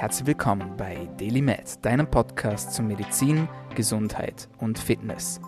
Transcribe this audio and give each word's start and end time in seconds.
Herzlich 0.00 0.28
willkommen 0.28 0.78
bei 0.78 1.10
DailyMed, 1.18 1.84
deinem 1.84 2.10
Podcast 2.10 2.72
zu 2.72 2.82
Medizin, 2.82 3.46
Gesundheit 3.74 4.48
und 4.56 4.78
Fitness. 4.78 5.42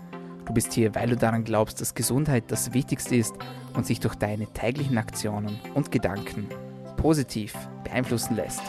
Du 0.45 0.53
bist 0.53 0.75
hier, 0.75 0.95
weil 0.95 1.09
du 1.09 1.17
daran 1.17 1.45
glaubst, 1.45 1.81
dass 1.81 1.95
Gesundheit 1.95 2.45
das 2.49 2.75
Wichtigste 2.75 3.17
ist 3.17 3.35
und 3.73 3.87
sich 3.87 3.99
durch 3.99 4.15
deine 4.15 4.47
täglichen 4.49 4.99
Aktionen 4.99 5.59
und 5.73 5.91
Gedanken 5.91 6.51
positiv 6.99 7.55
beeinflussen 7.83 8.37
lässt. 8.37 8.61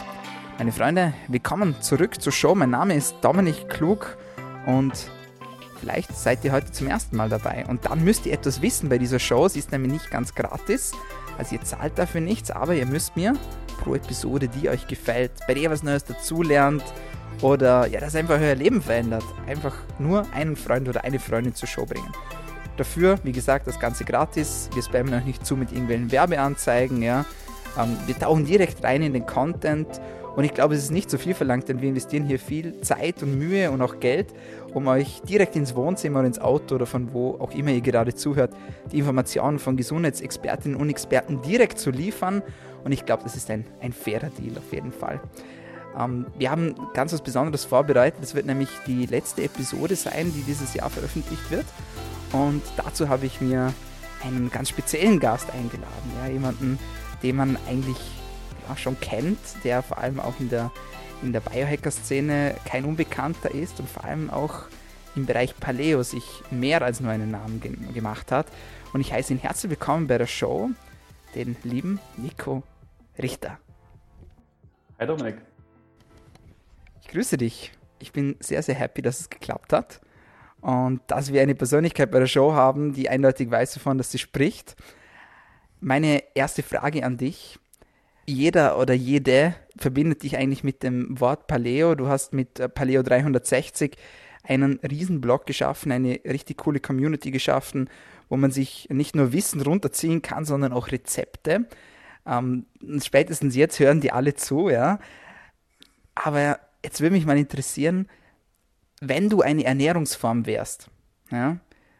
Meine 0.56 0.72
Freunde, 0.72 1.12
willkommen 1.28 1.76
zurück 1.82 2.18
zur 2.18 2.32
Show. 2.32 2.54
Mein 2.54 2.70
Name 2.70 2.94
ist 2.94 3.16
Dominik 3.20 3.68
Klug 3.68 4.16
und 4.64 5.10
vielleicht 5.80 6.16
seid 6.16 6.42
ihr 6.46 6.52
heute 6.52 6.72
zum 6.72 6.86
ersten 6.86 7.14
Mal 7.14 7.28
dabei. 7.28 7.66
Und 7.66 7.84
dann 7.84 8.02
müsst 8.02 8.24
ihr 8.24 8.32
etwas 8.32 8.62
wissen 8.62 8.88
bei 8.88 8.96
dieser 8.96 9.18
Show. 9.18 9.48
Sie 9.48 9.58
ist 9.58 9.70
nämlich 9.70 9.92
nicht 9.92 10.10
ganz 10.10 10.34
gratis. 10.34 10.92
Also 11.36 11.56
ihr 11.56 11.62
zahlt 11.62 11.98
dafür 11.98 12.22
nichts, 12.22 12.50
aber 12.50 12.74
ihr 12.74 12.86
müsst 12.86 13.16
mir 13.16 13.34
pro 13.78 13.94
Episode, 13.94 14.48
die 14.48 14.68
euch 14.68 14.86
gefällt, 14.86 15.32
bei 15.46 15.54
der 15.54 15.64
ihr 15.64 15.70
was 15.70 15.82
Neues 15.82 16.04
dazulernt 16.04 16.84
oder 17.42 17.86
ja, 17.86 18.00
das 18.00 18.14
einfach 18.14 18.40
euer 18.40 18.54
Leben 18.54 18.80
verändert, 18.80 19.24
einfach 19.46 19.74
nur 19.98 20.26
einen 20.32 20.56
Freund 20.56 20.88
oder 20.88 21.04
eine 21.04 21.18
Freundin 21.18 21.54
zur 21.54 21.68
Show 21.68 21.84
bringen. 21.84 22.12
Dafür, 22.76 23.18
wie 23.22 23.32
gesagt, 23.32 23.66
das 23.66 23.78
Ganze 23.78 24.04
gratis. 24.04 24.68
Wir 24.74 24.82
spammen 24.82 25.14
euch 25.14 25.24
nicht 25.24 25.46
zu 25.46 25.56
mit 25.56 25.70
irgendwelchen 25.70 26.10
Werbeanzeigen, 26.10 27.02
ja. 27.02 27.24
Ähm, 27.78 27.96
wir 28.06 28.18
tauchen 28.18 28.46
direkt 28.46 28.82
rein 28.82 29.02
in 29.02 29.12
den 29.12 29.26
Content 29.26 30.00
und 30.36 30.42
ich 30.42 30.52
glaube, 30.52 30.74
es 30.74 30.84
ist 30.84 30.90
nicht 30.90 31.10
so 31.10 31.18
viel 31.18 31.34
verlangt, 31.34 31.68
denn 31.68 31.80
wir 31.80 31.88
investieren 31.88 32.24
hier 32.24 32.40
viel 32.40 32.80
Zeit 32.80 33.22
und 33.22 33.38
Mühe 33.38 33.70
und 33.70 33.80
auch 33.82 34.00
Geld, 34.00 34.34
um 34.72 34.88
euch 34.88 35.22
direkt 35.22 35.54
ins 35.54 35.76
Wohnzimmer 35.76 36.20
oder 36.20 36.26
ins 36.26 36.40
Auto 36.40 36.74
oder 36.74 36.86
von 36.86 37.12
wo 37.12 37.36
auch 37.38 37.52
immer 37.52 37.70
ihr 37.70 37.80
gerade 37.80 38.14
zuhört, 38.14 38.52
die 38.90 38.98
Informationen 38.98 39.60
von 39.60 39.76
Gesundheitsexpertinnen 39.76 40.76
und 40.76 40.90
Experten 40.90 41.40
direkt 41.42 41.78
zu 41.78 41.90
liefern. 41.90 42.42
Und 42.84 42.92
ich 42.92 43.06
glaube, 43.06 43.22
das 43.22 43.34
ist 43.34 43.50
ein, 43.50 43.64
ein 43.80 43.92
fairer 43.92 44.30
Deal 44.30 44.56
auf 44.58 44.72
jeden 44.72 44.92
Fall. 44.92 45.20
Ähm, 45.98 46.26
wir 46.38 46.50
haben 46.50 46.74
ganz 46.92 47.12
was 47.12 47.22
Besonderes 47.22 47.64
vorbereitet. 47.64 48.22
Das 48.22 48.34
wird 48.34 48.46
nämlich 48.46 48.68
die 48.86 49.06
letzte 49.06 49.42
Episode 49.42 49.96
sein, 49.96 50.32
die 50.32 50.42
dieses 50.42 50.74
Jahr 50.74 50.90
veröffentlicht 50.90 51.50
wird. 51.50 51.66
Und 52.32 52.62
dazu 52.76 53.08
habe 53.08 53.26
ich 53.26 53.40
mir 53.40 53.72
einen 54.22 54.50
ganz 54.50 54.68
speziellen 54.68 55.20
Gast 55.20 55.50
eingeladen. 55.50 56.12
Ja, 56.20 56.30
jemanden, 56.30 56.78
den 57.22 57.36
man 57.36 57.58
eigentlich 57.68 57.98
ja, 58.68 58.76
schon 58.76 58.98
kennt, 59.00 59.38
der 59.62 59.82
vor 59.82 59.98
allem 59.98 60.20
auch 60.20 60.34
in 60.40 60.48
der, 60.48 60.70
in 61.22 61.32
der 61.32 61.40
Biohacker-Szene 61.40 62.56
kein 62.64 62.84
Unbekannter 62.84 63.50
ist 63.50 63.80
und 63.80 63.88
vor 63.88 64.04
allem 64.04 64.30
auch 64.30 64.64
im 65.16 65.26
Bereich 65.26 65.56
Paleo 65.58 66.02
sich 66.02 66.24
mehr 66.50 66.82
als 66.82 67.00
nur 67.00 67.12
einen 67.12 67.30
Namen 67.30 67.60
ge 67.60 67.72
gemacht 67.92 68.32
hat. 68.32 68.46
Und 68.92 69.00
ich 69.00 69.12
heiße 69.12 69.32
ihn 69.32 69.38
herzlich 69.38 69.70
willkommen 69.70 70.06
bei 70.08 70.18
der 70.18 70.26
Show, 70.26 70.70
den 71.34 71.56
lieben 71.62 72.00
Nico 72.16 72.62
Richter. 73.20 73.58
Hi 74.98 75.06
Dominik. 75.06 75.36
Ich 77.02 77.08
grüße 77.08 77.36
dich. 77.36 77.72
Ich 77.98 78.12
bin 78.12 78.36
sehr, 78.40 78.62
sehr 78.62 78.74
happy, 78.74 79.02
dass 79.02 79.20
es 79.20 79.30
geklappt 79.30 79.72
hat 79.72 80.00
und 80.60 81.00
dass 81.06 81.32
wir 81.32 81.42
eine 81.42 81.54
Persönlichkeit 81.54 82.10
bei 82.10 82.18
der 82.18 82.26
Show 82.26 82.52
haben, 82.52 82.92
die 82.92 83.08
eindeutig 83.08 83.50
weiß 83.50 83.74
davon, 83.74 83.98
dass 83.98 84.10
sie 84.10 84.18
spricht. 84.18 84.76
Meine 85.80 86.22
erste 86.34 86.62
Frage 86.62 87.04
an 87.04 87.16
dich 87.16 87.58
jeder 88.26 88.78
oder 88.78 88.94
jede 88.94 89.54
verbindet 89.76 90.22
dich 90.22 90.36
eigentlich 90.36 90.64
mit 90.64 90.82
dem 90.82 91.20
Wort 91.20 91.46
Paleo. 91.46 91.94
Du 91.94 92.08
hast 92.08 92.32
mit 92.32 92.58
äh, 92.60 92.68
Paleo 92.68 93.02
360 93.02 93.96
einen 94.42 94.78
riesen 94.80 95.20
Blog 95.20 95.46
geschaffen, 95.46 95.92
eine 95.92 96.20
richtig 96.24 96.58
coole 96.58 96.80
Community 96.80 97.30
geschaffen, 97.30 97.88
wo 98.28 98.36
man 98.36 98.50
sich 98.50 98.88
nicht 98.90 99.16
nur 99.16 99.32
Wissen 99.32 99.60
runterziehen 99.60 100.22
kann, 100.22 100.44
sondern 100.44 100.72
auch 100.72 100.90
Rezepte. 100.90 101.66
Ähm, 102.26 102.66
spätestens 103.00 103.54
jetzt 103.54 103.78
hören 103.78 104.00
die 104.00 104.12
alle 104.12 104.34
zu, 104.34 104.68
ja. 104.68 104.98
Aber 106.14 106.58
jetzt 106.84 107.00
würde 107.00 107.14
mich 107.14 107.26
mal 107.26 107.38
interessieren, 107.38 108.08
wenn 109.00 109.28
du 109.28 109.42
eine 109.42 109.64
Ernährungsform 109.64 110.46
wärst, 110.46 110.90
ja, 111.30 111.58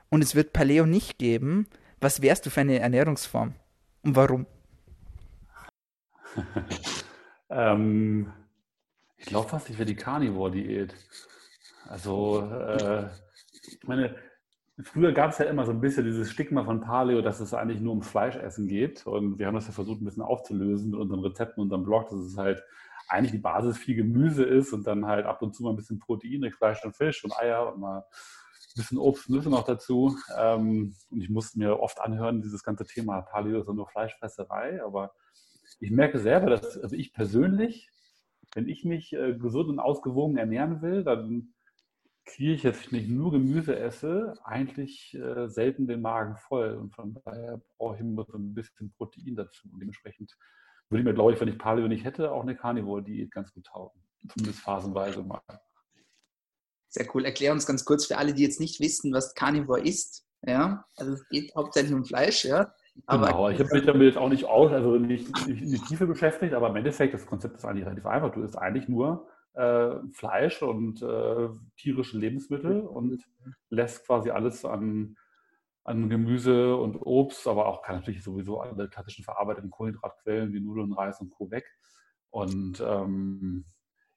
und 0.08 0.22
es 0.22 0.34
wird 0.34 0.52
Paleo 0.52 0.86
nicht 0.86 1.18
geben, 1.18 1.66
was 2.00 2.22
wärst 2.22 2.46
du 2.46 2.50
für 2.50 2.60
eine 2.60 2.78
Ernährungsform 2.78 3.54
und 4.02 4.16
warum? 4.16 4.46
ähm, 7.50 8.32
ich 9.16 9.26
glaube 9.26 9.48
fast, 9.48 9.70
ich 9.70 9.78
wäre 9.78 9.86
die 9.86 9.96
Carnivore-Diät. 9.96 10.94
Also, 11.88 12.42
äh, 12.42 13.08
ich 13.66 13.82
meine, 13.86 14.16
früher 14.82 15.12
gab 15.12 15.30
es 15.30 15.38
ja 15.38 15.44
immer 15.46 15.64
so 15.64 15.72
ein 15.72 15.80
bisschen 15.80 16.04
dieses 16.04 16.30
Stigma 16.30 16.64
von 16.64 16.80
Paleo, 16.80 17.22
dass 17.22 17.40
es 17.40 17.54
eigentlich 17.54 17.80
nur 17.80 17.92
um 17.92 18.02
Fleischessen 18.02 18.66
geht. 18.66 19.06
Und 19.06 19.38
wir 19.38 19.46
haben 19.46 19.54
das 19.54 19.66
ja 19.66 19.72
versucht, 19.72 20.00
ein 20.00 20.04
bisschen 20.04 20.22
aufzulösen 20.22 20.90
mit 20.90 21.00
unseren 21.00 21.20
Rezepten, 21.20 21.62
unserem 21.62 21.84
Blog, 21.84 22.08
dass 22.08 22.18
es 22.18 22.36
halt 22.36 22.62
eigentlich 23.08 23.32
die 23.32 23.38
Basis 23.38 23.78
viel 23.78 23.94
Gemüse 23.94 24.44
ist 24.44 24.72
und 24.72 24.86
dann 24.86 25.06
halt 25.06 25.26
ab 25.26 25.42
und 25.42 25.54
zu 25.54 25.62
mal 25.62 25.70
ein 25.70 25.76
bisschen 25.76 25.98
Proteine, 25.98 26.50
Fleisch 26.50 26.84
und 26.84 26.96
Fisch 26.96 27.24
und 27.24 27.36
Eier 27.38 27.72
und 27.72 27.80
mal 27.80 27.98
ein 27.98 28.76
bisschen 28.76 28.98
Obst 28.98 29.28
und 29.28 29.36
Nüsse 29.36 29.50
noch 29.50 29.64
dazu. 29.64 30.16
Ähm, 30.36 30.94
und 31.10 31.20
ich 31.20 31.30
musste 31.30 31.58
mir 31.58 31.78
oft 31.78 32.00
anhören, 32.00 32.42
dieses 32.42 32.64
ganze 32.64 32.84
Thema 32.84 33.22
Paleo 33.22 33.60
ist 33.60 33.68
nur 33.68 33.88
Fleischfresserei, 33.88 34.82
aber 34.84 35.12
ich 35.80 35.90
merke 35.90 36.18
selber, 36.18 36.50
dass 36.50 36.78
also 36.78 36.96
ich 36.96 37.12
persönlich, 37.12 37.90
wenn 38.54 38.68
ich 38.68 38.84
mich 38.84 39.12
äh, 39.12 39.34
gesund 39.34 39.68
und 39.68 39.78
ausgewogen 39.78 40.36
ernähren 40.36 40.82
will, 40.82 41.04
dann 41.04 41.53
kriege 42.24 42.52
ich 42.52 42.62
jetzt, 42.62 42.90
wenn 42.90 43.00
ich 43.00 43.08
nur 43.08 43.32
Gemüse 43.32 43.78
esse, 43.78 44.34
eigentlich 44.44 45.14
äh, 45.14 45.48
selten 45.48 45.86
den 45.86 46.00
Magen 46.00 46.36
voll. 46.36 46.74
Und 46.74 46.94
von 46.94 47.14
daher 47.24 47.60
brauche 47.76 47.94
ich 47.94 48.00
immer 48.00 48.24
so 48.24 48.36
ein 48.36 48.54
bisschen 48.54 48.92
Protein 48.92 49.36
dazu. 49.36 49.68
Und 49.70 49.80
dementsprechend 49.80 50.36
würde 50.88 51.00
ich 51.00 51.06
mir, 51.06 51.14
glaube 51.14 51.32
ich, 51.32 51.40
wenn 51.40 51.48
ich 51.48 51.58
Paleo 51.58 51.88
nicht 51.88 52.04
hätte, 52.04 52.32
auch 52.32 52.42
eine 52.42 52.56
Carnivore-Diät 52.56 53.30
ganz 53.30 53.52
gut 53.52 53.66
taugen. 53.66 54.00
Zumindest 54.28 54.60
phasenweise 54.60 55.22
mal. 55.22 55.40
Sehr 56.88 57.06
cool. 57.14 57.24
Erklär 57.24 57.52
uns 57.52 57.66
ganz 57.66 57.84
kurz 57.84 58.06
für 58.06 58.18
alle, 58.18 58.32
die 58.34 58.42
jetzt 58.42 58.60
nicht 58.60 58.80
wissen, 58.80 59.12
was 59.12 59.34
Carnivore 59.34 59.80
ist. 59.80 60.24
Ja, 60.46 60.84
also 60.96 61.12
es 61.12 61.26
geht 61.28 61.54
hauptsächlich 61.56 61.94
um 61.94 62.04
Fleisch, 62.04 62.44
ja. 62.44 62.72
Aber 63.06 63.26
genau, 63.26 63.48
ich 63.48 63.58
habe 63.58 63.74
mich 63.74 63.84
damit 63.84 64.02
jetzt 64.02 64.18
auch 64.18 64.28
nicht 64.28 64.44
aus, 64.44 64.70
also 64.72 64.96
nicht, 64.96 65.28
nicht 65.48 65.62
in 65.62 65.70
die 65.70 65.78
Tiefe 65.78 66.06
beschäftigt, 66.06 66.54
aber 66.54 66.68
im 66.68 66.76
Endeffekt, 66.76 67.14
das 67.14 67.26
Konzept 67.26 67.56
ist 67.56 67.64
eigentlich 67.64 67.86
relativ 67.86 68.06
einfach. 68.06 68.30
Du 68.30 68.42
isst 68.42 68.56
eigentlich 68.56 68.88
nur 68.88 69.26
äh, 69.54 69.96
Fleisch 70.12 70.62
und 70.62 71.02
äh, 71.02 71.48
tierische 71.76 72.18
Lebensmittel 72.18 72.80
und 72.80 73.24
lässt 73.70 74.06
quasi 74.06 74.30
alles 74.30 74.64
an, 74.64 75.16
an 75.84 76.08
Gemüse 76.08 76.76
und 76.76 76.96
Obst, 76.96 77.46
aber 77.46 77.66
auch 77.66 77.82
kann 77.82 77.96
natürlich 77.96 78.22
sowieso 78.22 78.60
alle 78.60 78.88
klassischen 78.88 79.24
verarbeiteten 79.24 79.70
Kohlenhydratquellen 79.70 80.52
wie 80.52 80.60
Nudeln, 80.60 80.92
Reis 80.92 81.20
und 81.20 81.30
Co. 81.30 81.50
weg. 81.50 81.66
Und 82.30 82.82
ähm, 82.84 83.64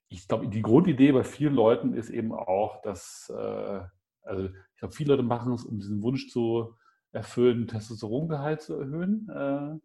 ich 0.10 0.28
glaube, 0.28 0.48
die 0.48 0.62
Grundidee 0.62 1.12
bei 1.12 1.24
vielen 1.24 1.54
Leuten 1.54 1.94
ist 1.94 2.10
eben 2.10 2.34
auch, 2.34 2.82
dass, 2.82 3.32
äh, 3.36 3.82
also 4.22 4.46
ich 4.46 4.80
glaube, 4.80 4.96
viele 4.96 5.12
Leute 5.12 5.24
machen 5.24 5.54
es, 5.54 5.66
um 5.66 5.78
diesen 5.78 6.02
Wunsch 6.02 6.30
zu 6.30 6.76
erfüllen, 7.12 7.68
Testosterongehalt 7.68 8.62
zu 8.62 8.76
erhöhen, 8.80 9.30
äh, 9.30 9.80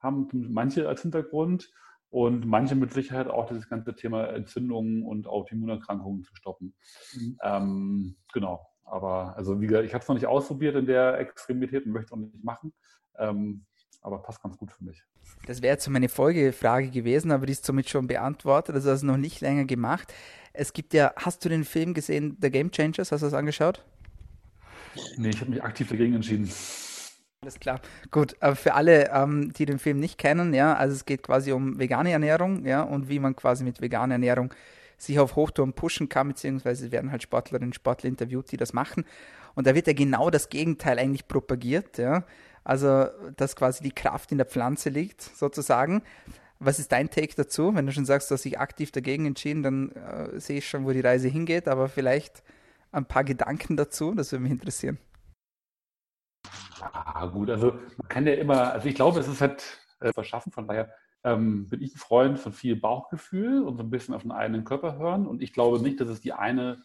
haben 0.00 0.28
manche 0.32 0.88
als 0.88 1.02
Hintergrund 1.02 1.70
und 2.10 2.46
manche 2.46 2.74
mit 2.74 2.92
Sicherheit 2.92 3.28
auch 3.28 3.46
dieses 3.46 3.68
ganze 3.68 3.94
Thema 3.94 4.28
Entzündungen 4.28 5.02
und 5.02 5.26
Autoimmunerkrankungen 5.26 6.22
zu 6.22 6.34
stoppen. 6.34 6.74
Mhm. 7.14 7.38
Ähm, 7.42 8.16
genau. 8.32 8.66
Aber 8.84 9.36
also 9.36 9.60
wie 9.60 9.66
gesagt, 9.66 9.86
ich 9.86 9.92
habe 9.92 10.02
es 10.02 10.08
noch 10.08 10.14
nicht 10.14 10.26
ausprobiert 10.26 10.74
in 10.76 10.86
der 10.86 11.18
Extremität 11.18 11.84
und 11.84 11.92
möchte 11.92 12.06
es 12.06 12.12
auch 12.12 12.16
nicht 12.16 12.42
machen. 12.42 12.72
Ähm, 13.18 13.66
aber 14.00 14.22
passt 14.22 14.42
ganz 14.42 14.56
gut 14.56 14.72
für 14.72 14.84
mich. 14.84 15.02
Das 15.46 15.60
wäre 15.60 15.74
jetzt 15.74 15.84
so 15.84 15.90
meine 15.90 16.08
Folgefrage 16.08 16.90
gewesen, 16.90 17.30
aber 17.30 17.46
die 17.46 17.52
ist 17.52 17.64
somit 17.64 17.90
schon 17.90 18.06
beantwortet. 18.06 18.74
Also 18.74 18.90
hast 18.90 19.02
du 19.02 19.06
noch 19.06 19.16
nicht 19.16 19.40
länger 19.40 19.64
gemacht. 19.64 20.14
Es 20.52 20.72
gibt 20.72 20.94
ja, 20.94 21.12
hast 21.16 21.44
du 21.44 21.48
den 21.48 21.64
Film 21.64 21.94
gesehen, 21.94 22.36
The 22.40 22.50
Game 22.50 22.70
Changers? 22.70 23.12
Hast 23.12 23.20
du 23.20 23.26
das 23.26 23.34
angeschaut? 23.34 23.84
Nee, 25.16 25.28
ich 25.28 25.40
habe 25.40 25.50
mich 25.50 25.62
aktiv 25.62 25.88
dagegen 25.88 26.14
entschieden. 26.14 26.50
Alles 27.42 27.60
klar. 27.60 27.80
Gut, 28.10 28.36
aber 28.40 28.56
für 28.56 28.74
alle, 28.74 29.10
ähm, 29.10 29.52
die 29.52 29.64
den 29.64 29.78
Film 29.78 30.00
nicht 30.00 30.18
kennen, 30.18 30.52
ja, 30.54 30.74
also 30.74 30.94
es 30.94 31.04
geht 31.04 31.22
quasi 31.22 31.52
um 31.52 31.78
vegane 31.78 32.10
Ernährung, 32.10 32.66
ja, 32.66 32.82
und 32.82 33.08
wie 33.08 33.20
man 33.20 33.36
quasi 33.36 33.62
mit 33.62 33.80
veganer 33.80 34.14
Ernährung 34.14 34.52
sich 34.96 35.20
auf 35.20 35.36
Hochtouren 35.36 35.72
pushen 35.72 36.08
kann, 36.08 36.28
beziehungsweise 36.28 36.90
werden 36.90 37.12
halt 37.12 37.22
Sportlerinnen 37.22 37.68
und 37.68 37.74
Sportler 37.74 38.08
interviewt, 38.08 38.50
die 38.50 38.56
das 38.56 38.72
machen. 38.72 39.04
Und 39.54 39.68
da 39.68 39.76
wird 39.76 39.86
ja 39.86 39.92
genau 39.92 40.30
das 40.30 40.48
Gegenteil 40.48 40.98
eigentlich 40.98 41.28
propagiert, 41.28 41.96
ja. 41.98 42.24
Also, 42.64 43.06
dass 43.36 43.54
quasi 43.54 43.84
die 43.84 43.92
Kraft 43.92 44.32
in 44.32 44.38
der 44.38 44.46
Pflanze 44.46 44.90
liegt, 44.90 45.22
sozusagen. 45.22 46.02
Was 46.58 46.80
ist 46.80 46.90
dein 46.90 47.08
Take 47.08 47.34
dazu? 47.36 47.74
Wenn 47.74 47.86
du 47.86 47.92
schon 47.92 48.04
sagst, 48.04 48.30
du 48.30 48.34
hast 48.34 48.44
dich 48.44 48.58
aktiv 48.58 48.90
dagegen 48.90 49.26
entschieden, 49.26 49.62
dann 49.62 49.92
äh, 49.92 50.40
sehe 50.40 50.58
ich 50.58 50.68
schon, 50.68 50.84
wo 50.84 50.90
die 50.90 51.00
Reise 51.00 51.28
hingeht, 51.28 51.68
aber 51.68 51.88
vielleicht 51.88 52.42
ein 52.90 53.04
paar 53.04 53.22
Gedanken 53.22 53.76
dazu? 53.76 54.12
Das 54.14 54.32
würde 54.32 54.42
mich 54.42 54.52
interessieren. 54.52 54.98
Ja, 56.80 57.26
gut, 57.26 57.50
also 57.50 57.72
man 57.96 58.08
kann 58.08 58.26
ja 58.26 58.34
immer, 58.34 58.72
also 58.72 58.88
ich 58.88 58.94
glaube, 58.94 59.20
es 59.20 59.28
ist 59.28 59.40
halt 59.40 59.78
äh, 60.00 60.12
verschaffen, 60.12 60.52
von 60.52 60.68
daher 60.68 60.92
ähm, 61.24 61.68
bin 61.68 61.82
ich 61.82 61.94
ein 61.94 61.98
Freund 61.98 62.38
von 62.38 62.52
viel 62.52 62.76
Bauchgefühl 62.76 63.62
und 63.62 63.76
so 63.76 63.82
ein 63.82 63.90
bisschen 63.90 64.14
auf 64.14 64.22
den 64.22 64.32
eigenen 64.32 64.64
Körper 64.64 64.98
hören. 64.98 65.26
Und 65.26 65.42
ich 65.42 65.52
glaube 65.52 65.80
nicht, 65.80 66.00
dass 66.00 66.08
es 66.08 66.20
die 66.20 66.32
eine 66.32 66.82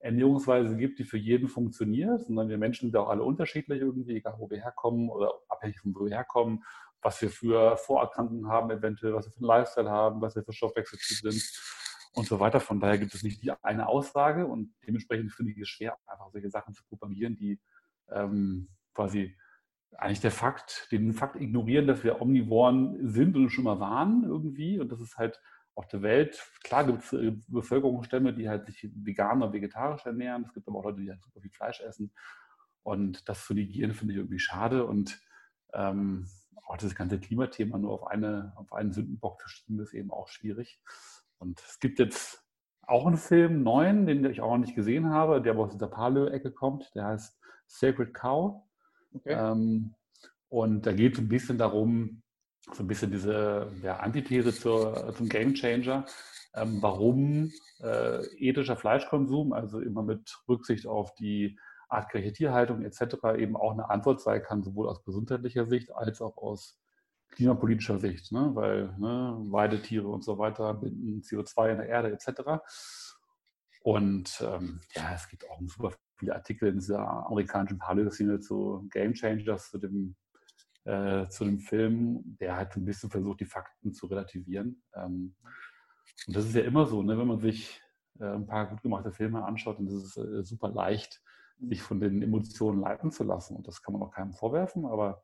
Ernährungsweise 0.00 0.76
gibt, 0.76 0.98
die 0.98 1.04
für 1.04 1.18
jeden 1.18 1.48
funktioniert, 1.48 2.22
sondern 2.26 2.48
wir 2.48 2.58
Menschen 2.58 2.86
sind 2.86 2.94
ja 2.94 3.00
auch 3.00 3.08
alle 3.08 3.22
unterschiedlich 3.22 3.80
irgendwie, 3.80 4.16
egal 4.16 4.34
wo 4.38 4.48
wir 4.50 4.62
herkommen 4.62 5.10
oder 5.10 5.34
abhängig 5.48 5.80
von 5.80 5.94
wo 5.94 6.04
wir 6.04 6.16
herkommen, 6.16 6.64
was 7.02 7.20
wir 7.22 7.30
für 7.30 7.76
Vorerkrankungen 7.76 8.48
haben, 8.48 8.70
eventuell, 8.70 9.14
was 9.14 9.26
wir 9.26 9.32
für 9.32 9.38
einen 9.38 9.46
Lifestyle 9.46 9.90
haben, 9.90 10.20
was 10.20 10.36
wir 10.36 10.42
für 10.42 10.52
Stoffwechseltyp 10.52 11.32
sind. 11.32 11.42
und 12.12 12.26
so 12.26 12.40
weiter. 12.40 12.60
Von 12.60 12.80
daher 12.80 12.98
gibt 12.98 13.14
es 13.14 13.22
nicht 13.22 13.42
die 13.42 13.52
eine 13.62 13.88
Aussage 13.88 14.46
und 14.46 14.74
dementsprechend 14.86 15.32
finde 15.32 15.52
ich 15.52 15.58
es 15.58 15.68
schwer, 15.68 15.96
einfach 16.06 16.30
solche 16.30 16.50
Sachen 16.50 16.74
zu 16.74 16.82
propagieren, 16.84 17.36
die 17.36 17.60
ähm, 18.10 18.68
quasi 18.94 19.36
eigentlich 19.96 20.20
der 20.20 20.30
Fakt, 20.30 20.88
den 20.92 21.12
Fakt 21.12 21.36
ignorieren, 21.36 21.86
dass 21.86 22.04
wir 22.04 22.20
Omnivoren 22.20 23.08
sind 23.08 23.36
und 23.36 23.50
schon 23.50 23.64
mal 23.64 23.80
waren 23.80 24.24
irgendwie. 24.24 24.78
Und 24.78 24.90
das 24.90 25.00
ist 25.00 25.18
halt 25.18 25.40
auf 25.74 25.88
der 25.88 26.02
Welt, 26.02 26.42
klar 26.62 26.84
gibt 26.84 27.04
es 27.04 27.12
äh, 27.12 27.32
Bevölkerungsstämme, 27.48 28.34
die 28.34 28.48
halt 28.48 28.66
sich 28.66 28.88
vegan 28.92 29.42
oder 29.42 29.52
vegetarisch 29.52 30.04
ernähren, 30.04 30.44
es 30.44 30.52
gibt 30.52 30.68
aber 30.68 30.78
auch 30.78 30.84
Leute, 30.84 31.00
die 31.00 31.10
halt 31.10 31.22
super 31.22 31.40
viel 31.40 31.50
Fleisch 31.50 31.80
essen. 31.80 32.12
Und 32.82 33.28
das 33.28 33.46
zu 33.46 33.54
negieren 33.54 33.92
finde 33.92 34.14
ich 34.14 34.18
irgendwie 34.18 34.38
schade. 34.38 34.84
Und 34.86 35.20
ähm, 35.72 36.26
auch 36.66 36.76
das 36.76 36.94
ganze 36.94 37.18
Klimathema 37.18 37.78
nur 37.78 37.92
auf, 37.92 38.06
eine, 38.06 38.52
auf 38.56 38.72
einen 38.72 38.92
Sündenbock 38.92 39.40
zu 39.40 39.48
schieben, 39.48 39.80
ist 39.80 39.94
eben 39.94 40.10
auch 40.10 40.28
schwierig. 40.28 40.80
Und 41.38 41.60
es 41.60 41.80
gibt 41.80 41.98
jetzt 41.98 42.44
auch 42.82 43.06
einen 43.06 43.16
Film, 43.16 43.62
neuen, 43.62 44.06
den 44.06 44.24
ich 44.24 44.40
auch 44.40 44.50
noch 44.50 44.58
nicht 44.64 44.74
gesehen 44.74 45.10
habe, 45.10 45.40
der 45.40 45.52
aber 45.52 45.64
aus 45.64 45.76
der 45.76 45.86
Paleo-Ecke 45.86 46.52
kommt, 46.52 46.94
der 46.94 47.06
heißt 47.06 47.40
Sacred 47.66 48.14
Cow. 48.14 48.62
Okay. 49.14 49.32
Ähm, 49.32 49.94
und 50.48 50.86
da 50.86 50.92
geht 50.92 51.14
es 51.14 51.18
ein 51.20 51.28
bisschen 51.28 51.58
darum, 51.58 52.22
so 52.72 52.82
ein 52.82 52.88
bisschen 52.88 53.10
diese 53.10 53.72
ja, 53.82 53.96
Antithese 53.98 54.54
zur, 54.54 55.14
zum 55.16 55.28
Game 55.28 55.54
Changer, 55.54 56.06
ähm, 56.54 56.78
warum 56.80 57.52
äh, 57.80 58.24
ethischer 58.36 58.76
Fleischkonsum, 58.76 59.52
also 59.52 59.80
immer 59.80 60.02
mit 60.02 60.36
Rücksicht 60.48 60.86
auf 60.86 61.14
die 61.14 61.58
artgerechte 61.88 62.32
Tierhaltung 62.32 62.82
etc. 62.82 63.16
eben 63.38 63.56
auch 63.56 63.72
eine 63.72 63.90
Antwort 63.90 64.20
sein 64.20 64.42
kann, 64.42 64.62
sowohl 64.62 64.88
aus 64.88 65.02
gesundheitlicher 65.04 65.66
Sicht 65.66 65.92
als 65.92 66.20
auch 66.20 66.36
aus 66.36 66.78
klimapolitischer 67.30 67.98
Sicht, 67.98 68.32
ne? 68.32 68.50
weil 68.54 68.94
ne, 68.98 69.36
Weidetiere 69.50 70.08
und 70.08 70.24
so 70.24 70.38
weiter 70.38 70.74
binden 70.74 71.22
CO2 71.22 71.70
in 71.70 71.78
der 71.78 71.88
Erde 71.88 72.12
etc. 72.12 72.62
Und 73.82 74.40
ähm, 74.46 74.80
ja, 74.94 75.14
es 75.14 75.28
gibt 75.28 75.48
auch 75.48 75.60
super 75.66 75.92
viele 76.20 76.34
Artikel 76.34 76.68
in 76.68 76.76
dieser 76.76 77.00
amerikanischen 77.26 77.78
Paleo-Szene 77.78 78.40
zu 78.40 78.86
Game 78.90 79.14
Changers, 79.14 79.70
zu 79.70 79.78
dem, 79.78 80.14
äh, 80.84 81.26
zu 81.28 81.44
dem 81.44 81.58
Film, 81.58 82.36
der 82.40 82.56
halt 82.56 82.76
ein 82.76 82.84
bisschen 82.84 83.10
versucht, 83.10 83.40
die 83.40 83.46
Fakten 83.46 83.92
zu 83.92 84.06
relativieren. 84.06 84.82
Ähm, 84.94 85.34
und 86.26 86.36
das 86.36 86.44
ist 86.44 86.54
ja 86.54 86.62
immer 86.62 86.86
so, 86.86 87.02
ne? 87.02 87.18
wenn 87.18 87.26
man 87.26 87.40
sich 87.40 87.80
äh, 88.20 88.26
ein 88.26 88.46
paar 88.46 88.68
gut 88.68 88.82
gemachte 88.82 89.10
Filme 89.10 89.44
anschaut, 89.44 89.78
dann 89.78 89.86
ist 89.86 89.94
es 89.94 90.16
äh, 90.18 90.44
super 90.44 90.68
leicht, 90.68 91.22
sich 91.58 91.82
von 91.82 92.00
den 92.00 92.22
Emotionen 92.22 92.80
leiten 92.80 93.10
zu 93.10 93.24
lassen. 93.24 93.56
Und 93.56 93.66
das 93.66 93.82
kann 93.82 93.94
man 93.94 94.02
auch 94.02 94.12
keinem 94.12 94.32
vorwerfen, 94.32 94.84
aber 94.84 95.22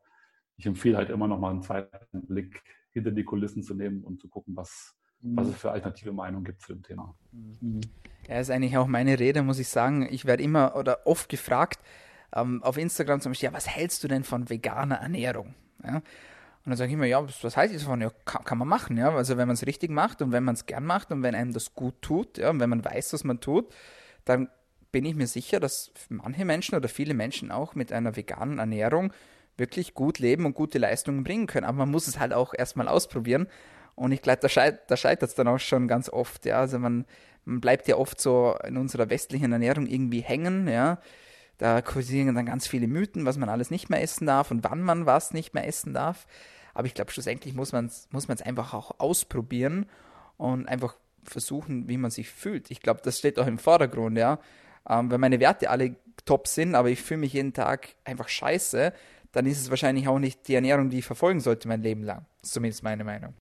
ich 0.57 0.65
empfehle 0.65 0.97
halt 0.97 1.11
immer 1.11 1.27
noch 1.27 1.39
mal 1.39 1.51
einen 1.51 1.61
zweiten 1.61 2.25
Blick 2.25 2.63
hinter 2.89 3.11
die 3.11 3.23
Kulissen 3.23 3.61
zu 3.61 3.75
nehmen 3.75 4.03
und 4.03 4.19
zu 4.19 4.27
gucken, 4.27 4.55
was. 4.55 4.96
Was 5.21 5.47
es 5.47 5.55
für 5.55 5.71
alternative 5.71 6.11
Meinungen 6.11 6.45
gibt 6.45 6.61
zu 6.61 6.73
dem 6.73 6.83
Thema. 6.83 7.15
Mhm. 7.31 7.81
Ja, 8.27 8.39
ist 8.39 8.51
eigentlich 8.51 8.77
auch 8.77 8.87
meine 8.87 9.19
Rede, 9.19 9.41
muss 9.41 9.59
ich 9.59 9.69
sagen. 9.69 10.07
Ich 10.11 10.25
werde 10.25 10.43
immer 10.43 10.75
oder 10.75 11.07
oft 11.07 11.29
gefragt, 11.29 11.79
ähm, 12.35 12.61
auf 12.63 12.77
Instagram 12.77 13.21
zum 13.21 13.31
Beispiel, 13.31 13.47
ja, 13.47 13.53
was 13.53 13.67
hältst 13.67 14.03
du 14.03 14.07
denn 14.07 14.23
von 14.23 14.49
veganer 14.49 14.95
Ernährung? 14.95 15.55
Ja? 15.83 15.95
Und 15.95 16.71
dann 16.71 16.75
sage 16.75 16.89
ich 16.89 16.95
immer, 16.95 17.05
ja, 17.05 17.25
was, 17.25 17.55
heißt 17.55 17.73
das 17.73 17.83
von? 17.83 18.01
Ja, 18.01 18.11
kann, 18.25 18.43
kann, 18.43 18.57
man 18.57 18.67
machen, 18.67 18.97
ja. 18.97 19.15
Also 19.15 19.37
wenn 19.37 19.47
man 19.47 19.53
es 19.53 19.65
richtig 19.65 19.89
macht 19.89 20.21
und 20.21 20.33
wenn 20.33 20.43
man 20.43 20.55
es 20.55 20.65
gern 20.65 20.85
macht 20.85 21.11
und 21.11 21.23
wenn 21.23 21.35
einem 21.35 21.53
das 21.53 21.73
gut 21.73 22.01
tut, 22.01 22.37
ja, 22.37 22.49
und 22.49 22.59
wenn 22.59 22.69
man 22.69 22.83
weiß, 22.83 23.13
was 23.13 23.23
man 23.23 23.39
tut, 23.39 23.73
dann 24.25 24.49
bin 24.91 25.05
ich 25.05 25.15
mir 25.15 25.27
sicher, 25.27 25.59
dass 25.59 25.91
manche 26.09 26.43
Menschen 26.43 26.75
oder 26.75 26.89
viele 26.89 27.13
Menschen 27.13 27.51
auch 27.51 27.75
mit 27.75 27.93
einer 27.93 28.15
veganen 28.15 28.59
Ernährung 28.59 29.13
wirklich 29.55 29.93
gut 29.93 30.19
leben 30.19 30.45
und 30.45 30.53
gute 30.53 30.77
Leistungen 30.77 31.23
bringen 31.23 31.47
können. 31.47 31.65
Aber 31.65 31.77
man 31.77 31.91
muss 31.91 32.07
es 32.07 32.19
halt 32.19 32.33
auch 32.33 32.53
erstmal 32.53 32.87
ausprobieren. 32.87 33.47
Und 33.97 34.11
ich 34.11 34.21
glaube, 34.21 34.37
da, 34.39 34.47
scheit, 34.47 34.91
da 34.91 34.95
scheitert 34.95 35.29
es 35.29 35.35
dann 35.35 35.47
auch 35.47 35.57
schon 35.57 35.87
ganz 35.87 36.07
oft. 36.07 36.45
Ja? 36.45 36.59
Also 36.59 36.77
man, 36.77 37.05
man 37.45 37.61
bleibt 37.61 37.87
ja 37.87 37.97
oft 37.97 38.21
so 38.21 38.55
in 38.63 38.77
unserer 38.77 39.09
westlichen 39.09 39.51
Ernährung 39.51 39.87
irgendwie 39.87 40.21
hängen. 40.21 40.67
Ja? 40.67 40.99
Da 41.57 41.81
kursieren 41.81 42.35
dann 42.35 42.45
ganz 42.45 42.67
viele 42.67 42.87
Mythen, 42.87 43.25
was 43.25 43.37
man 43.37 43.49
alles 43.49 43.71
nicht 43.71 43.89
mehr 43.89 44.03
essen 44.03 44.27
darf 44.27 44.51
und 44.51 44.63
wann 44.63 44.83
man 44.83 45.07
was 45.07 45.33
nicht 45.33 45.55
mehr 45.55 45.67
essen 45.67 45.95
darf. 45.95 46.27
Aber 46.75 46.85
ich 46.85 46.93
glaube, 46.93 47.11
schlussendlich 47.11 47.55
muss 47.55 47.71
man 47.71 47.87
es 47.87 48.07
muss 48.11 48.29
einfach 48.29 48.75
auch 48.75 48.99
ausprobieren 48.99 49.87
und 50.37 50.67
einfach 50.67 50.95
versuchen, 51.23 51.89
wie 51.89 51.97
man 51.97 52.11
sich 52.11 52.29
fühlt. 52.29 52.69
Ich 52.69 52.81
glaube, 52.81 53.01
das 53.03 53.17
steht 53.17 53.39
auch 53.39 53.47
im 53.47 53.57
Vordergrund, 53.57 54.15
ja. 54.15 54.37
Ähm, 54.87 55.09
wenn 55.09 55.19
meine 55.19 55.39
Werte 55.39 55.71
alle 55.71 55.95
top 56.23 56.47
sind, 56.47 56.75
aber 56.75 56.89
ich 56.89 57.01
fühle 57.01 57.21
mich 57.21 57.33
jeden 57.33 57.53
Tag 57.53 57.95
einfach 58.05 58.29
scheiße, 58.29 58.93
dann 59.31 59.47
ist 59.47 59.59
es 59.59 59.71
wahrscheinlich 59.71 60.07
auch 60.07 60.19
nicht 60.19 60.47
die 60.47 60.53
Ernährung, 60.53 60.91
die 60.91 60.99
ich 60.99 61.05
verfolgen 61.05 61.39
sollte 61.39 61.67
mein 61.67 61.81
Leben 61.81 62.03
lang. 62.03 62.27
Zumindest 62.43 62.83
meine 62.83 63.03
Meinung. 63.03 63.33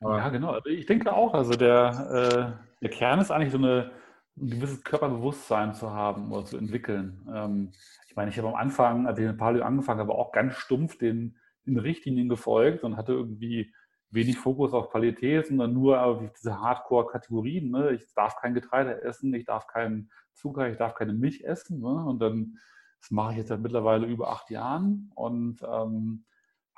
Ja, 0.00 0.28
genau. 0.30 0.52
Also 0.52 0.70
ich 0.70 0.86
denke 0.86 1.12
auch, 1.12 1.34
also 1.34 1.52
der, 1.52 2.56
äh, 2.58 2.82
der 2.82 2.90
Kern 2.90 3.20
ist 3.20 3.30
eigentlich 3.30 3.52
so 3.52 3.58
eine, 3.58 3.92
ein 4.38 4.50
gewisses 4.50 4.82
Körperbewusstsein 4.82 5.74
zu 5.74 5.90
haben 5.90 6.32
oder 6.32 6.46
zu 6.46 6.56
entwickeln. 6.56 7.26
Ähm, 7.32 7.72
ich 8.08 8.16
meine, 8.16 8.30
ich 8.30 8.38
habe 8.38 8.48
am 8.48 8.54
Anfang, 8.54 9.06
als 9.06 9.18
ich 9.18 9.26
in 9.26 9.36
Paleo 9.36 9.62
angefangen 9.62 10.00
habe, 10.00 10.14
auch 10.14 10.32
ganz 10.32 10.54
stumpf 10.56 10.96
den, 10.96 11.36
den 11.66 11.78
Richtlinien 11.78 12.28
gefolgt 12.28 12.82
und 12.82 12.96
hatte 12.96 13.12
irgendwie 13.12 13.72
wenig 14.10 14.38
Fokus 14.38 14.72
auf 14.72 14.90
Qualität, 14.90 15.46
sondern 15.48 15.74
nur 15.74 16.02
auf 16.02 16.22
diese 16.32 16.58
Hardcore-Kategorien. 16.60 17.70
Ne? 17.70 17.92
Ich 17.92 18.12
darf 18.14 18.36
kein 18.36 18.54
Getreide 18.54 19.02
essen, 19.02 19.32
ich 19.34 19.44
darf 19.44 19.66
keinen 19.66 20.10
Zucker, 20.32 20.68
ich 20.68 20.78
darf 20.78 20.94
keine 20.94 21.12
Milch 21.12 21.44
essen. 21.44 21.80
Ne? 21.80 22.04
Und 22.06 22.20
dann, 22.20 22.58
das 23.00 23.10
mache 23.10 23.32
ich 23.32 23.38
jetzt 23.38 23.48
seit 23.48 23.60
mittlerweile 23.60 24.06
über 24.06 24.30
acht 24.30 24.50
Jahren 24.50 25.12
und 25.14 25.62
ähm, 25.62 26.24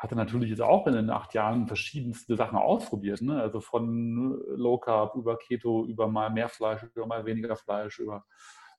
hatte 0.02 0.16
natürlich 0.16 0.50
jetzt 0.50 0.60
auch 0.60 0.88
in 0.88 0.94
den 0.94 1.10
acht 1.10 1.32
Jahren 1.32 1.68
verschiedenste 1.68 2.34
Sachen 2.34 2.58
ausprobiert. 2.58 3.22
Ne? 3.22 3.40
Also 3.40 3.60
von 3.60 4.36
Low 4.48 4.78
Carb 4.78 5.14
über 5.14 5.38
Keto, 5.38 5.86
über 5.86 6.08
mal 6.08 6.28
mehr 6.28 6.48
Fleisch, 6.48 6.82
über 6.82 7.06
mal 7.06 7.24
weniger 7.24 7.54
Fleisch, 7.54 8.00
über 8.00 8.24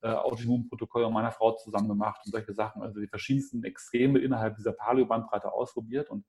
äh, 0.02 0.08
Autoimmunprotokoll 0.08 1.10
meiner 1.10 1.32
Frau 1.32 1.52
zusammen 1.52 1.88
gemacht 1.88 2.20
und 2.26 2.32
solche 2.32 2.52
Sachen. 2.52 2.82
Also 2.82 3.00
die 3.00 3.06
verschiedensten 3.06 3.64
Extreme 3.64 4.18
innerhalb 4.18 4.56
dieser 4.56 4.72
Paleo-Bandbreite 4.72 5.50
ausprobiert 5.50 6.10
und 6.10 6.26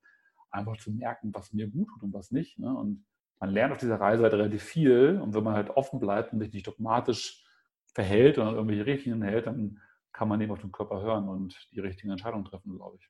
einfach 0.49 0.77
zu 0.77 0.91
merken, 0.91 1.31
was 1.33 1.51
mir 1.51 1.67
gut 1.67 1.89
tut 1.89 2.03
und 2.03 2.13
was 2.13 2.31
nicht. 2.31 2.57
Ne? 2.57 2.73
Und 2.73 3.05
man 3.41 3.49
lernt 3.49 3.73
auf 3.73 3.79
dieser 3.79 3.99
Reise 3.99 4.23
halt 4.23 4.33
relativ 4.33 4.63
viel. 4.63 5.19
Und 5.21 5.33
wenn 5.33 5.43
man 5.43 5.55
halt 5.55 5.71
offen 5.71 5.99
bleibt 5.99 6.31
und 6.31 6.39
sich 6.39 6.53
nicht 6.53 6.67
dogmatisch 6.67 7.45
verhält 7.93 8.37
und 8.37 8.47
irgendwelche 8.47 8.85
Richtlinien 8.85 9.23
hält, 9.23 9.47
dann 9.47 9.81
kann 10.13 10.29
man 10.29 10.39
eben 10.39 10.53
auf 10.53 10.61
den 10.61 10.71
Körper 10.71 11.01
hören 11.01 11.27
und 11.27 11.67
die 11.73 11.81
richtigen 11.81 12.11
Entscheidungen 12.11 12.45
treffen, 12.45 12.73
glaube 12.77 12.95
ich. 12.97 13.09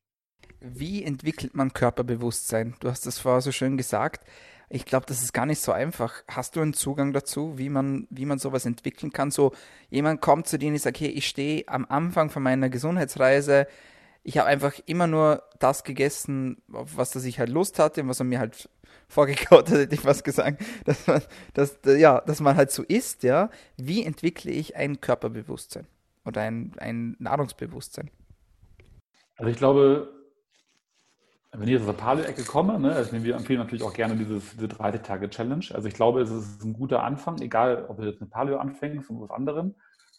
Wie 0.68 1.04
entwickelt 1.04 1.56
man 1.56 1.74
Körperbewusstsein? 1.74 2.76
Du 2.80 2.90
hast 2.90 3.06
das 3.06 3.20
vorher 3.20 3.42
so 3.42 3.52
schön 3.52 3.78
gesagt. 3.78 4.26
Ich 4.68 4.86
glaube, 4.86 5.06
das 5.06 5.22
ist 5.22 5.32
gar 5.32 5.46
nicht 5.46 5.60
so 5.62 5.72
einfach. 5.72 6.24
Hast 6.28 6.56
du 6.56 6.62
einen 6.62 6.74
Zugang 6.74 7.14
dazu, 7.14 7.60
wie 7.60 7.70
man, 7.70 8.08
wie 8.10 8.26
man 8.26 8.40
sowas 8.40 8.66
entwickeln 8.66 9.12
kann? 9.14 9.30
So, 9.30 9.54
jemand 9.92 10.22
kommt 10.22 10.48
zu 10.48 10.58
dir 10.58 10.72
und 10.72 10.78
sagt, 10.80 10.98
okay, 10.98 11.08
ich 11.08 11.28
stehe 11.28 11.68
am 11.68 11.86
Anfang 11.88 12.32
von 12.32 12.42
meiner 12.42 12.70
Gesundheitsreise, 12.70 13.68
ich 14.24 14.40
habe 14.40 14.48
einfach 14.48 14.74
immer 14.88 15.06
nur 15.06 15.44
das 15.60 15.84
gegessen, 15.84 16.64
auf 16.74 16.98
was 16.98 17.12
das 17.12 17.26
ich 17.26 17.38
halt 17.38 17.50
Lust 17.50 17.78
hatte 17.78 18.02
und 18.02 18.10
was 18.10 18.20
er 18.20 18.26
mir 18.26 18.40
halt 18.40 18.68
vorgekaut 19.08 19.70
hat, 19.70 19.78
hätte 19.78 19.94
ich 19.94 20.04
was 20.04 20.24
gesagt, 20.24 20.64
dass 20.86 21.06
man, 21.06 21.22
dass, 21.54 21.78
ja, 21.86 22.22
dass 22.22 22.40
man 22.40 22.58
halt 22.58 22.72
so 22.72 22.82
isst, 22.82 23.22
ja. 23.22 23.52
Wie 23.78 24.04
entwickle 24.04 24.52
ich 24.52 24.76
ein 24.76 25.00
Körperbewusstsein 25.00 25.86
oder 26.26 26.42
ein, 26.42 26.72
ein 26.80 27.16
Nahrungsbewusstsein? 27.20 28.10
Also 29.38 29.52
ich 29.52 29.58
glaube, 29.58 30.15
wenn 31.58 31.68
ich 31.68 31.80
aus 31.80 31.86
der 31.86 31.94
Paleo-Ecke 31.94 32.44
komme, 32.44 32.80
ne, 32.80 32.92
also 32.94 33.12
wir 33.24 33.36
empfehlen 33.36 33.60
natürlich 33.60 33.84
auch 33.84 33.94
gerne 33.94 34.16
dieses, 34.16 34.52
diese 34.56 34.68
30-Tage-Challenge. 34.68 35.66
Also 35.74 35.88
ich 35.88 35.94
glaube, 35.94 36.22
es 36.22 36.32
ist 36.32 36.64
ein 36.64 36.74
guter 36.74 37.04
Anfang, 37.04 37.40
egal 37.42 37.86
ob 37.88 37.98
du 37.98 38.04
jetzt 38.04 38.22
eine 38.22 38.30
Paleo 38.30 38.58
anfängst 38.58 39.10
und 39.10 39.22
was 39.22 39.32
anderem 39.32 39.76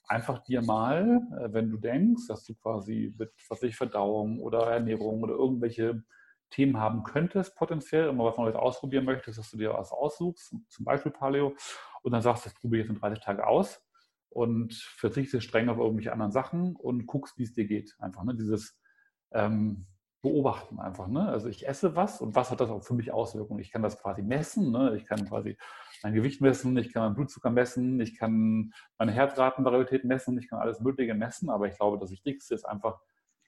einfach 0.09 0.43
dir 0.45 0.63
mal, 0.63 1.21
äh, 1.39 1.53
wenn 1.53 1.71
du 1.71 1.79
denkst, 1.79 2.29
dass 2.29 2.45
du 2.45 2.55
quasi 2.55 3.15
mit 3.19 3.33
was 3.49 3.63
ich, 3.63 3.77
Verdauung 3.77 4.41
oder 4.41 4.71
Ernährung 4.71 5.23
oder 5.23 5.35
irgendwelche 5.35 6.03
Themen 6.51 6.79
haben 6.79 7.03
könntest, 7.03 7.57
potenziell, 7.57 8.09
immer 8.09 8.25
was 8.25 8.37
Neues 8.37 8.55
ausprobieren 8.55 9.05
möchtest, 9.05 9.39
dass 9.39 9.51
du 9.51 9.57
dir 9.57 9.75
was 9.75 9.91
aussuchst, 9.91 10.55
zum 10.69 10.85
Beispiel 10.85 11.11
Paleo, 11.11 11.57
und 12.03 12.13
dann 12.13 12.23
sagst, 12.23 12.47
das 12.47 12.55
probiere 12.55 12.83
ich 12.83 12.89
jetzt 12.89 12.97
in 12.97 13.01
30 13.01 13.25
Tage 13.25 13.47
aus 13.47 13.83
und 14.29 14.75
verzichtest 14.75 15.45
streng 15.45 15.69
auf 15.69 15.79
irgendwelche 15.79 16.13
anderen 16.13 16.31
Sachen 16.31 16.77
und 16.77 17.07
guckst, 17.07 17.37
wie 17.37 17.43
es 17.43 17.53
dir 17.53 17.67
geht. 17.67 17.97
Einfach, 17.99 18.23
ne? 18.23 18.37
Dieses 18.37 18.79
ähm, 19.33 19.87
Beobachten 20.27 20.81
einfach. 20.81 21.07
Ne? 21.07 21.29
Also 21.29 21.49
ich 21.49 21.69
esse 21.69 21.95
was 21.95 22.21
und 22.21 22.35
was 22.35 22.51
hat 22.51 22.61
das 22.61 22.69
auch 22.69 22.83
für 22.83 22.95
mich 22.95 23.13
Auswirkungen? 23.13 23.61
Ich 23.61 23.71
kann 23.71 23.83
das 23.83 24.01
quasi 24.01 24.23
messen, 24.23 24.73
ne? 24.73 24.97
ich 24.97 25.07
kann 25.07 25.25
quasi 25.29 25.57
mein 26.03 26.15
Gewicht 26.15 26.41
messen, 26.41 26.77
ich 26.77 26.93
kann 26.93 27.05
meinen 27.05 27.15
Blutzucker 27.15 27.51
messen, 27.51 28.01
ich 28.01 28.19
kann 28.19 28.73
meine 28.99 29.13
Herzratenvarietät 29.13 30.05
messen, 30.05 30.37
ich 30.39 30.49
kann 30.49 30.59
alles 30.59 30.81
Mögliche 30.81 31.15
messen, 31.15 31.49
aber 31.49 31.69
ich 31.69 31.77
glaube, 31.77 31.99
das 31.99 32.11
Wichtigste 32.11 32.57
ist 32.57 32.65
einfach, 32.65 32.99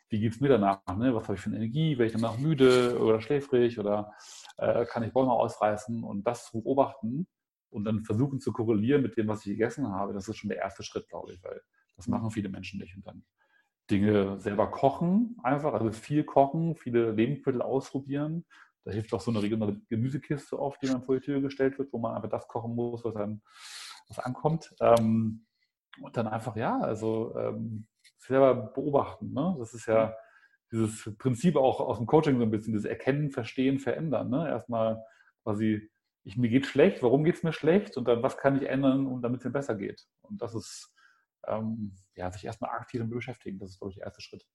wie 0.09 0.21
geht 0.21 0.35
es 0.35 0.41
mir 0.41 0.51
danach? 0.51 0.81
Ne? 0.97 1.13
Was 1.17 1.25
habe 1.25 1.35
ich 1.35 1.41
für 1.41 1.51
eine 1.51 1.57
Energie? 1.57 1.99
Werde 1.99 2.07
ich 2.07 2.13
danach 2.13 2.39
müde 2.39 2.97
oder 3.01 3.21
schläfrig 3.21 3.81
oder 3.81 4.13
äh, 4.57 4.87
kann 4.87 5.03
ich 5.03 5.13
Bäume 5.13 5.33
ausreißen 5.33 6.05
und 6.05 6.25
das 6.29 6.47
zu 6.47 6.63
beobachten 6.63 7.27
und 7.71 7.85
dann 7.85 8.05
versuchen 8.05 8.39
zu 8.39 8.53
korrelieren 8.53 9.03
mit 9.03 9.17
dem, 9.17 9.27
was 9.27 9.41
ich 9.41 9.53
gegessen 9.53 9.89
habe, 9.89 10.13
das 10.13 10.29
ist 10.29 10.37
schon 10.37 10.49
der 10.49 10.59
erste 10.59 10.85
Schritt, 10.85 11.09
glaube 11.09 11.33
ich, 11.33 11.43
weil 11.43 11.61
das 11.97 12.07
machen 12.07 12.31
viele 12.31 12.49
Menschen 12.49 12.79
nicht 12.79 12.97
und 12.97 13.05
dann 13.05 13.25
Dinge 13.91 14.39
selber 14.39 14.71
kochen, 14.71 15.37
einfach, 15.43 15.73
also 15.73 15.91
viel 15.93 16.25
kochen, 16.25 16.77
viele 16.77 17.13
Lebensmittel 17.13 17.63
ausprobieren, 17.63 18.45
Da 18.85 18.93
hilft 18.93 19.13
auch 19.13 19.21
so 19.21 19.31
eine 19.31 19.43
regionale 19.43 19.81
Gemüsekiste 19.89 20.59
auf, 20.59 20.79
die 20.79 20.89
man 20.89 21.03
vor 21.03 21.17
die 21.17 21.21
Tür 21.21 21.41
gestellt 21.41 21.79
wird, 21.79 21.93
wo 21.93 21.99
man 21.99 22.15
einfach 22.15 22.31
das 22.31 22.49
kochen 22.49 22.75
muss, 22.75 23.05
was 23.05 23.15
dann 23.15 23.43
was 24.09 24.19
ankommt. 24.19 24.75
Ähm, 24.81 25.45
und 26.01 26.17
dann 26.17 26.27
einfach, 26.27 26.57
ja, 26.57 26.79
also 26.81 27.35
ähm, 27.37 27.87
selber 28.17 28.55
beobachten. 28.55 29.33
Ne? 29.33 29.57
Das 29.59 29.75
ist 29.75 29.87
ja 29.87 30.15
dieses 30.71 31.15
Prinzip 31.19 31.57
auch 31.57 31.81
aus 31.81 31.99
dem 31.99 32.07
Coaching 32.07 32.39
so 32.39 32.45
ein 32.45 32.51
bisschen, 32.51 32.75
das 32.75 32.85
Erkennen, 32.85 33.31
Verstehen, 33.31 33.79
Verändern. 33.79 34.31
Ne? 34.31 34.49
Erstmal 34.49 35.03
quasi, 35.43 35.91
ich, 36.25 36.37
mir 36.37 36.49
geht 36.49 36.67
schlecht, 36.67 37.03
warum 37.03 37.25
geht 37.25 37.37
es 37.37 37.43
mir 37.43 37.53
schlecht 37.53 37.97
und 37.97 38.07
dann, 38.07 38.23
was 38.23 38.37
kann 38.37 38.57
ich 38.57 38.69
ändern, 38.69 39.21
damit 39.23 39.41
es 39.41 39.45
mir 39.45 39.51
besser 39.51 39.75
geht. 39.75 40.07
Und 40.23 40.41
das 40.41 40.55
ist, 40.55 40.95
ähm, 41.49 41.93
ja, 42.15 42.31
sich 42.31 42.45
erstmal 42.45 42.71
aktiv 42.71 43.01
damit 43.01 43.15
beschäftigen. 43.15 43.59
Das 43.59 43.71
ist, 43.71 43.79
glaube 43.79 43.93
ich, 43.93 43.97
der 43.97 44.07
erste 44.07 44.23
Schritt. 44.23 44.47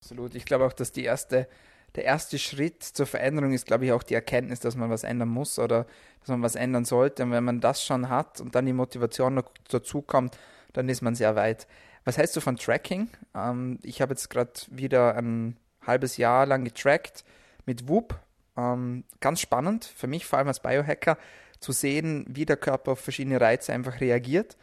Absolut. 0.00 0.34
Ich 0.34 0.44
glaube 0.44 0.66
auch, 0.66 0.72
dass 0.72 0.92
die 0.92 1.04
erste, 1.04 1.48
der 1.94 2.04
erste 2.04 2.38
Schritt 2.38 2.82
zur 2.82 3.06
Veränderung 3.06 3.52
ist, 3.52 3.66
glaube 3.66 3.86
ich, 3.86 3.92
auch 3.92 4.02
die 4.02 4.14
Erkenntnis, 4.14 4.60
dass 4.60 4.76
man 4.76 4.90
was 4.90 5.04
ändern 5.04 5.28
muss 5.28 5.58
oder 5.58 5.86
dass 6.20 6.28
man 6.28 6.42
was 6.42 6.56
ändern 6.56 6.84
sollte. 6.84 7.22
Und 7.22 7.30
wenn 7.30 7.44
man 7.44 7.60
das 7.60 7.84
schon 7.84 8.08
hat 8.08 8.40
und 8.40 8.54
dann 8.54 8.66
die 8.66 8.72
Motivation 8.72 9.34
noch 9.34 9.50
dazu 9.68 10.02
kommt, 10.02 10.38
dann 10.72 10.88
ist 10.88 11.02
man 11.02 11.14
sehr 11.14 11.36
weit. 11.36 11.66
Was 12.04 12.18
hältst 12.18 12.36
du 12.36 12.40
von 12.40 12.56
Tracking? 12.56 13.08
Ähm, 13.34 13.78
ich 13.82 14.02
habe 14.02 14.12
jetzt 14.12 14.28
gerade 14.28 14.52
wieder 14.68 15.14
ein 15.16 15.56
halbes 15.80 16.16
Jahr 16.16 16.46
lang 16.46 16.64
getrackt 16.64 17.24
mit 17.64 17.88
Whoop. 17.88 18.18
Ähm, 18.56 19.04
ganz 19.20 19.40
spannend 19.40 19.84
für 19.84 20.06
mich, 20.06 20.26
vor 20.26 20.38
allem 20.38 20.48
als 20.48 20.60
Biohacker, 20.60 21.16
zu 21.60 21.72
sehen, 21.72 22.26
wie 22.28 22.44
der 22.44 22.58
Körper 22.58 22.92
auf 22.92 23.00
verschiedene 23.00 23.40
Reize 23.40 23.72
einfach 23.72 24.00
reagiert 24.00 24.56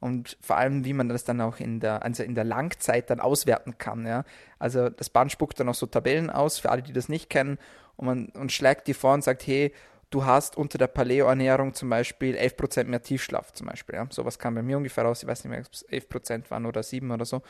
und 0.00 0.36
vor 0.40 0.56
allem, 0.56 0.84
wie 0.84 0.92
man 0.92 1.08
das 1.08 1.24
dann 1.24 1.40
auch 1.40 1.58
in 1.58 1.80
der, 1.80 2.02
also 2.02 2.22
in 2.22 2.34
der 2.34 2.44
Langzeit 2.44 3.10
dann 3.10 3.20
auswerten 3.20 3.78
kann. 3.78 4.06
Ja? 4.06 4.24
Also 4.58 4.90
das 4.90 5.10
Band 5.10 5.32
spuckt 5.32 5.58
dann 5.58 5.68
auch 5.68 5.74
so 5.74 5.86
Tabellen 5.86 6.30
aus, 6.30 6.58
für 6.58 6.70
alle, 6.70 6.82
die 6.82 6.92
das 6.92 7.08
nicht 7.08 7.30
kennen, 7.30 7.58
und 7.96 8.06
man 8.06 8.26
und 8.30 8.52
schlägt 8.52 8.88
die 8.88 8.94
vor 8.94 9.14
und 9.14 9.24
sagt, 9.24 9.46
hey, 9.46 9.72
du 10.10 10.26
hast 10.26 10.56
unter 10.56 10.76
der 10.76 10.86
Paleo-Ernährung 10.86 11.72
zum 11.72 11.88
Beispiel 11.88 12.36
11% 12.36 12.84
mehr 12.84 13.02
Tiefschlaf 13.02 13.52
zum 13.52 13.68
Beispiel. 13.68 13.94
Ja? 13.94 14.06
Sowas 14.10 14.38
kam 14.38 14.54
bei 14.54 14.62
mir 14.62 14.76
ungefähr 14.76 15.04
raus, 15.04 15.22
ich 15.22 15.28
weiß 15.28 15.44
nicht 15.44 15.50
mehr, 15.50 15.60
ob 15.60 15.72
es 15.72 15.88
11% 15.88 16.50
waren 16.50 16.66
oder 16.66 16.82
7 16.82 17.10
oder 17.10 17.24
so. 17.24 17.42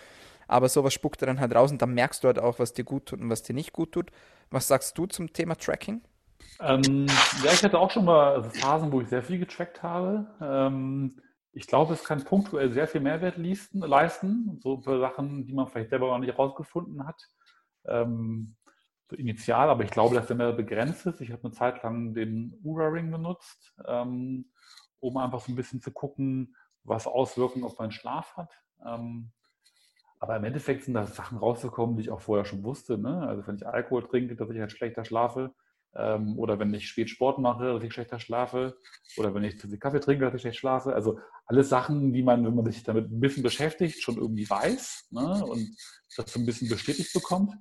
Aber 0.49 0.69
sowas 0.69 0.95
spuckt 0.95 1.23
er 1.23 1.27
dann 1.27 1.41
halt 1.41 1.55
raus 1.55 1.73
und 1.73 1.83
dann 1.83 1.95
merkst 1.95 2.23
du 2.23 2.29
halt 2.29 2.39
auch, 2.39 2.61
was 2.61 2.73
dir 2.73 2.85
gut 2.85 3.07
tut 3.07 3.21
und 3.21 3.29
was 3.29 3.43
dir 3.43 3.55
nicht 3.55 3.73
gut 3.73 3.93
tut. 3.93 4.11
Was 4.51 4.69
sagst 4.69 4.97
du 4.97 5.07
zum 5.07 5.33
Thema 5.33 5.57
Tracking? 5.57 6.01
Ähm, 6.61 7.07
ja, 7.45 7.53
ich 7.53 7.65
hatte 7.65 7.79
auch 7.79 7.91
schon 7.91 8.05
mal 8.05 8.45
Phasen, 8.51 8.93
wo 8.93 9.01
ich 9.01 9.09
sehr 9.09 9.23
viel 9.23 9.39
getrackt 9.39 9.83
habe. 9.83 10.27
Ähm, 10.41 11.17
ich 11.57 11.67
glaube, 11.67 11.95
es 11.95 12.05
kann 12.05 12.23
punktuell 12.23 12.71
sehr 12.71 12.87
viel 12.87 13.01
Mehrwert 13.01 13.39
leisten, 13.73 14.61
so 14.61 14.79
für 14.83 15.01
Sachen, 15.01 15.47
die 15.47 15.55
man 15.55 15.67
vielleicht 15.67 15.89
selber 15.89 16.09
noch 16.09 16.19
nicht 16.19 16.33
herausgefunden 16.33 17.07
hat. 17.07 17.31
Ähm, 17.87 18.55
so 19.09 19.17
initial, 19.17 19.71
aber 19.71 19.83
ich 19.83 19.91
glaube, 19.91 20.15
dass 20.15 20.27
der 20.27 20.37
Mehrwert 20.37 20.59
begrenzt 20.59 21.07
ist. 21.07 21.23
Ich 21.23 21.33
habe 21.33 21.45
eine 21.45 21.53
Zeit 21.53 21.83
lang 21.83 22.13
den 22.13 22.53
Ura-Ring 22.63 23.11
benutzt, 23.11 23.75
ähm, 23.87 24.51
um 25.01 25.17
einfach 25.17 25.41
so 25.41 25.51
ein 25.51 25.57
bisschen 25.57 25.81
zu 25.81 25.93
gucken, 25.93 26.55
was 26.85 27.07
Auswirkungen 27.07 27.65
auf 27.65 27.79
meinen 27.79 27.93
Schlaf 27.93 28.37
hat. 28.37 28.53
Ähm, 28.85 29.33
aber 30.19 30.37
im 30.37 30.45
Endeffekt 30.45 30.85
sind 30.85 30.93
da 30.93 31.07
Sachen 31.07 31.39
rausgekommen, 31.39 31.97
die 31.97 32.03
ich 32.03 32.11
auch 32.11 32.21
vorher 32.21 32.45
schon 32.45 32.65
wusste. 32.65 32.99
Ne? 32.99 33.27
Also 33.27 33.47
wenn 33.47 33.57
ich 33.57 33.67
Alkohol 33.67 34.07
trinke, 34.07 34.37
dass 34.37 34.51
ich 34.51 34.61
halt 34.61 34.73
schlechter 34.73 35.07
schlafe. 35.07 35.55
Ähm, 35.99 36.39
oder 36.39 36.59
wenn 36.59 36.73
ich 36.75 36.89
spät 36.89 37.11
Sport 37.11 37.39
mache, 37.39 37.73
dass 37.75 37.83
ich 37.83 37.93
schlechter 37.93 38.21
schlafe. 38.21 38.77
Oder 39.17 39.35
wenn 39.35 39.45
ich 39.45 39.59
zu 39.59 39.69
viel 39.69 39.79
Kaffee 39.79 40.01
trinke, 40.01 40.25
dass 40.25 40.35
ich 40.35 40.43
schlecht 40.43 40.59
schlafe. 40.59 40.95
Also 40.95 41.19
alles 41.47 41.69
Sachen, 41.69 42.13
die 42.13 42.23
man, 42.23 42.45
wenn 42.45 42.55
man 42.55 42.67
sich 42.67 42.83
damit 42.83 43.11
ein 43.11 43.21
bisschen 43.21 43.43
beschäftigt, 43.43 44.03
schon 44.03 44.17
irgendwie 44.17 44.49
weiß 44.49 45.09
ne? 45.11 45.45
und 45.45 45.69
das 46.17 46.33
so 46.33 46.41
ein 46.41 46.47
bisschen 46.47 46.69
bestätigt 46.69 47.13
bekommt. 47.13 47.55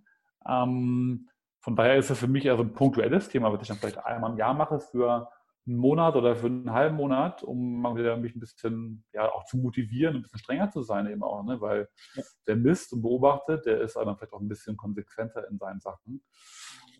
Ähm, 0.47 1.29
von 1.61 1.75
daher 1.75 1.97
ist 1.97 2.09
es 2.09 2.19
für 2.19 2.27
mich 2.27 2.45
eher 2.45 2.57
so 2.57 2.63
ein 2.63 2.73
punktuelles 2.73 3.29
Thema, 3.29 3.51
was 3.51 3.61
ich 3.61 3.67
dann 3.67 3.77
vielleicht 3.77 3.97
einmal 3.97 4.31
im 4.31 4.37
Jahr 4.37 4.53
mache 4.53 4.79
für 4.79 5.29
einen 5.67 5.77
Monat 5.77 6.15
oder 6.15 6.35
für 6.35 6.45
einen 6.45 6.71
halben 6.71 6.95
Monat, 6.95 7.41
um 7.41 7.83
wieder 7.95 8.17
mich 8.17 8.35
ein 8.35 8.39
bisschen 8.39 9.03
ja 9.13 9.31
auch 9.31 9.45
zu 9.45 9.57
motivieren, 9.57 10.15
ein 10.15 10.21
bisschen 10.21 10.39
strenger 10.39 10.69
zu 10.69 10.83
sein 10.83 11.07
eben 11.07 11.23
auch, 11.23 11.43
ne? 11.43 11.59
weil 11.59 11.89
ja. 12.13 12.23
der 12.47 12.55
misst 12.55 12.93
und 12.93 13.01
beobachtet, 13.01 13.65
der 13.65 13.81
ist 13.81 13.95
dann 13.95 14.15
vielleicht 14.15 14.33
auch 14.33 14.41
ein 14.41 14.47
bisschen 14.47 14.77
konsequenter 14.77 15.47
in 15.49 15.57
seinen 15.57 15.79
Sachen. 15.79 16.23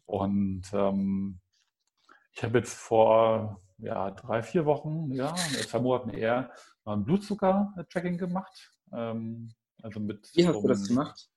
Und 0.05 0.63
ähm, 0.73 1.39
ich 2.33 2.43
habe 2.43 2.57
jetzt 2.59 2.73
vor 2.73 3.61
ja, 3.77 4.11
drei, 4.11 4.41
vier 4.41 4.65
Wochen, 4.65 5.11
ja, 5.11 5.33
zwei 5.35 5.79
Monaten 5.79 6.09
eher 6.11 6.51
ein 6.85 7.03
Blutzucker-Tracking 7.03 8.17
gemacht. 8.17 8.71
Ähm, 8.93 9.51
also 9.81 9.99
mit 9.99 10.29
Wie 10.33 10.47
hast 10.47 10.61
du 10.61 10.67
das 10.67 10.87
gemacht? 10.87 11.29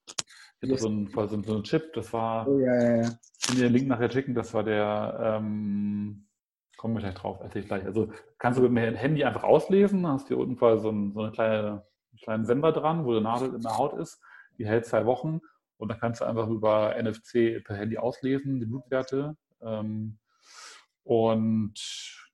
Ich 0.60 0.70
hatte 0.70 0.80
so 0.80 0.88
einen, 0.88 1.08
so 1.12 1.54
einen 1.54 1.62
Chip, 1.64 1.92
das 1.92 2.12
war, 2.12 2.48
oh, 2.48 2.58
ja, 2.58 2.74
ja, 2.74 2.96
ja. 3.02 3.18
ich 3.38 3.46
kann 3.46 3.56
dir 3.56 3.64
den 3.64 3.72
Link 3.72 3.88
nachher 3.88 4.10
schicken, 4.10 4.34
das 4.34 4.52
war 4.54 4.64
der, 4.64 5.38
ähm, 5.38 6.26
kommen 6.76 6.94
wir 6.94 7.00
gleich 7.00 7.14
drauf, 7.14 7.38
erzähl 7.40 7.62
ich 7.62 7.68
gleich. 7.68 7.84
Also 7.84 8.12
kannst 8.38 8.58
du 8.58 8.68
mit 8.68 8.84
dem 8.84 8.96
Handy 8.96 9.24
einfach 9.24 9.44
auslesen, 9.44 10.06
hast 10.06 10.28
hier 10.28 10.38
unten 10.38 10.56
quasi 10.56 10.82
so, 10.82 10.90
ein, 10.90 11.12
so 11.12 11.20
eine 11.20 11.32
kleine, 11.32 11.68
einen 12.10 12.18
kleinen 12.22 12.44
Sender 12.44 12.72
dran, 12.72 13.04
wo 13.04 13.14
die 13.14 13.20
Nadel 13.20 13.54
in 13.54 13.62
der 13.62 13.76
Haut 13.78 13.94
ist, 13.94 14.20
die 14.58 14.66
hält 14.66 14.86
zwei 14.86 15.06
Wochen 15.06 15.40
und 15.78 15.88
dann 15.88 15.98
kannst 15.98 16.20
du 16.20 16.24
einfach 16.24 16.48
über 16.48 16.94
NFC 17.00 17.64
per 17.64 17.76
Handy 17.76 17.98
auslesen, 17.98 18.60
die 18.60 18.66
Blutwerte. 18.66 19.36
Ähm, 19.62 20.18
und 21.04 21.74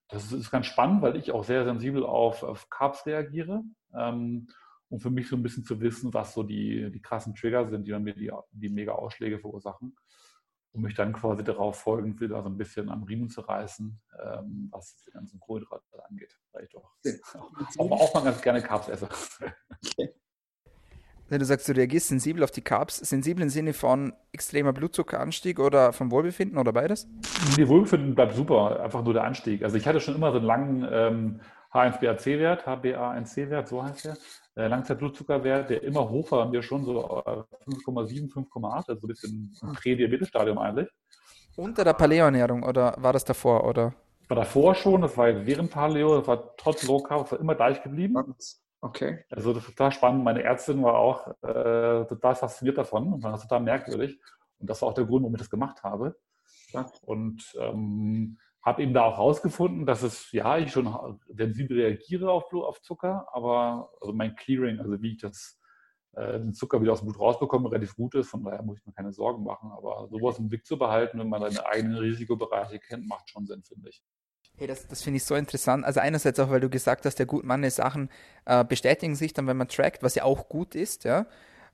das 0.08 0.32
ist 0.32 0.50
ganz 0.50 0.66
spannend, 0.66 1.02
weil 1.02 1.16
ich 1.16 1.30
auch 1.30 1.44
sehr 1.44 1.64
sensibel 1.64 2.04
auf, 2.04 2.42
auf 2.42 2.68
Carbs 2.70 3.06
reagiere. 3.06 3.62
Ähm, 3.94 4.48
um 4.88 5.00
für 5.00 5.10
mich 5.10 5.28
so 5.28 5.36
ein 5.36 5.42
bisschen 5.42 5.64
zu 5.64 5.80
wissen, 5.80 6.14
was 6.14 6.34
so 6.34 6.42
die, 6.42 6.90
die 6.90 7.02
krassen 7.02 7.34
Trigger 7.34 7.68
sind, 7.68 7.86
die 7.86 7.90
dann 7.90 8.02
mir 8.02 8.14
die, 8.14 8.30
die 8.52 8.68
mega 8.68 8.92
Ausschläge 8.92 9.38
verursachen. 9.38 9.96
Um 10.72 10.82
mich 10.82 10.94
dann 10.94 11.12
quasi 11.12 11.44
darauf 11.44 11.80
folgend 11.80 12.20
wieder 12.20 12.42
so 12.42 12.48
ein 12.48 12.56
bisschen 12.56 12.90
am 12.90 13.04
Riemen 13.04 13.28
zu 13.28 13.42
reißen, 13.42 14.00
ähm, 14.22 14.68
was 14.72 15.02
die 15.04 15.10
ganzen 15.12 15.38
Kohlenhydrate 15.38 16.04
angeht. 16.08 16.36
Weil 16.52 16.64
ich 16.64 16.70
doch 16.70 16.96
auch, 17.78 17.90
auch 17.90 18.14
mal 18.14 18.24
ganz 18.24 18.42
gerne 18.42 18.62
Carbs 18.62 18.88
esse. 18.88 19.08
Okay. 19.84 20.14
Wenn 21.28 21.38
du 21.38 21.46
sagst, 21.46 21.68
du 21.68 21.72
reagierst 21.72 22.08
sensibel 22.08 22.44
auf 22.44 22.50
die 22.50 22.60
Carbs, 22.60 22.98
sensibel 22.98 23.42
im 23.42 23.48
Sinne 23.48 23.72
von 23.72 24.12
extremer 24.32 24.74
Blutzuckeranstieg 24.74 25.58
oder 25.58 25.92
vom 25.92 26.10
Wohlbefinden 26.10 26.58
oder 26.58 26.72
beides? 26.72 27.08
Nee, 27.56 27.66
Wohlbefinden 27.66 28.14
bleibt 28.14 28.34
super, 28.34 28.82
einfach 28.82 29.02
nur 29.02 29.14
der 29.14 29.24
Anstieg. 29.24 29.62
Also 29.62 29.76
ich 29.76 29.86
hatte 29.86 30.00
schon 30.00 30.14
immer 30.14 30.32
so 30.32 30.38
einen 30.38 30.46
langen 30.46 30.88
ähm, 30.90 31.40
H1BAC-Wert, 31.72 32.66
HbA1c-Wert, 32.66 33.68
so 33.68 33.82
heißt 33.82 34.04
der, 34.04 34.16
äh, 34.56 34.68
Langzeitblutzuckerwert, 34.68 35.70
der 35.70 35.82
immer 35.82 36.08
hoch 36.08 36.30
war, 36.30 36.52
wir 36.52 36.62
schon 36.62 36.84
so 36.84 37.00
5,7, 37.00 38.30
5,8, 38.30 38.88
also 38.88 39.00
so 39.00 39.06
ein 39.06 39.08
bisschen 39.08 39.56
im 39.62 39.72
Prädiabetes-Stadium 39.72 40.58
eigentlich. 40.58 40.88
Unter 41.56 41.84
der 41.84 41.94
Paleo-Ernährung 41.94 42.62
oder 42.64 42.94
war 42.98 43.12
das 43.12 43.24
davor? 43.24 43.64
Oder? 43.64 43.94
War 44.28 44.36
davor 44.36 44.74
schon, 44.74 45.02
das 45.02 45.16
war 45.16 45.46
während 45.46 45.70
Paleo, 45.70 46.18
das 46.18 46.28
war 46.28 46.54
trotz 46.56 46.86
Low 46.86 47.02
Carb, 47.02 47.22
das 47.22 47.32
war 47.32 47.40
immer 47.40 47.54
gleich 47.54 47.82
geblieben. 47.82 48.34
Okay. 48.84 49.24
Also 49.30 49.54
das 49.54 49.62
ist 49.62 49.70
total 49.70 49.92
spannend. 49.92 50.24
Meine 50.24 50.42
Ärztin 50.42 50.82
war 50.82 50.96
auch 50.96 51.26
äh, 51.42 52.04
total 52.04 52.34
fasziniert 52.34 52.76
davon 52.76 53.14
und 53.14 53.22
fand 53.22 53.34
das 53.34 53.42
total 53.42 53.60
merkwürdig. 53.60 54.20
Und 54.58 54.68
das 54.68 54.82
war 54.82 54.90
auch 54.90 54.94
der 54.94 55.06
Grund, 55.06 55.22
warum 55.22 55.34
ich 55.34 55.40
das 55.40 55.48
gemacht 55.48 55.82
habe. 55.82 56.16
Ja. 56.72 56.84
Und 57.00 57.50
ähm, 57.58 58.38
habe 58.60 58.82
eben 58.82 58.92
da 58.92 59.04
auch 59.04 59.16
rausgefunden, 59.16 59.86
dass 59.86 60.02
es, 60.02 60.30
ja, 60.32 60.58
ich 60.58 60.70
schon 60.70 61.18
sensibel 61.28 61.80
reagiere 61.80 62.30
auf, 62.30 62.52
auf 62.52 62.82
Zucker, 62.82 63.26
aber 63.32 63.90
also 64.02 64.12
mein 64.12 64.36
Clearing, 64.36 64.78
also 64.80 65.00
wie 65.00 65.12
ich 65.12 65.18
das, 65.18 65.58
äh, 66.12 66.38
den 66.40 66.52
Zucker 66.52 66.82
wieder 66.82 66.92
aus 66.92 67.00
dem 67.00 67.06
Blut 67.06 67.20
rausbekomme, 67.20 67.70
relativ 67.70 67.96
gut 67.96 68.14
ist. 68.16 68.28
Von 68.28 68.44
daher 68.44 68.62
muss 68.62 68.80
ich 68.80 68.84
mir 68.84 68.92
keine 68.92 69.14
Sorgen 69.14 69.44
machen. 69.44 69.70
Aber 69.72 70.08
sowas 70.10 70.38
im 70.38 70.50
Blick 70.50 70.66
zu 70.66 70.76
behalten, 70.76 71.18
wenn 71.18 71.30
man 71.30 71.40
seine 71.40 71.64
eigenen 71.64 71.96
Risikobereiche 71.96 72.80
kennt, 72.80 73.08
macht 73.08 73.30
schon 73.30 73.46
Sinn, 73.46 73.62
finde 73.62 73.88
ich. 73.88 74.02
Hey, 74.56 74.66
das, 74.66 74.87
das 74.87 75.02
finde 75.02 75.16
ich 75.16 75.25
so 75.25 75.34
interessant. 75.34 75.84
Also 75.84 76.00
einerseits 76.00 76.38
auch, 76.38 76.50
weil 76.50 76.61
du 76.61 76.70
gesagt 76.70 77.04
hast, 77.06 77.18
ja 77.18 77.25
gut, 77.25 77.44
manche 77.44 77.70
Sachen 77.70 78.08
äh, 78.44 78.64
bestätigen 78.64 79.16
sich 79.16 79.32
dann, 79.32 79.46
wenn 79.46 79.56
man 79.56 79.68
trackt, 79.68 80.02
was 80.02 80.14
ja 80.14 80.25
auch 80.25 80.49
gut 80.49 80.75
ist, 80.75 81.04
ja. 81.04 81.26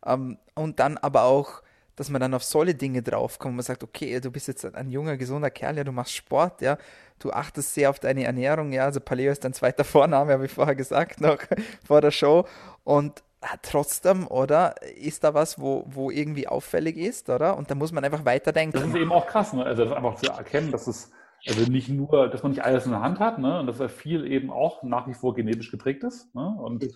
Ähm, 0.04 0.38
und 0.54 0.80
dann 0.80 0.96
aber 0.96 1.24
auch 1.24 1.62
dass 2.00 2.08
man 2.08 2.22
dann 2.22 2.32
auf 2.32 2.42
solche 2.42 2.74
Dinge 2.74 3.02
draufkommt. 3.02 3.56
Man 3.56 3.62
sagt, 3.62 3.82
okay, 3.84 4.20
du 4.20 4.30
bist 4.30 4.48
jetzt 4.48 4.64
ein 4.74 4.88
junger, 4.88 5.18
gesunder 5.18 5.50
Kerl, 5.50 5.76
ja, 5.76 5.84
du 5.84 5.92
machst 5.92 6.14
Sport, 6.14 6.62
ja, 6.62 6.78
du 7.18 7.30
achtest 7.30 7.74
sehr 7.74 7.90
auf 7.90 7.98
deine 7.98 8.24
Ernährung, 8.24 8.72
ja, 8.72 8.86
also 8.86 9.00
Paleo 9.00 9.30
ist 9.30 9.44
dein 9.44 9.52
zweiter 9.52 9.84
Vorname, 9.84 10.32
habe 10.32 10.46
ich 10.46 10.52
vorher 10.52 10.74
gesagt, 10.74 11.20
noch 11.20 11.36
vor 11.86 12.00
der 12.00 12.10
Show. 12.10 12.46
Und 12.84 13.22
ah, 13.42 13.56
trotzdem, 13.60 14.26
oder, 14.28 14.76
ist 14.96 15.24
da 15.24 15.34
was, 15.34 15.60
wo, 15.60 15.84
wo 15.88 16.10
irgendwie 16.10 16.48
auffällig 16.48 16.96
ist, 16.96 17.28
oder? 17.28 17.58
Und 17.58 17.70
da 17.70 17.74
muss 17.74 17.92
man 17.92 18.02
einfach 18.02 18.24
weiterdenken. 18.24 18.78
Das 18.78 18.88
ist 18.88 18.94
eben 18.94 19.12
auch 19.12 19.26
krass, 19.26 19.52
ne? 19.52 19.62
also 19.62 19.84
das 19.84 19.92
einfach 19.92 20.14
zu 20.14 20.30
erkennen, 20.30 20.72
dass 20.72 20.86
es 20.86 21.10
also 21.46 21.70
nicht 21.70 21.88
nur, 21.88 22.28
dass 22.28 22.42
man 22.42 22.52
nicht 22.52 22.64
alles 22.64 22.86
in 22.86 22.92
der 22.92 23.02
Hand 23.02 23.20
hat, 23.20 23.38
ne? 23.38 23.60
und 23.60 23.66
dass 23.66 23.80
er 23.80 23.88
viel 23.88 24.30
eben 24.30 24.50
auch 24.50 24.82
nach 24.82 25.06
wie 25.08 25.14
vor 25.14 25.34
genetisch 25.34 25.70
geprägt 25.70 26.04
ist. 26.04 26.34
Ne? 26.34 26.46
Und 26.46 26.86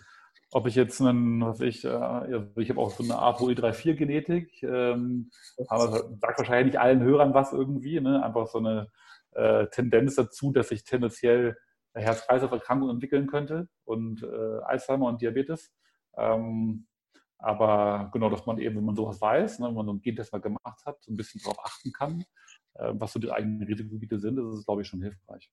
ob 0.50 0.66
ich 0.66 0.74
jetzt 0.74 1.00
einen, 1.00 1.40
was 1.40 1.60
ich, 1.60 1.84
äh, 1.84 2.42
ich 2.56 2.70
habe 2.70 2.80
auch 2.80 2.90
so 2.90 3.02
eine 3.02 3.14
ApoE34-Genetik, 3.14 4.62
ähm, 4.62 5.30
aber 5.68 5.90
sagt 6.20 6.38
wahrscheinlich 6.38 6.74
nicht 6.74 6.80
allen 6.80 7.02
Hörern 7.02 7.34
was 7.34 7.52
irgendwie, 7.52 8.00
ne? 8.00 8.22
einfach 8.22 8.46
so 8.46 8.58
eine 8.58 8.88
äh, 9.32 9.66
Tendenz 9.68 10.14
dazu, 10.14 10.52
dass 10.52 10.70
ich 10.70 10.84
tendenziell 10.84 11.56
Herz-Kreislauf-Erkrankungen 11.94 12.96
entwickeln 12.96 13.26
könnte 13.26 13.68
und 13.84 14.22
äh, 14.22 14.60
Alzheimer 14.64 15.06
und 15.06 15.20
Diabetes. 15.20 15.72
Ähm, 16.16 16.86
aber 17.38 18.10
genau, 18.12 18.30
dass 18.30 18.46
man 18.46 18.58
eben, 18.58 18.76
wenn 18.76 18.84
man 18.84 18.96
sowas 18.96 19.20
weiß, 19.20 19.58
ne, 19.58 19.68
wenn 19.68 19.74
man 19.74 19.86
so 19.86 19.92
ein 19.92 20.00
Gentest 20.00 20.32
mal 20.32 20.40
gemacht 20.40 20.84
hat, 20.86 21.02
so 21.02 21.12
ein 21.12 21.16
bisschen 21.16 21.40
darauf 21.42 21.64
achten 21.64 21.92
kann 21.92 22.24
äh, 22.74 22.92
was 22.94 23.12
so 23.12 23.18
die 23.18 23.30
eigenen 23.30 23.62
Risikogebiete 23.62 24.18
sind, 24.18 24.36
das 24.36 24.58
ist, 24.58 24.66
glaube 24.66 24.82
ich, 24.82 24.88
schon 24.88 25.02
hilfreich. 25.02 25.50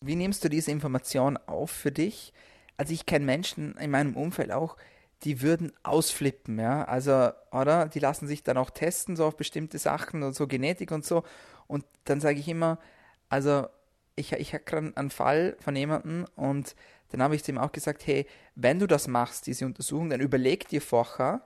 Wie 0.00 0.16
nimmst 0.16 0.44
du 0.44 0.48
diese 0.48 0.70
Information 0.70 1.36
auf 1.46 1.70
für 1.70 1.92
dich? 1.92 2.32
Also 2.76 2.92
ich 2.92 3.06
kenne 3.06 3.24
Menschen 3.24 3.76
in 3.78 3.90
meinem 3.90 4.16
Umfeld 4.16 4.52
auch, 4.52 4.76
die 5.22 5.40
würden 5.40 5.72
ausflippen, 5.82 6.58
ja. 6.58 6.84
Also, 6.84 7.30
oder? 7.50 7.88
Die 7.88 8.00
lassen 8.00 8.26
sich 8.26 8.42
dann 8.42 8.58
auch 8.58 8.70
testen, 8.70 9.16
so 9.16 9.24
auf 9.24 9.36
bestimmte 9.36 9.78
Sachen 9.78 10.22
und 10.22 10.34
so 10.34 10.46
Genetik 10.46 10.90
und 10.90 11.04
so. 11.04 11.22
Und 11.66 11.84
dann 12.04 12.20
sage 12.20 12.38
ich 12.38 12.48
immer, 12.48 12.78
also 13.30 13.66
ich, 14.14 14.32
ich 14.32 14.52
habe 14.52 14.64
gerade 14.64 14.92
einen 14.94 15.10
Fall 15.10 15.56
von 15.60 15.74
jemandem 15.74 16.26
und 16.36 16.76
dann 17.10 17.22
habe 17.22 17.34
ich 17.34 17.42
dem 17.42 17.58
auch 17.58 17.72
gesagt, 17.72 18.06
hey, 18.06 18.26
wenn 18.54 18.78
du 18.78 18.86
das 18.86 19.08
machst, 19.08 19.46
diese 19.46 19.66
Untersuchung, 19.66 20.10
dann 20.10 20.20
überleg 20.20 20.68
dir 20.68 20.80
vorher, 20.80 21.42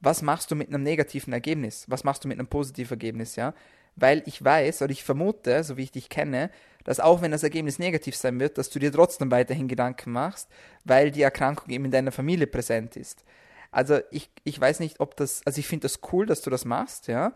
was 0.00 0.22
machst 0.22 0.50
du 0.50 0.54
mit 0.54 0.68
einem 0.68 0.82
negativen 0.82 1.32
Ergebnis? 1.32 1.84
Was 1.88 2.04
machst 2.04 2.24
du 2.24 2.28
mit 2.28 2.38
einem 2.38 2.48
positiven 2.48 2.92
Ergebnis, 2.92 3.36
ja? 3.36 3.54
Weil 3.96 4.22
ich 4.26 4.44
weiß 4.44 4.82
oder 4.82 4.92
ich 4.92 5.04
vermute, 5.04 5.64
so 5.64 5.76
wie 5.76 5.84
ich 5.84 5.92
dich 5.92 6.10
kenne, 6.10 6.50
dass 6.84 7.00
auch 7.00 7.22
wenn 7.22 7.30
das 7.30 7.42
Ergebnis 7.42 7.78
negativ 7.78 8.14
sein 8.14 8.38
wird, 8.38 8.58
dass 8.58 8.68
du 8.70 8.78
dir 8.78 8.92
trotzdem 8.92 9.30
weiterhin 9.30 9.68
Gedanken 9.68 10.12
machst, 10.12 10.48
weil 10.84 11.10
die 11.10 11.22
Erkrankung 11.22 11.70
eben 11.70 11.86
in 11.86 11.90
deiner 11.90 12.12
Familie 12.12 12.46
präsent 12.46 12.96
ist. 12.96 13.24
Also 13.72 13.98
ich, 14.10 14.30
ich 14.44 14.60
weiß 14.60 14.80
nicht, 14.80 15.00
ob 15.00 15.16
das, 15.16 15.42
also 15.44 15.58
ich 15.58 15.66
finde 15.66 15.84
das 15.84 16.00
cool, 16.12 16.26
dass 16.26 16.42
du 16.42 16.50
das 16.50 16.64
machst, 16.64 17.08
ja. 17.08 17.32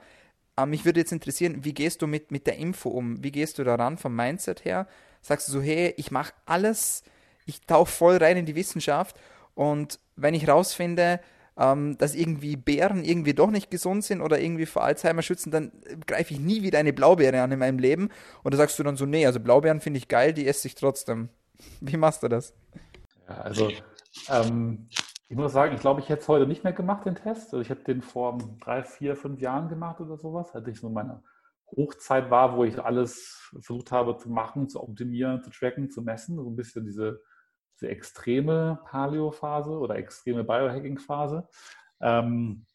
Aber 0.54 0.66
mich 0.66 0.84
würde 0.84 1.00
jetzt 1.00 1.12
interessieren, 1.12 1.64
wie 1.64 1.72
gehst 1.72 2.02
du 2.02 2.06
mit, 2.06 2.30
mit 2.30 2.46
der 2.46 2.56
Info 2.56 2.90
um? 2.90 3.22
Wie 3.24 3.32
gehst 3.32 3.58
du 3.58 3.64
daran 3.64 3.96
vom 3.96 4.14
Mindset 4.14 4.64
her? 4.64 4.86
Sagst 5.22 5.48
du 5.48 5.52
so, 5.52 5.62
hey, 5.62 5.94
ich 5.96 6.10
mache 6.10 6.34
alles, 6.44 7.02
ich 7.50 7.60
tauche 7.66 7.90
voll 7.90 8.16
rein 8.16 8.36
in 8.36 8.46
die 8.46 8.54
Wissenschaft 8.54 9.16
und 9.54 9.98
wenn 10.16 10.34
ich 10.34 10.48
rausfinde, 10.48 11.20
ähm, 11.56 11.98
dass 11.98 12.14
irgendwie 12.14 12.56
Beeren 12.56 13.04
irgendwie 13.04 13.34
doch 13.34 13.50
nicht 13.50 13.70
gesund 13.70 14.04
sind 14.04 14.22
oder 14.22 14.40
irgendwie 14.40 14.66
vor 14.66 14.82
Alzheimer 14.82 15.22
schützen, 15.22 15.50
dann 15.50 15.72
greife 16.06 16.32
ich 16.32 16.40
nie 16.40 16.62
wieder 16.62 16.78
eine 16.78 16.92
Blaubeere 16.92 17.42
an 17.42 17.52
in 17.52 17.58
meinem 17.58 17.78
Leben. 17.78 18.08
Oder 18.44 18.56
sagst 18.56 18.78
du 18.78 18.82
dann 18.82 18.96
so, 18.96 19.04
nee, 19.04 19.26
also 19.26 19.40
Blaubeeren 19.40 19.80
finde 19.80 19.98
ich 19.98 20.08
geil, 20.08 20.32
die 20.32 20.46
esse 20.46 20.68
ich 20.68 20.74
trotzdem. 20.74 21.28
Wie 21.80 21.96
machst 21.96 22.22
du 22.22 22.28
das? 22.28 22.54
Ja, 23.28 23.34
also 23.42 23.70
ähm, 24.28 24.88
ich 25.28 25.36
muss 25.36 25.52
sagen, 25.52 25.74
ich 25.74 25.80
glaube, 25.80 26.00
ich 26.00 26.08
hätte 26.08 26.22
es 26.22 26.28
heute 26.28 26.46
nicht 26.46 26.64
mehr 26.64 26.72
gemacht, 26.72 27.04
den 27.04 27.14
Test. 27.14 27.52
Also 27.52 27.60
ich 27.60 27.70
habe 27.70 27.80
den 27.80 28.00
vor 28.00 28.38
drei, 28.60 28.82
vier, 28.82 29.14
fünf 29.14 29.40
Jahren 29.40 29.68
gemacht 29.68 30.00
oder 30.00 30.16
sowas, 30.16 30.54
als 30.54 30.66
ich 30.66 30.80
so 30.80 30.88
meine 30.88 31.22
Hochzeit 31.76 32.30
war, 32.30 32.56
wo 32.56 32.64
ich 32.64 32.82
alles 32.82 33.48
versucht 33.52 33.92
habe 33.92 34.16
zu 34.16 34.30
machen, 34.30 34.68
zu 34.68 34.82
optimieren, 34.82 35.42
zu 35.42 35.50
tracken, 35.50 35.90
zu 35.90 36.02
messen. 36.02 36.36
So 36.36 36.48
ein 36.48 36.56
bisschen 36.56 36.84
diese 36.84 37.20
diese 37.80 37.90
extreme 37.90 38.78
Paleo-Phase 38.84 39.70
oder 39.70 39.96
extreme 39.96 40.44
Biohacking-Phase. 40.44 41.48
Ähm, 42.00 42.66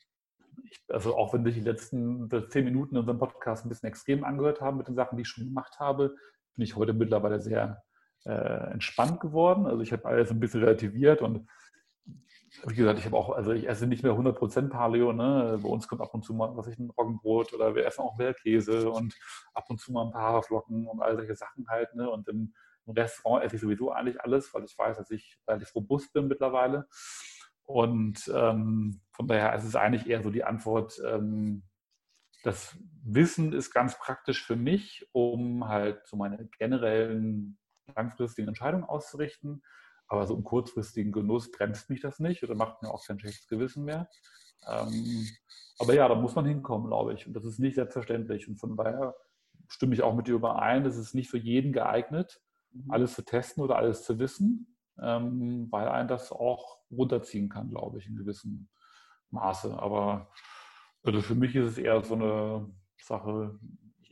also 0.90 1.16
auch 1.16 1.34
wenn 1.34 1.44
sich 1.44 1.56
die 1.56 1.62
letzten 1.62 2.30
zehn 2.50 2.66
Minuten 2.66 2.96
in 2.96 3.00
unserem 3.00 3.20
Podcast 3.20 3.66
ein 3.66 3.70
bisschen 3.70 3.90
extrem 3.90 4.24
angehört 4.24 4.62
haben 4.62 4.78
mit 4.78 4.88
den 4.88 4.96
Sachen, 4.96 5.18
die 5.18 5.22
ich 5.22 5.28
schon 5.28 5.46
gemacht 5.46 5.80
habe, 5.80 6.16
bin 6.56 6.64
ich 6.64 6.76
heute 6.76 6.94
mittlerweile 6.94 7.40
sehr 7.40 7.84
äh, 8.26 8.72
entspannt 8.72 9.20
geworden. 9.20 9.68
Also 9.68 9.82
ich 9.82 9.92
habe 9.92 10.06
alles 10.06 10.32
ein 10.32 10.40
bisschen 10.40 10.62
relativiert 10.62 11.22
und 11.22 11.48
wie 12.66 12.76
gesagt, 12.76 13.00
ich 13.00 13.06
habe 13.06 13.18
auch, 13.18 13.32
also 13.32 13.52
ich 13.52 13.68
esse 13.68 13.86
nicht 13.86 14.04
mehr 14.04 14.14
100% 14.14 14.70
Paleo. 14.70 15.12
Ne? 15.12 15.60
Bei 15.62 15.68
uns 15.68 15.88
kommt 15.88 16.02
ab 16.02 16.14
und 16.14 16.24
zu 16.24 16.34
mal, 16.34 16.56
was 16.56 16.68
ich, 16.68 16.80
ein 16.80 16.90
Roggenbrot 16.90 17.54
oder 17.54 17.76
wir 17.76 17.86
essen 17.86 18.02
auch 18.02 18.18
mehr 18.18 18.34
Käse 18.34 18.90
und 18.90 19.14
ab 19.54 19.66
und 19.70 19.80
zu 19.80 19.92
mal 19.92 20.06
ein 20.06 20.12
paar 20.12 20.34
Haferflocken 20.34 20.88
und 20.88 21.02
all 21.02 21.18
solche 21.18 21.36
Sachen 21.36 21.68
halt. 21.68 21.94
Ne? 21.96 22.10
Und 22.10 22.28
im 22.30 22.54
im 22.86 22.94
Restaurant 22.94 23.44
esse 23.44 23.56
ich 23.56 23.62
sowieso 23.62 23.92
eigentlich 23.92 24.22
alles, 24.22 24.54
weil 24.54 24.64
ich 24.64 24.78
weiß, 24.78 24.98
dass 24.98 25.12
ich 25.12 25.38
relativ 25.48 25.74
robust 25.76 26.14
bin 26.14 26.28
mittlerweile. 26.28 26.88
Und 27.64 28.32
ähm, 28.34 29.02
von 29.12 29.28
daher 29.28 29.56
ist 29.56 29.64
es 29.64 29.76
eigentlich 29.76 30.08
eher 30.08 30.22
so 30.22 30.30
die 30.30 30.44
Antwort, 30.44 31.02
ähm, 31.06 31.64
das 32.44 32.78
Wissen 33.04 33.54
ist 33.54 33.72
ganz 33.74 33.98
praktisch 33.98 34.46
für 34.46 34.56
mich, 34.56 35.08
um 35.14 35.68
halt 35.68 36.06
so 36.06 36.16
meine 36.16 36.48
generellen 36.60 37.58
langfristigen 37.96 38.48
Entscheidungen 38.48 38.84
auszurichten. 38.84 39.64
Aber 40.08 40.28
so 40.28 40.36
im 40.36 40.44
kurzfristigen 40.44 41.12
Genuss 41.12 41.52
bremst 41.52 41.90
mich 41.90 42.02
das 42.02 42.20
nicht 42.20 42.44
oder 42.44 42.54
macht 42.54 42.84
mir 42.84 42.92
auch 42.92 43.04
kein 43.06 43.20
schlechtes 43.20 43.48
Gewissen 43.48 43.86
mehr. 43.86 44.08
Ähm, 44.68 45.28
aber 45.80 45.96
ja, 45.96 46.08
da 46.08 46.14
muss 46.14 46.36
man 46.36 46.46
hinkommen, 46.46 46.88
glaube 46.88 47.14
ich. 47.14 47.26
Und 47.26 47.34
das 47.34 47.46
ist 47.46 47.60
nicht 47.60 47.76
selbstverständlich. 47.76 48.48
Und 48.48 48.58
von 48.58 48.78
daher 48.78 49.16
stimme 49.68 49.96
ich 49.96 50.04
auch 50.04 50.16
mit 50.16 50.28
dir 50.28 50.36
überein, 50.36 50.84
das 50.84 50.98
ist 50.98 51.16
nicht 51.16 51.30
für 51.30 51.40
jeden 51.40 51.74
geeignet. 51.74 52.42
Mhm. 52.76 52.92
alles 52.92 53.16
zu 53.16 53.24
testen 53.24 53.64
oder 53.64 53.78
alles 53.78 54.04
zu 54.04 54.20
wissen, 54.20 54.78
ähm, 55.02 55.68
weil 55.72 55.88
ein 55.88 56.08
das 56.08 56.32
auch 56.32 56.80
runterziehen 56.92 57.50
kann, 57.50 57.70
glaube 57.70 58.00
ich, 58.00 58.08
in 58.08 58.18
gewissem 58.18 58.68
Maße. 59.32 59.78
Aber 59.78 60.30
also 61.04 61.22
für 61.22 61.36
mich 61.36 61.56
ist 61.56 61.72
es 61.72 61.78
eher 61.78 62.04
so 62.04 62.16
eine 62.16 62.70
Sache, 63.02 63.60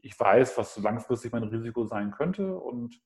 ich 0.02 0.20
weiß, 0.20 0.58
was 0.58 0.78
langfristig 0.78 1.32
mein 1.32 1.44
Risiko 1.44 1.86
sein 1.86 2.12
könnte 2.12 2.58
und 2.58 3.00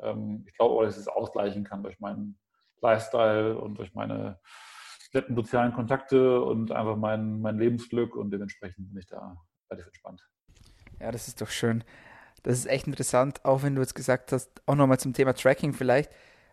ähm, 0.00 0.44
ich 0.46 0.54
glaube 0.56 0.74
auch, 0.74 0.82
dass 0.82 0.96
ich 0.96 1.02
es 1.02 1.08
ausgleichen 1.08 1.64
kann 1.64 1.82
durch 1.82 2.00
meinen 2.00 2.38
Lifestyle 2.80 3.58
und 3.58 3.76
durch 3.78 3.94
meine 3.94 4.40
netten 5.12 5.34
sozialen 5.34 5.72
Kontakte 5.72 6.40
und 6.40 6.72
einfach 6.72 6.96
mein, 6.96 7.40
mein 7.40 7.58
Lebensglück 7.58 8.16
und 8.16 8.30
dementsprechend 8.30 8.88
bin 8.88 8.98
ich 8.98 9.06
da 9.06 9.36
relativ 9.70 9.86
entspannt. 9.86 10.26
Ja, 11.00 11.10
das 11.10 11.28
ist 11.28 11.40
doch 11.40 11.50
schön. 11.50 11.84
Das 12.42 12.58
ist 12.58 12.66
echt 12.66 12.86
interessant, 12.86 13.44
auch 13.44 13.62
wenn 13.62 13.74
du 13.74 13.80
jetzt 13.80 13.94
gesagt 13.94 14.32
hast, 14.32 14.50
auch 14.66 14.74
nochmal 14.74 14.98
zum 14.98 15.12
Thema 15.12 15.34
Tracking 15.34 15.72
vielleicht. 15.72 16.10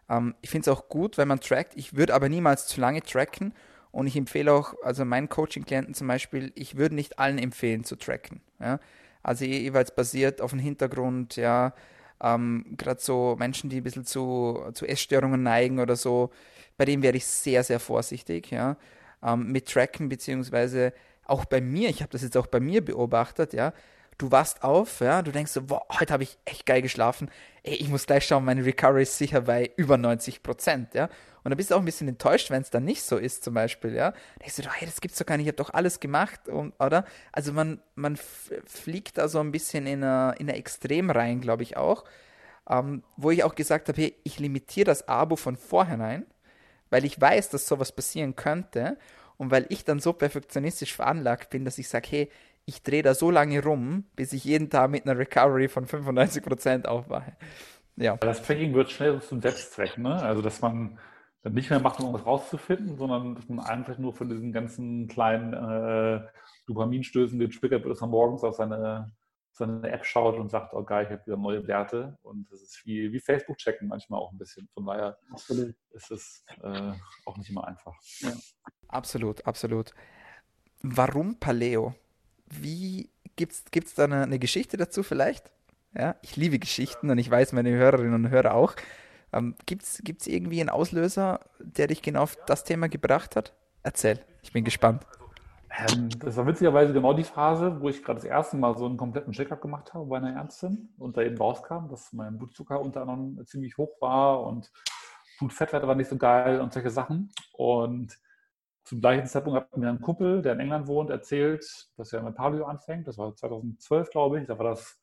Ähm, 0.10 0.36
ich 0.42 0.50
finde 0.50 0.70
es 0.70 0.78
auch 0.78 0.90
gut, 0.90 1.18
wenn 1.18 1.28
man 1.28 1.40
trackt. 1.40 1.74
Ich 1.76 1.96
würde 1.96 2.14
aber 2.14 2.30
niemals 2.30 2.68
zu 2.68 2.82
lange 2.82 3.02
tracken. 3.02 3.54
Und 3.92 4.06
ich 4.06 4.16
empfehle 4.16 4.52
auch, 4.52 4.74
also 4.84 5.06
meinen 5.06 5.30
Coaching-Klienten 5.30 5.94
zum 5.94 6.08
Beispiel, 6.08 6.52
ich 6.56 6.78
würde 6.78 6.94
nicht 6.94 7.20
allen 7.20 7.40
empfehlen 7.40 7.84
zu 7.84 7.96
tracken. 7.96 8.42
Ja? 8.60 8.80
Also 9.24 9.46
jeweils 9.46 9.96
basiert 9.96 10.42
auf 10.42 10.52
dem 10.52 10.60
Hintergrund, 10.60 11.36
ja, 11.36 11.74
ähm, 12.22 12.66
gerade 12.78 13.00
so 13.02 13.36
Menschen, 13.40 13.70
die 13.70 13.78
ein 13.78 13.84
bisschen 13.84 14.06
zu, 14.06 14.60
zu 14.74 14.86
Essstörungen 14.86 15.42
neigen 15.42 15.80
oder 15.80 15.96
so, 15.96 16.32
bei 16.78 16.86
denen 16.86 17.04
wäre 17.04 17.18
ich 17.18 17.26
sehr, 17.26 17.64
sehr 17.64 17.80
vorsichtig, 17.80 18.52
ja, 18.52 18.78
ähm, 19.24 19.52
mit 19.52 19.68
Tracken, 19.68 20.10
beziehungsweise 20.10 20.94
auch 21.26 21.46
bei 21.46 21.60
mir, 21.62 21.90
ich 21.90 22.02
habe 22.02 22.12
das 22.12 22.22
jetzt 22.22 22.38
auch 22.38 22.48
bei 22.48 22.60
mir 22.60 22.84
beobachtet, 22.84 23.54
ja, 23.54 23.74
du 24.18 24.32
wachst 24.32 24.64
auf, 24.64 25.00
ja, 25.00 25.22
du 25.22 25.32
denkst 25.32 25.52
so, 25.52 25.64
boah, 25.64 25.86
heute 26.00 26.14
habe 26.14 26.24
ich 26.24 26.38
echt 26.46 26.66
geil 26.66 26.82
geschlafen. 26.82 27.30
Ey, 27.64 27.76
ich 27.76 27.88
muss 27.90 28.06
gleich 28.06 28.26
schauen, 28.26 28.46
meine 28.46 28.66
Recovery 28.66 29.04
ist 29.04 29.18
sicher 29.18 29.42
bei 29.42 29.72
über 29.76 29.98
90 29.98 30.44
Prozent, 30.44 30.94
ja. 30.94 31.10
Und 31.44 31.52
da 31.52 31.56
bist 31.56 31.72
du 31.72 31.76
auch 31.76 31.80
ein 31.80 31.86
bisschen 31.86 32.08
enttäuscht, 32.08 32.50
wenn 32.50 32.62
es 32.62 32.70
dann 32.70 32.84
nicht 32.84 33.04
so 33.04 33.18
ist, 33.18 33.44
zum 33.44 33.54
Beispiel, 33.54 33.94
ja. 33.94 34.12
Da 34.12 34.18
denkst 34.42 34.56
du, 34.56 34.64
hey, 34.70 34.88
das 34.88 35.02
gibt's 35.02 35.18
doch 35.20 35.26
gar 35.26 35.38
nicht, 35.38 35.46
ich 35.46 35.50
habe 35.50 35.58
doch 35.58 35.74
alles 35.74 36.00
gemacht, 36.00 36.50
und, 36.50 36.74
oder? 36.80 37.06
Also 37.32 37.54
man, 37.54 37.80
man 37.96 38.18
fliegt 38.66 39.18
da 39.18 39.28
so 39.28 39.40
ein 39.40 39.52
bisschen 39.52 39.86
in 39.86 40.04
einer 40.04 40.36
in 40.40 40.50
eine 40.50 40.58
Extrem 40.58 41.10
rein, 41.10 41.40
glaube 41.42 41.64
ich 41.64 41.78
auch. 41.78 42.04
Ähm, 42.70 43.04
wo 43.16 43.32
ich 43.32 43.44
auch 43.44 43.56
gesagt 43.56 43.88
habe, 43.88 44.02
hey, 44.02 44.16
ich 44.24 44.40
limitiere 44.40 44.86
das 44.86 45.08
Abo 45.08 45.38
von 45.38 45.56
vornherein, 45.56 46.26
weil 46.90 47.06
ich 47.06 47.20
weiß, 47.20 47.50
dass 47.50 47.68
sowas 47.68 47.94
passieren 47.94 48.36
könnte 48.36 48.98
und 49.38 49.52
weil 49.52 49.66
ich 49.70 49.86
dann 49.86 50.00
so 50.00 50.12
perfektionistisch 50.14 50.94
veranlagt 50.96 51.50
bin, 51.50 51.64
dass 51.64 51.78
ich 51.78 51.88
sage, 51.88 52.08
hey, 52.10 52.32
ich 52.68 52.84
drehe 52.84 53.02
da 53.02 53.16
so 53.16 53.32
lange 53.32 53.64
rum, 53.64 54.04
bis 54.18 54.34
ich 54.34 54.44
jeden 54.44 54.70
Tag 54.70 54.92
mit 54.92 55.08
einer 55.08 55.18
Recovery 55.18 55.70
von 55.70 55.86
95% 55.86 56.86
aufwache. 56.86 57.38
Ja. 57.96 58.18
Das 58.18 58.44
Tracking 58.44 58.74
wird 58.74 58.92
schnell 58.92 59.22
zum 59.22 59.42
Selbstzweck, 59.42 59.98
ne? 59.98 60.22
Also, 60.22 60.42
dass 60.42 60.62
man 60.62 61.00
dann 61.44 61.54
nicht 61.54 61.70
mehr 61.70 61.80
macht, 61.80 62.02
um 62.02 62.14
was 62.14 62.26
rauszufinden, 62.26 62.98
sondern 62.98 63.36
dass 63.36 63.48
man 63.48 63.66
einfach 63.66 63.98
nur 63.98 64.14
von 64.14 64.28
diesen 64.28 64.52
ganzen 64.52 65.08
kleinen 65.08 65.54
äh, 65.54 66.28
Dopaminstößen 66.68 67.40
getriggert 67.40 67.86
wird, 67.86 67.94
dass 67.94 68.02
man 68.02 68.10
morgens 68.10 68.44
auf 68.44 68.56
seine, 68.56 69.14
seine 69.54 69.90
App 69.90 70.06
schaut 70.06 70.38
und 70.38 70.52
sagt, 70.52 70.74
oh 70.74 70.84
geil, 70.84 71.06
ich 71.06 71.12
habe 71.12 71.26
wieder 71.26 71.38
neue 71.38 71.66
Werte. 71.68 72.18
Und 72.22 72.52
das 72.52 72.62
ist 72.62 72.86
wie, 72.86 73.14
wie 73.14 73.20
Facebook-Checken 73.22 73.88
manchmal 73.88 74.20
auch 74.20 74.34
ein 74.34 74.38
bisschen. 74.38 74.68
Von 74.74 74.86
daher 74.86 75.18
absolut. 75.32 75.74
ist 75.92 76.12
es 76.12 76.46
äh, 76.62 76.92
auch 77.26 77.38
nicht 77.38 77.50
immer 77.50 77.66
einfach. 77.66 77.96
Ja. 78.20 78.34
Absolut, 78.90 79.48
absolut. 79.48 79.94
Warum 80.82 81.40
Paleo? 81.40 81.96
Wie 82.50 83.10
gibt's 83.36 83.66
gibt's 83.72 83.96
da 83.96 84.06
eine, 84.06 84.24
eine, 84.24 84.40
Geschichte 84.40 84.78
dazu 84.78 85.04
vielleicht? 85.04 85.52
Ja, 85.94 86.16
ich 86.22 86.36
liebe 86.36 86.60
Geschichten 86.60 87.10
und 87.10 87.18
ich 87.18 87.30
weiß 87.30 87.54
meine 87.54 87.72
Hörerinnen 87.72 88.14
und 88.14 88.30
Hörer 88.30 88.54
auch. 88.54 88.76
Ähm, 89.34 89.56
gibt's 89.66 90.02
gibt's 90.04 90.28
irgendwie 90.28 90.60
einen 90.60 90.70
Auslöser, 90.70 91.42
der 91.60 91.88
dich 91.88 92.02
genau 92.02 92.24
auf 92.24 92.38
das 92.46 92.64
Thema 92.64 92.88
gebracht 92.88 93.36
hat? 93.36 93.54
Erzähl, 93.84 94.20
ich 94.42 94.54
bin 94.54 94.64
gespannt. 94.64 95.06
Ähm, 95.78 96.10
das 96.20 96.38
war 96.38 96.48
witzigerweise 96.48 96.94
genau 96.94 97.14
die 97.14 97.24
Phase, 97.24 97.80
wo 97.82 97.90
ich 97.90 98.04
gerade 98.04 98.20
das 98.20 98.26
erste 98.26 98.58
Mal 98.58 98.76
so 98.78 98.86
einen 98.86 98.98
kompletten 98.98 99.34
Checkup 99.34 99.62
gemacht 99.62 99.94
habe 99.94 100.06
bei 100.06 100.18
einer 100.18 100.36
Ärztin 100.36 100.90
und 100.98 101.18
da 101.18 101.22
eben 101.22 101.38
rauskam, 101.38 101.88
dass 101.90 102.14
mein 102.14 102.38
Blutzucker 102.38 102.80
unter 102.80 103.02
anderem 103.02 103.46
ziemlich 103.46 103.78
hoch 103.78 104.00
war 104.02 104.44
und 104.44 104.72
Blutfettwerte 105.40 105.88
war 105.88 105.96
nicht 105.96 106.10
so 106.10 106.18
geil 106.18 106.62
und 106.62 106.74
solche 106.74 106.90
Sachen. 106.90 107.32
Und 107.54 108.18
zum 108.88 109.02
gleichen 109.02 109.28
Zeitpunkt 109.28 109.60
hat 109.60 109.76
mir 109.76 109.90
ein 109.90 110.00
Kumpel, 110.00 110.42
der 110.42 110.54
in 110.54 110.62
England 110.62 110.88
wohnt, 110.88 111.10
erzählt, 111.10 111.90
dass 111.98 112.14
er 112.14 112.24
mit 112.24 112.36
Paleo 112.36 112.64
anfängt. 112.64 113.06
Das 113.06 113.18
war 113.18 113.36
2012, 113.36 114.10
glaube 114.12 114.40
ich. 114.40 114.48
Da 114.48 114.58
war 114.58 114.70
das 114.70 114.98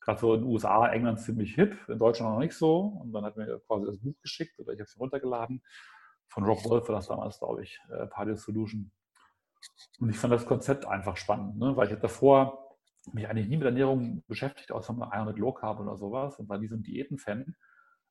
gerade 0.00 0.20
so 0.20 0.34
in 0.34 0.42
den 0.42 0.50
USA, 0.50 0.86
England 0.86 1.18
ziemlich 1.18 1.52
hip, 1.56 1.76
in 1.88 1.98
Deutschland 1.98 2.32
noch 2.32 2.38
nicht 2.38 2.54
so. 2.54 3.00
Und 3.02 3.12
dann 3.12 3.24
hat 3.24 3.36
mir 3.36 3.60
quasi 3.66 3.86
das 3.86 3.98
Buch 3.98 4.14
geschickt 4.22 4.56
oder 4.60 4.72
ich 4.72 4.78
habe 4.78 4.86
es 4.88 5.00
runtergeladen. 5.00 5.64
Von 6.28 6.44
Rob 6.44 6.64
Wolf 6.64 6.88
war 6.88 6.94
das 6.94 7.08
damals, 7.08 7.40
glaube 7.40 7.64
ich, 7.64 7.80
äh, 7.90 8.06
Paleo 8.06 8.36
Solution. 8.36 8.92
Und 9.98 10.10
ich 10.10 10.16
fand 10.16 10.32
das 10.32 10.46
Konzept 10.46 10.86
einfach 10.86 11.16
spannend, 11.16 11.58
ne? 11.58 11.76
weil 11.76 11.90
ich 11.90 11.98
davor 11.98 12.76
mich 13.12 13.28
eigentlich 13.28 13.48
nie 13.48 13.56
mit 13.56 13.66
Ernährung 13.66 14.22
beschäftigt, 14.28 14.70
außer 14.70 14.92
mal 14.92 15.08
einmal 15.08 15.32
mit 15.32 15.38
Low 15.38 15.52
Carb 15.52 15.80
oder 15.80 15.96
sowas 15.96 16.38
und 16.38 16.48
war 16.48 16.58
nie 16.58 16.68
so 16.68 16.76
ein 16.76 16.84
Diäten-Fan. 16.84 17.56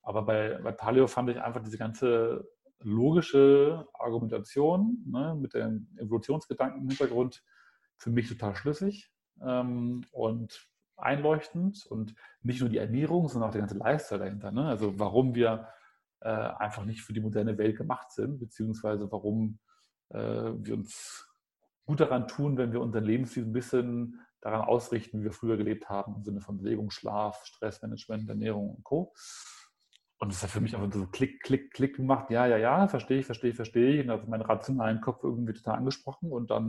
Aber 0.02 0.24
bei, 0.24 0.60
bei 0.62 0.74
Paleo 0.74 1.08
fand 1.08 1.30
ich 1.30 1.40
einfach 1.40 1.64
diese 1.64 1.78
ganze 1.78 2.46
logische 2.84 3.88
Argumentation 3.94 5.04
ne, 5.06 5.36
mit 5.40 5.54
dem 5.54 5.88
Evolutionsgedanken 5.98 6.82
im 6.82 6.90
Hintergrund 6.90 7.44
für 7.98 8.10
mich 8.10 8.28
total 8.30 8.56
schlüssig 8.56 9.12
ähm, 9.42 10.02
und 10.12 10.68
einleuchtend 10.98 11.86
und 11.88 12.16
nicht 12.42 12.62
nur 12.62 12.70
die 12.70 12.78
Ernährung, 12.78 13.28
sondern 13.28 13.50
auch 13.50 13.54
der 13.54 13.62
ganze 13.62 13.78
Lifestyle 13.78 14.20
dahinter. 14.20 14.52
Ne? 14.52 14.66
Also 14.66 15.00
warum 15.00 15.36
wir 15.36 15.68
äh, 16.22 16.30
einfach 16.30 16.86
nicht 16.86 17.02
für 17.02 17.14
die 17.14 17.20
moderne 17.20 17.58
Welt 17.58 17.78
gemacht 17.78 18.12
sind, 18.12 18.40
beziehungsweise 18.40 19.12
warum 19.12 19.60
äh, 20.10 20.18
wir 20.20 20.76
uns 20.76 21.28
gut 21.86 22.00
daran 22.00 22.28
tun, 22.28 22.58
wenn 22.58 22.72
wir 22.72 22.82
unseren 22.82 23.04
Lebensstil 23.04 23.44
ein 23.44 23.54
bisschen 23.54 24.22
daran 24.42 24.62
ausrichten, 24.62 25.20
wie 25.20 25.26
wir 25.26 25.32
früher 25.32 25.58
gelebt 25.58 25.90
haben, 25.90 26.16
im 26.16 26.24
Sinne 26.24 26.42
von 26.42 26.58
Bewegung, 26.58 26.92
Schlaf, 26.92 27.46
Stressmanagement, 27.46 28.30
Ernährung 28.30 28.76
und 28.76 28.84
Co. 28.84 29.14
Und 30.20 30.32
das 30.32 30.42
hat 30.42 30.52
für 30.52 30.62
mich 30.62 30.76
einfach 30.76 30.94
so 30.94 31.06
Klick, 31.08 31.42
Klick, 31.42 31.72
Klick 31.74 31.96
gemacht. 31.98 32.30
Ja, 32.30 32.46
ja, 32.46 32.58
ja, 32.58 32.88
verstehe 32.88 33.20
ich, 33.20 33.26
verstehe 33.26 33.50
ich, 33.50 33.56
verstehe 33.56 33.96
ich. 33.96 34.06
Und 34.06 34.12
hat 34.12 34.28
meinen 34.28 34.42
rationalen 34.42 35.02
Kopf 35.02 35.24
irgendwie 35.24 35.54
total 35.54 35.80
angesprochen. 35.80 36.32
Und 36.32 36.50
dann 36.50 36.68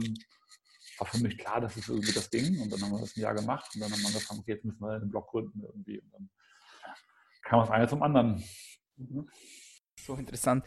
war 0.97 1.07
für 1.07 1.19
mich 1.19 1.37
klar, 1.37 1.61
das 1.61 1.77
ist 1.77 1.87
irgendwie 1.87 2.11
das 2.11 2.29
Ding. 2.29 2.59
Und 2.61 2.71
dann 2.71 2.81
haben 2.81 2.91
wir 2.91 2.99
das 2.99 3.15
ein 3.15 3.21
Jahr 3.21 3.35
gemacht. 3.35 3.71
Und 3.73 3.81
dann 3.81 3.91
haben 3.91 4.01
wir 4.01 4.07
angefangen, 4.07 4.41
okay, 4.41 4.53
jetzt 4.53 4.65
müssen 4.65 4.81
wir 4.81 4.91
einen 4.91 5.09
Blog 5.09 5.27
gründen 5.27 5.61
irgendwie. 5.63 5.99
Und 5.99 6.13
dann 6.13 6.29
kam 7.43 7.59
das 7.61 7.69
eine 7.69 7.87
zum 7.87 8.03
anderen. 8.03 8.43
Mhm. 8.97 9.29
So 9.99 10.15
interessant. 10.15 10.63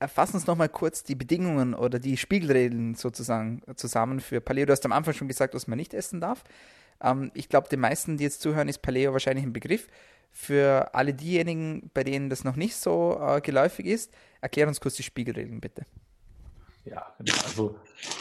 Fassen 0.00 0.36
uns 0.36 0.46
nochmal 0.46 0.68
kurz 0.68 1.04
die 1.04 1.14
Bedingungen 1.14 1.74
oder 1.74 1.98
die 1.98 2.18
Spiegelregeln 2.18 2.94
sozusagen 2.94 3.62
zusammen 3.76 4.20
für 4.20 4.40
Paleo. 4.40 4.66
Du 4.66 4.72
hast 4.72 4.84
am 4.84 4.92
Anfang 4.92 5.14
schon 5.14 5.28
gesagt, 5.28 5.54
was 5.54 5.68
man 5.68 5.78
nicht 5.78 5.94
essen 5.94 6.20
darf. 6.20 6.44
Ähm, 7.00 7.30
ich 7.34 7.48
glaube, 7.48 7.68
den 7.68 7.80
meisten, 7.80 8.18
die 8.18 8.24
jetzt 8.24 8.42
zuhören, 8.42 8.68
ist 8.68 8.82
Paleo 8.82 9.12
wahrscheinlich 9.12 9.44
ein 9.44 9.54
Begriff. 9.54 9.88
Für 10.38 10.94
alle 10.94 11.14
diejenigen, 11.14 11.90
bei 11.94 12.04
denen 12.04 12.28
das 12.28 12.44
noch 12.44 12.56
nicht 12.56 12.76
so 12.76 13.18
äh, 13.18 13.40
geläufig 13.40 13.86
ist, 13.86 14.12
erklär 14.42 14.68
uns 14.68 14.82
kurz 14.82 14.94
die 14.94 15.02
Spiegelregeln 15.02 15.62
bitte. 15.62 15.86
Ja, 16.84 17.06
genau. 17.18 17.32
Also 17.42 17.80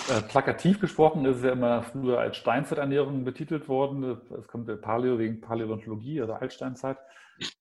äh, 0.09 0.21
plakativ 0.21 0.79
gesprochen 0.79 1.25
ist 1.25 1.37
es 1.37 1.43
ja 1.43 1.51
immer 1.51 1.83
früher 1.83 2.17
als 2.17 2.37
Steinzeiternährung 2.37 3.25
betitelt 3.25 3.67
worden. 3.67 4.17
Es 4.39 4.47
kommt 4.47 4.69
der 4.69 4.77
Paleo 4.77 5.19
wegen 5.19 5.41
Paläontologie, 5.41 6.21
also 6.21 6.33
Altsteinzeit. 6.33 6.97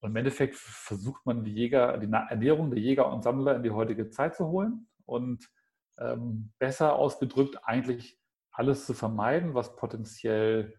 Und 0.00 0.10
im 0.10 0.16
Endeffekt 0.16 0.54
versucht 0.54 1.26
man 1.26 1.42
die 1.42 1.52
Jäger, 1.52 1.98
die 1.98 2.10
Ernährung 2.12 2.70
der 2.70 2.78
Jäger 2.78 3.12
und 3.12 3.24
Sammler 3.24 3.56
in 3.56 3.64
die 3.64 3.72
heutige 3.72 4.08
Zeit 4.10 4.36
zu 4.36 4.46
holen 4.46 4.86
und 5.04 5.50
ähm, 5.98 6.52
besser 6.60 6.94
ausgedrückt 6.94 7.58
eigentlich 7.64 8.20
alles 8.52 8.86
zu 8.86 8.94
vermeiden, 8.94 9.54
was 9.54 9.74
potenziell 9.74 10.74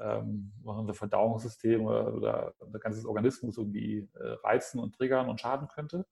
ähm, 0.00 0.52
unser 0.62 0.94
Verdauungssystem 0.94 1.84
oder, 1.84 2.14
oder 2.14 2.54
unser 2.58 2.78
ganzes 2.78 3.04
Organismus 3.04 3.58
irgendwie 3.58 4.08
äh, 4.14 4.36
reizen 4.42 4.80
und 4.80 4.94
triggern 4.94 5.28
und 5.28 5.40
schaden 5.40 5.68
könnte 5.68 6.06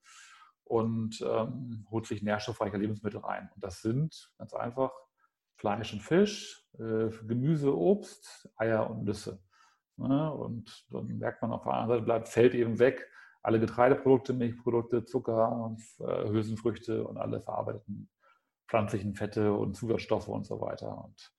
und 0.64 1.20
ähm, 1.20 1.86
holt 1.90 2.06
sich 2.06 2.22
nährstoffreiche 2.22 2.76
Lebensmittel 2.76 3.20
rein. 3.20 3.50
Und 3.54 3.62
das 3.64 3.82
sind 3.82 4.32
ganz 4.38 4.54
einfach 4.54 4.92
Fleisch 5.56 5.92
und 5.92 6.00
Fisch, 6.00 6.66
äh, 6.78 7.08
Gemüse, 7.26 7.76
Obst, 7.76 8.48
Eier 8.56 8.88
und 8.90 9.04
Nüsse. 9.04 9.42
Ne? 9.96 10.32
Und 10.32 10.86
dann 10.90 11.06
merkt 11.18 11.42
man 11.42 11.52
auf 11.52 11.62
der 11.64 11.72
anderen 11.72 11.88
Seite, 11.88 12.04
bleibt, 12.04 12.28
fällt 12.28 12.54
eben 12.54 12.78
weg 12.78 13.08
alle 13.42 13.58
Getreideprodukte, 13.58 14.32
Milchprodukte, 14.32 15.04
Zucker, 15.04 15.76
äh, 15.98 16.28
Hülsenfrüchte 16.28 17.04
und 17.04 17.18
alle 17.18 17.40
verarbeiteten 17.40 18.08
pflanzlichen 18.68 19.14
Fette 19.14 19.52
und 19.52 19.76
Zusatzstoffe 19.76 20.28
und 20.28 20.46
so 20.46 20.60
weiter. 20.60 21.04
Und 21.04 21.32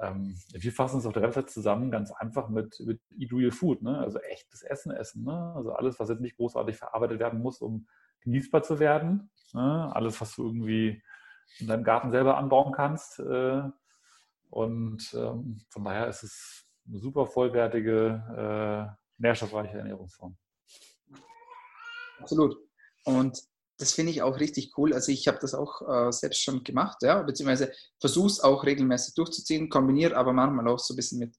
ähm, 0.00 0.36
wir 0.52 0.72
fassen 0.72 0.98
es 0.98 1.06
auf 1.06 1.12
der 1.12 1.22
Website 1.22 1.50
zusammen 1.50 1.90
ganz 1.90 2.10
einfach 2.10 2.48
mit, 2.48 2.80
mit 2.80 3.00
Eat 3.16 3.32
Real 3.32 3.52
Food, 3.52 3.82
ne? 3.82 3.98
also 3.98 4.18
echtes 4.18 4.62
Essen 4.62 4.90
essen. 4.92 5.24
Ne? 5.24 5.52
Also 5.54 5.72
alles, 5.72 6.00
was 6.00 6.08
jetzt 6.08 6.20
nicht 6.20 6.36
großartig 6.36 6.76
verarbeitet 6.76 7.20
werden 7.20 7.40
muss, 7.40 7.60
um 7.60 7.86
genießbar 8.20 8.62
zu 8.62 8.80
werden. 8.80 9.30
Ne? 9.52 9.90
Alles, 9.94 10.20
was 10.20 10.34
du 10.34 10.46
irgendwie 10.46 11.02
in 11.58 11.68
deinem 11.68 11.84
Garten 11.84 12.10
selber 12.10 12.36
anbauen 12.36 12.72
kannst. 12.72 13.20
Äh, 13.20 13.62
und 14.50 15.14
ähm, 15.14 15.60
von 15.68 15.84
daher 15.84 16.08
ist 16.08 16.24
es 16.24 16.66
eine 16.86 16.98
super 16.98 17.26
vollwertige, 17.26 18.90
äh, 18.90 19.22
nährstoffreiche 19.22 19.78
Ernährungsform. 19.78 20.36
Absolut. 22.18 22.56
Und 23.04 23.38
das 23.78 23.92
finde 23.92 24.12
ich 24.12 24.22
auch 24.22 24.38
richtig 24.38 24.72
cool. 24.76 24.94
Also 24.94 25.10
ich 25.10 25.26
habe 25.26 25.38
das 25.40 25.54
auch 25.54 25.82
äh, 25.82 26.12
selbst 26.12 26.42
schon 26.42 26.62
gemacht, 26.62 26.98
ja, 27.02 27.22
beziehungsweise 27.22 27.72
versuche 28.00 28.28
es 28.28 28.40
auch 28.40 28.64
regelmäßig 28.64 29.14
durchzuziehen, 29.14 29.68
kombiniere 29.68 30.16
aber 30.16 30.32
manchmal 30.32 30.68
auch 30.68 30.78
so 30.78 30.94
ein 30.94 30.96
bisschen 30.96 31.18
mit 31.18 31.34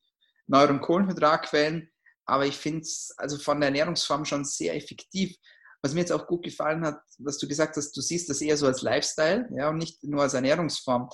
neueren 0.47 0.81
Kohlenhydratquellen. 0.81 1.89
Aber 2.25 2.45
ich 2.45 2.57
finde 2.57 2.81
es 2.81 3.13
also 3.17 3.37
von 3.37 3.59
der 3.59 3.67
Ernährungsform 3.67 4.25
schon 4.25 4.43
sehr 4.45 4.75
effektiv. 4.75 5.35
Was 5.81 5.93
mir 5.93 6.01
jetzt 6.01 6.11
auch 6.11 6.25
gut 6.25 6.43
gefallen 6.43 6.83
hat, 6.83 6.99
was 7.19 7.37
du 7.37 7.47
gesagt 7.47 7.77
hast, 7.77 7.95
du 7.95 8.01
siehst 8.01 8.29
das 8.29 8.41
eher 8.41 8.57
so 8.57 8.65
als 8.65 8.81
Lifestyle 8.81 9.47
ja, 9.55 9.69
und 9.69 9.77
nicht 9.77 10.03
nur 10.03 10.23
als 10.23 10.33
Ernährungsform. 10.33 11.09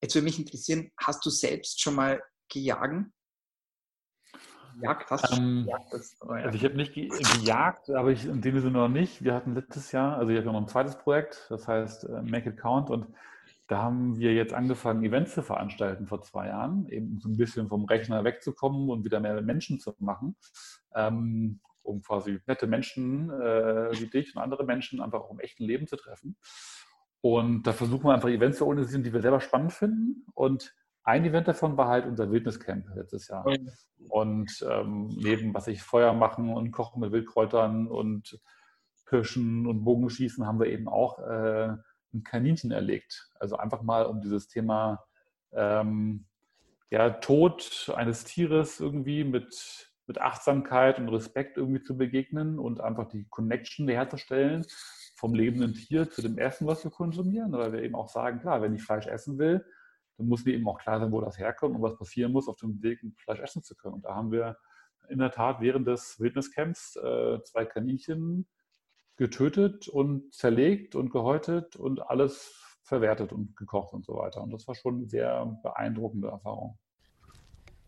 Jetzt 0.00 0.14
würde 0.14 0.24
mich 0.24 0.38
interessieren, 0.38 0.90
hast 0.98 1.24
du 1.24 1.30
selbst 1.30 1.80
schon 1.80 1.94
mal 1.94 2.22
gejagen? 2.50 3.12
Jagd 4.80 5.10
hast 5.10 5.32
du 5.32 5.36
ähm, 5.36 5.64
gejagt? 5.64 5.92
Also 6.22 6.56
ich 6.56 6.64
habe 6.64 6.76
nicht 6.76 6.94
ge 6.94 7.08
gejagt, 7.08 7.90
aber 7.90 8.10
ich 8.10 8.26
in 8.26 8.40
dem 8.40 8.60
Sinne 8.60 8.78
noch 8.78 8.88
nicht. 8.88 9.24
Wir 9.24 9.34
hatten 9.34 9.54
letztes 9.54 9.92
Jahr, 9.92 10.16
also 10.16 10.32
ich 10.32 10.38
habe 10.38 10.46
noch 10.52 10.60
ein 10.60 10.68
zweites 10.68 10.98
Projekt, 10.98 11.46
das 11.48 11.66
heißt 11.66 12.04
äh, 12.04 12.22
Make 12.22 12.50
It 12.50 12.58
Count 12.58 12.90
und 12.90 13.06
da 13.68 13.82
haben 13.82 14.18
wir 14.18 14.32
jetzt 14.32 14.54
angefangen, 14.54 15.02
Events 15.02 15.34
zu 15.34 15.42
veranstalten 15.42 16.06
vor 16.06 16.22
zwei 16.22 16.48
Jahren, 16.48 16.88
eben 16.88 17.18
so 17.20 17.28
ein 17.28 17.36
bisschen 17.36 17.68
vom 17.68 17.84
Rechner 17.84 18.22
wegzukommen 18.22 18.90
und 18.90 19.04
wieder 19.04 19.18
mehr 19.18 19.40
Menschen 19.42 19.80
zu 19.80 19.92
machen, 19.98 20.36
ähm, 20.94 21.60
um 21.82 22.02
quasi 22.02 22.40
nette 22.46 22.66
Menschen 22.68 23.30
äh, 23.30 23.90
wie 23.92 24.06
dich 24.06 24.36
und 24.36 24.42
andere 24.42 24.64
Menschen 24.64 25.00
einfach 25.00 25.20
auch 25.20 25.32
im 25.32 25.40
echten 25.40 25.64
Leben 25.64 25.86
zu 25.88 25.96
treffen. 25.96 26.36
Und 27.22 27.66
da 27.66 27.72
versuchen 27.72 28.04
wir 28.04 28.14
einfach 28.14 28.28
Events 28.28 28.58
zu 28.58 28.66
organisieren, 28.66 29.02
die 29.02 29.12
wir 29.12 29.20
selber 29.20 29.40
spannend 29.40 29.72
finden 29.72 30.24
und 30.34 30.72
ein 31.06 31.24
Event 31.24 31.46
davon 31.46 31.76
war 31.76 31.88
halt 31.88 32.04
unser 32.04 32.30
Wildniscamp 32.30 32.88
letztes 32.96 33.28
Jahr. 33.28 33.46
Und 34.08 34.66
ähm, 34.68 35.08
neben 35.16 35.54
was 35.54 35.68
ich 35.68 35.80
Feuer 35.82 36.12
machen 36.12 36.52
und 36.52 36.72
kochen 36.72 37.00
mit 37.00 37.12
Wildkräutern 37.12 37.86
und 37.86 38.40
Pirschen 39.06 39.66
und 39.66 39.84
Bogenschießen 39.84 40.44
haben 40.46 40.58
wir 40.58 40.66
eben 40.66 40.88
auch 40.88 41.20
äh, 41.20 41.68
ein 42.12 42.24
Kaninchen 42.24 42.72
erlegt. 42.72 43.30
Also 43.38 43.56
einfach 43.56 43.82
mal 43.82 44.06
um 44.06 44.20
dieses 44.20 44.48
Thema 44.48 45.04
ähm, 45.52 46.26
ja, 46.90 47.10
Tod 47.10 47.92
eines 47.94 48.24
Tieres 48.24 48.80
irgendwie 48.80 49.22
mit, 49.22 49.92
mit 50.08 50.20
Achtsamkeit 50.20 50.98
und 50.98 51.08
Respekt 51.08 51.56
irgendwie 51.56 51.82
zu 51.82 51.96
begegnen 51.96 52.58
und 52.58 52.80
einfach 52.80 53.06
die 53.06 53.26
Connection 53.30 53.86
herzustellen 53.86 54.66
vom 55.14 55.34
lebenden 55.34 55.74
Tier 55.74 56.10
zu 56.10 56.20
dem 56.20 56.36
Essen, 56.36 56.66
was 56.66 56.82
wir 56.82 56.90
konsumieren. 56.90 57.52
Weil 57.52 57.72
wir 57.72 57.82
eben 57.82 57.94
auch 57.94 58.08
sagen, 58.08 58.40
klar, 58.40 58.60
wenn 58.60 58.74
ich 58.74 58.82
Fleisch 58.82 59.06
essen 59.06 59.38
will, 59.38 59.64
dann 60.16 60.28
muss 60.28 60.44
mir 60.44 60.54
eben 60.54 60.68
auch 60.68 60.78
klar 60.78 61.00
sein, 61.00 61.12
wo 61.12 61.20
das 61.20 61.38
herkommt 61.38 61.76
und 61.76 61.82
was 61.82 61.96
passieren 61.96 62.32
muss, 62.32 62.48
auf 62.48 62.56
dem 62.56 62.82
Weg 62.82 63.00
Fleisch 63.16 63.40
essen 63.40 63.62
zu 63.62 63.74
können. 63.76 63.94
Und 63.94 64.04
da 64.04 64.14
haben 64.14 64.32
wir 64.32 64.56
in 65.08 65.18
der 65.18 65.30
Tat 65.30 65.60
während 65.60 65.86
des 65.86 66.18
Wildniscamps 66.18 66.96
äh, 66.96 67.42
zwei 67.44 67.64
Kaninchen 67.64 68.46
getötet 69.16 69.88
und 69.88 70.34
zerlegt 70.34 70.94
und 70.94 71.10
gehäutet 71.10 71.76
und 71.76 72.08
alles 72.08 72.78
verwertet 72.82 73.32
und 73.32 73.56
gekocht 73.56 73.92
und 73.92 74.04
so 74.04 74.16
weiter. 74.16 74.42
Und 74.42 74.52
das 74.52 74.66
war 74.68 74.74
schon 74.74 74.96
eine 74.96 75.06
sehr 75.06 75.58
beeindruckende 75.62 76.28
Erfahrung. 76.28 76.78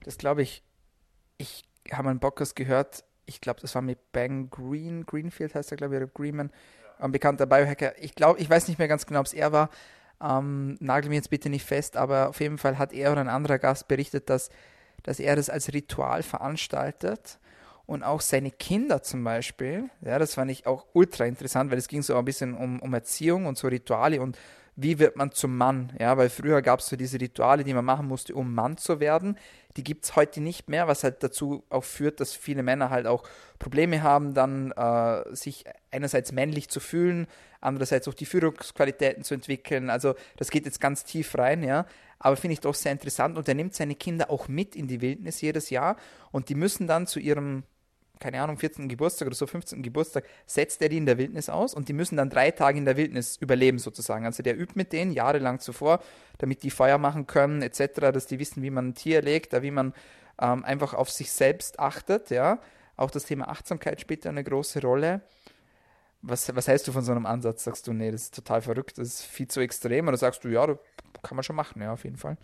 Das 0.05 0.19
glaube 0.19 0.43
ich. 0.43 0.65
Ich 1.39 1.69
habe 1.93 2.09
einen 2.09 2.19
Bockers 2.19 2.55
gehört. 2.55 3.05
Ich 3.25 3.41
glaube, 3.41 3.61
das 3.61 3.75
war 3.75 3.83
mit 3.83 4.11
Bang 4.13 4.51
Green, 4.51 5.07
Greenfield 5.07 5.55
heißt 5.55 5.71
er, 5.71 5.77
glaube 5.77 5.95
ich, 5.95 6.03
oder 6.03 6.11
Greenman, 6.11 6.51
ein 6.99 7.13
bekannter 7.13 7.47
Biohacker. 7.47 7.97
Ich 8.03 8.15
glaube, 8.15 8.41
ich 8.41 8.49
weiß 8.49 8.69
nicht 8.69 8.79
mehr 8.79 8.89
ganz 8.89 9.07
genau, 9.07 9.21
ob 9.21 9.27
es 9.27 9.35
er 9.35 9.53
war, 9.53 9.71
ähm, 10.23 10.77
nagel 10.81 11.11
mir 11.11 11.17
jetzt 11.17 11.31
bitte 11.31 11.49
nicht 11.49 11.65
fest, 11.65 11.97
aber 11.97 12.29
auf 12.29 12.41
jeden 12.41 12.59
Fall 12.59 12.79
hat 12.79 12.93
er 12.93 13.13
oder 13.13 13.21
ein 13.21 13.29
anderer 13.29 13.59
Gast 13.59 13.89
berichtet, 13.89 14.31
dass, 14.31 14.51
dass 15.03 15.21
er 15.21 15.37
das 15.37 15.51
als 15.51 15.73
Ritual 15.73 16.23
veranstaltet 16.23 17.39
und 17.87 18.03
auch 18.03 18.21
seine 18.21 18.51
Kinder 18.51 19.03
zum 19.03 19.25
Beispiel. 19.25 19.89
Ja, 20.03 20.19
das 20.19 20.35
fand 20.35 20.51
ich 20.51 20.67
auch 20.67 20.87
ultra 20.93 21.25
interessant, 21.25 21.71
weil 21.71 21.79
es 21.79 21.89
ging 21.89 22.03
so 22.03 22.17
ein 22.17 22.25
bisschen 22.25 22.55
um, 22.55 22.81
um 22.81 22.93
Erziehung 22.93 23.47
und 23.47 23.57
so 23.57 23.69
Rituale 23.69 24.21
und 24.21 24.37
wie 24.81 25.01
wird 25.01 25.17
man 25.17 25.33
zum 25.33 25.57
Mann? 25.57 25.93
Ja, 25.99 26.17
weil 26.17 26.31
früher 26.31 26.63
gab 26.63 26.79
es 26.79 26.87
so 26.87 26.95
diese 26.95 27.21
Rituale, 27.21 27.65
die 27.65 27.75
man 27.75 27.85
machen 27.85 28.07
musste, 28.07 28.37
um 28.37 28.55
Mann 28.55 28.77
zu 28.77 29.01
werden. 29.01 29.37
Die 29.77 29.83
gibt 29.83 30.05
es 30.05 30.15
heute 30.15 30.41
nicht 30.41 30.69
mehr, 30.69 30.87
was 30.87 31.03
halt 31.03 31.21
dazu 31.25 31.65
auch 31.69 31.83
führt, 31.83 32.21
dass 32.21 32.35
viele 32.35 32.63
Männer 32.63 32.89
halt 32.89 33.09
auch 33.09 33.25
Probleme 33.59 34.05
haben, 34.05 34.35
dann 34.35 34.71
äh, 34.71 35.35
sich 35.35 35.65
einerseits 35.91 36.31
männlich 36.31 36.69
zu 36.69 36.79
fühlen, 36.79 37.27
andererseits 37.61 38.07
auch 38.07 38.15
die 38.15 38.25
Führungsqualitäten 38.25 39.25
zu 39.25 39.35
entwickeln. 39.35 39.91
Also 39.91 40.15
das 40.37 40.49
geht 40.49 40.65
jetzt 40.65 40.81
ganz 40.81 41.03
tief 41.03 41.37
rein, 41.37 41.65
ja. 41.65 41.85
Aber 42.21 42.37
finde 42.37 42.53
ich 42.53 42.61
doch 42.61 42.75
sehr 42.75 42.93
interessant. 42.93 43.37
Und 43.37 43.49
er 43.49 43.55
nimmt 43.55 43.75
seine 43.75 43.97
Kinder 43.97 44.31
auch 44.31 44.47
mit 44.47 44.77
in 44.77 44.87
die 44.87 45.01
Wildnis 45.01 45.41
jedes 45.41 45.71
Jahr 45.71 45.97
und 46.31 46.51
die 46.51 46.55
müssen 46.55 46.87
dann 46.87 47.09
zu 47.09 47.19
ihrem 47.19 47.65
keine 48.21 48.43
Ahnung, 48.43 48.59
14. 48.59 48.89
Geburtstag 48.89 49.27
oder 49.27 49.37
so, 49.37 49.47
15. 49.47 49.83
Geburtstag, 49.83 50.25
setzt 50.47 50.83
er 50.83 50.89
die 50.89 50.97
in 50.97 51.07
der 51.07 51.19
Wildnis 51.19 51.49
aus 51.49 51.75
und 51.75 51.89
die 51.89 51.93
müssen 51.93 52.17
dann 52.17 52.31
drei 52.31 52.51
Tage 52.51 52.79
in 52.79 52.85
der 52.85 52.97
Wildnis 52.97 53.37
überleben 53.37 53.79
sozusagen. 53.79 54.25
Also 54.25 54.43
der 54.43 54.59
übt 54.59 54.73
mit 54.75 54.93
denen 54.93 55.13
jahrelang 55.13 55.61
zuvor, 55.61 56.01
damit 56.39 56.63
die 56.63 56.71
Feuer 56.71 56.99
machen 56.99 57.27
können 57.27 57.63
etc., 57.63 58.13
dass 58.13 58.27
die 58.27 58.39
wissen, 58.39 58.63
wie 58.63 58.71
man 58.71 58.89
ein 58.89 58.95
Tier 58.95 59.23
legt, 59.23 59.61
wie 59.63 59.71
man 59.71 59.95
ähm, 60.41 60.65
einfach 60.65 60.95
auf 60.95 61.11
sich 61.11 61.33
selbst 61.33 61.79
achtet, 61.79 62.31
ja. 62.31 62.59
Auch 62.97 63.11
das 63.11 63.25
Thema 63.25 63.49
Achtsamkeit 63.49 64.01
spielt 64.01 64.27
eine 64.27 64.43
große 64.43 64.83
Rolle. 64.83 65.21
Was, 66.21 66.55
was 66.55 66.67
hältst 66.67 66.89
du 66.89 66.93
von 66.93 67.05
so 67.05 67.13
einem 67.13 67.27
Ansatz? 67.27 67.63
Sagst 67.63 67.87
du, 67.87 67.93
nee, 67.93 68.11
das 68.11 68.23
ist 68.23 68.35
total 68.35 68.61
verrückt, 68.61 68.99
das 68.99 69.09
ist 69.09 69.23
viel 69.23 69.47
zu 69.47 69.61
extrem? 69.61 70.09
Oder 70.09 70.17
sagst 70.17 70.43
du, 70.43 70.49
ja, 70.49 70.67
das 70.67 70.79
kann 71.23 71.37
man 71.37 71.45
schon 71.45 71.55
machen, 71.55 71.81
ja, 71.81 71.93
auf 71.93 72.03
jeden 72.03 72.17
Fall. 72.17 72.37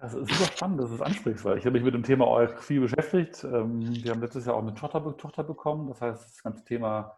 Das 0.00 0.14
ist 0.14 0.28
super 0.28 0.52
spannend, 0.52 0.80
dass 0.80 0.90
du 0.90 0.94
es 0.94 1.02
ansprichst, 1.02 1.44
weil 1.44 1.58
ich 1.58 1.66
habe 1.66 1.72
mich 1.72 1.82
mit 1.82 1.94
dem 1.94 2.04
Thema 2.04 2.26
auch 2.26 2.58
viel 2.58 2.80
beschäftigt. 2.80 3.42
Ähm, 3.42 3.80
wir 4.04 4.12
haben 4.12 4.20
letztes 4.20 4.46
Jahr 4.46 4.54
auch 4.54 4.62
eine 4.62 4.74
Tochter, 4.74 5.00
bekommen. 5.42 5.88
Das 5.88 6.00
heißt, 6.00 6.24
das 6.24 6.42
ganze 6.42 6.64
Thema, 6.64 7.16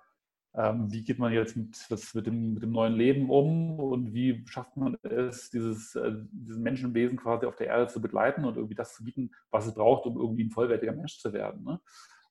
ähm, 0.55 0.91
wie 0.91 1.05
geht 1.05 1.19
man 1.19 1.31
jetzt 1.33 1.57
mit, 1.57 1.77
mit, 2.15 2.27
dem, 2.27 2.55
mit 2.55 2.63
dem 2.63 2.73
neuen 2.73 2.95
Leben 2.95 3.29
um 3.29 3.79
und 3.79 4.15
wie 4.15 4.47
schafft 4.47 4.79
man 4.79 4.97
es, 5.03 5.51
dieses, 5.51 5.95
äh, 5.95 6.13
diesen 6.33 6.63
Menschenwesen 6.63 7.19
quasi 7.19 7.45
auf 7.45 7.57
der 7.57 7.67
Erde 7.67 7.89
zu 7.89 8.01
begleiten 8.01 8.47
und 8.47 8.57
irgendwie 8.57 8.75
das 8.75 8.95
zu 8.95 9.05
bieten, 9.05 9.31
was 9.51 9.67
es 9.67 9.75
braucht, 9.75 10.07
um 10.07 10.17
irgendwie 10.17 10.45
ein 10.45 10.51
vollwertiger 10.51 10.93
Mensch 10.93 11.19
zu 11.19 11.35
werden. 11.35 11.63
Ne? 11.65 11.81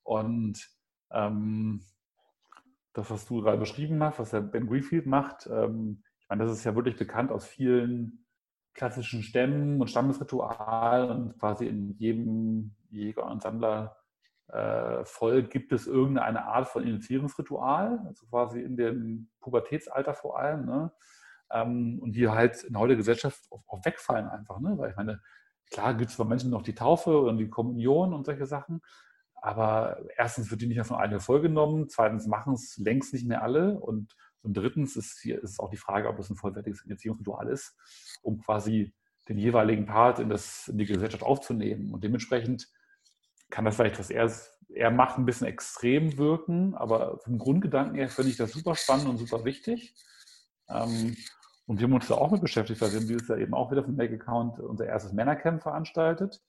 Und 0.02 0.68
ähm, 1.12 1.84
das, 2.94 3.12
was 3.12 3.28
du 3.28 3.42
gerade 3.44 3.60
beschrieben 3.60 4.02
hast, 4.02 4.18
was 4.18 4.32
der 4.32 4.42
Ben 4.42 4.66
Greenfield 4.66 5.06
macht, 5.06 5.48
ähm, 5.52 6.02
ich 6.22 6.28
meine, 6.28 6.44
das 6.44 6.54
ist 6.54 6.64
ja 6.64 6.76
wirklich 6.76 6.98
bekannt 6.98 7.32
aus 7.32 7.46
vielen 7.46 8.26
klassischen 8.80 9.24
Stämmen 9.24 9.82
und 9.82 9.89
Stammesritual 9.89 11.12
und 11.12 11.38
quasi 11.38 11.68
in 11.68 11.98
jedem 11.98 12.76
Jäger 12.89 13.30
und 13.30 13.42
Sammler 13.42 13.98
äh, 14.48 15.04
Volk 15.04 15.52
gibt 15.52 15.74
es 15.74 15.86
irgendeine 15.86 16.46
Art 16.46 16.70
von 16.70 16.84
Initiierungsritual, 16.84 18.00
also 18.08 18.26
quasi 18.28 18.62
in 18.62 18.78
dem 18.78 19.30
Pubertätsalter 19.42 20.13
vor 20.13 20.39
allem. 20.39 20.65
Ne? 20.65 20.94
Ähm, 21.52 22.00
und 22.02 22.13
die 22.13 22.30
halt 22.30 22.63
in 22.63 22.72
der 22.72 22.82
heutigen 22.82 23.00
Gesellschaft 23.00 23.42
auch, 23.52 23.84
wegfallen 23.84 24.30
einfach. 24.30 24.62
Ne? 24.62 24.78
Weil 24.78 24.92
ich 24.92 24.96
meine, 24.96 25.22
klar 25.70 25.94
gibt 25.94 26.12
es 26.12 26.18
bei 26.18 26.24
Menschen 26.24 26.50
noch 26.50 26.63
die 26.63 26.74
Taufe 26.74 27.20
und 27.20 27.38
die 27.38 27.50
Kommunion 27.50 28.13
und 28.13 28.26
solche 28.26 28.46
Sachen. 28.46 28.82
Aber 29.36 30.00
erstens 30.15 30.52
wird 30.52 30.62
die 30.62 30.68
nicht 30.68 30.78
mehr 30.78 30.86
von 30.86 30.98
allen 30.98 31.20
vollgenommen, 31.20 31.89
zweitens 31.89 32.28
machen 32.28 32.54
es 32.54 32.78
längst 32.78 33.13
nicht 33.13 33.28
mehr 33.28 33.44
alle 33.44 33.78
und 33.78 34.15
und 34.41 34.56
drittens 34.56 34.95
ist, 34.95 35.19
hier, 35.21 35.41
ist 35.43 35.60
auch 35.60 35.69
die 35.69 35.78
Frage, 35.78 36.08
ob 36.08 36.19
es 36.19 36.30
ein 36.30 36.36
vollwertiges 36.36 36.86
Erziehungsritual 36.86 37.49
ist, 37.49 37.75
um 38.21 38.41
quasi 38.41 38.93
den 39.28 39.38
jeweiligen 39.38 39.86
Part 39.86 40.19
in, 40.19 40.30
das, 40.30 40.67
in 40.67 40.78
die 40.78 40.86
Gesellschaft 40.86 41.23
aufzunehmen. 41.23 41.93
Und 41.93 42.04
dementsprechend 42.04 42.67
kann 43.49 43.65
das 43.65 43.75
vielleicht, 43.75 43.99
was 43.99 44.10
er, 44.10 44.32
er 44.69 44.91
macht, 44.91 45.17
ein 45.17 45.25
bisschen 45.25 45.47
extrem 45.47 46.17
wirken, 46.17 46.75
aber 46.75 47.19
vom 47.19 47.38
Grundgedanken 47.38 47.95
her 47.95 48.10
finde 48.10 48.32
ich 48.32 48.38
das 48.38 48.52
super 48.52 48.75
spannend 48.75 49.08
und 49.08 49.17
super 49.17 49.43
wichtig. 49.45 49.95
Ähm, 50.69 51.15
und 51.65 51.80
wir 51.80 51.86
haben 51.86 51.93
uns 51.93 52.08
da 52.08 52.15
auch 52.15 52.32
mit 52.32 52.41
beschäftigt, 52.41 52.82
weil 52.82 52.91
wir 52.91 52.99
haben 52.99 53.08
dieses 53.08 53.28
Jahr 53.28 53.38
eben 53.38 53.54
auch 53.54 53.71
wieder 53.71 53.84
vom 53.84 53.95
Make 53.95 54.15
Account 54.15 54.60
unser 54.60 54.88
erstes 54.88 55.13
Männercamp 55.13 55.62
veranstaltet 55.62 56.41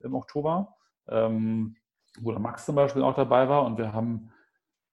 im 0.00 0.14
Oktober, 0.14 0.76
ähm, 1.08 1.76
wo 2.20 2.30
der 2.30 2.40
Max 2.40 2.66
zum 2.66 2.76
Beispiel 2.76 3.02
auch 3.02 3.16
dabei 3.16 3.48
war. 3.48 3.64
Und 3.64 3.78
wir 3.78 3.92
haben 3.92 4.30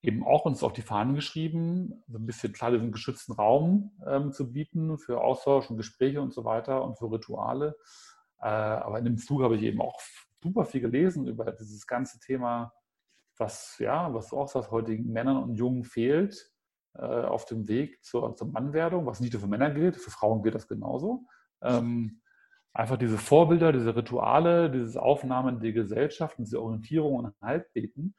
eben 0.05 0.23
auch 0.23 0.45
uns 0.45 0.63
auf 0.63 0.73
die 0.73 0.81
Fahnen 0.81 1.15
geschrieben, 1.15 2.03
so 2.07 2.17
ein 2.17 2.25
bisschen 2.25 2.53
klar 2.53 2.71
diesen 2.71 2.91
geschützten 2.91 3.33
Raum 3.33 3.91
ähm, 4.07 4.31
zu 4.31 4.51
bieten 4.51 4.97
für 4.97 5.21
Austausch 5.21 5.69
und 5.69 5.77
Gespräche 5.77 6.21
und 6.21 6.33
so 6.33 6.45
weiter 6.45 6.83
und 6.83 6.97
für 6.97 7.11
Rituale. 7.11 7.75
Äh, 8.39 8.47
aber 8.47 8.99
in 8.99 9.05
dem 9.05 9.17
Zug 9.17 9.41
habe 9.41 9.55
ich 9.55 9.63
eben 9.63 9.81
auch 9.81 9.99
super 10.43 10.65
viel 10.65 10.81
gelesen 10.81 11.27
über 11.27 11.51
dieses 11.51 11.87
ganze 11.87 12.19
Thema, 12.19 12.73
was 13.37 13.77
ja, 13.79 14.13
was 14.13 14.31
auch 14.31 14.53
was 14.53 14.71
heutigen 14.71 15.11
Männern 15.11 15.37
und 15.37 15.55
Jungen 15.55 15.83
fehlt 15.83 16.51
äh, 16.93 17.01
auf 17.01 17.45
dem 17.45 17.67
Weg 17.67 18.03
zur, 18.03 18.35
zur 18.35 18.47
Mannwerdung, 18.47 19.05
was 19.05 19.19
nicht 19.19 19.33
nur 19.33 19.41
für 19.41 19.47
Männer 19.47 19.71
gilt, 19.71 19.97
für 19.97 20.11
Frauen 20.11 20.43
gilt 20.43 20.55
das 20.55 20.67
genauso. 20.67 21.25
Ähm, 21.61 22.21
einfach 22.73 22.97
diese 22.97 23.17
Vorbilder, 23.17 23.71
diese 23.71 23.95
Rituale, 23.95 24.69
dieses 24.69 24.97
Aufnahmen 24.97 25.59
die 25.59 25.73
Gesellschaft, 25.73 26.37
diese 26.37 26.61
Orientierung 26.61 27.15
und 27.15 27.41
Haltbeten. 27.41 28.15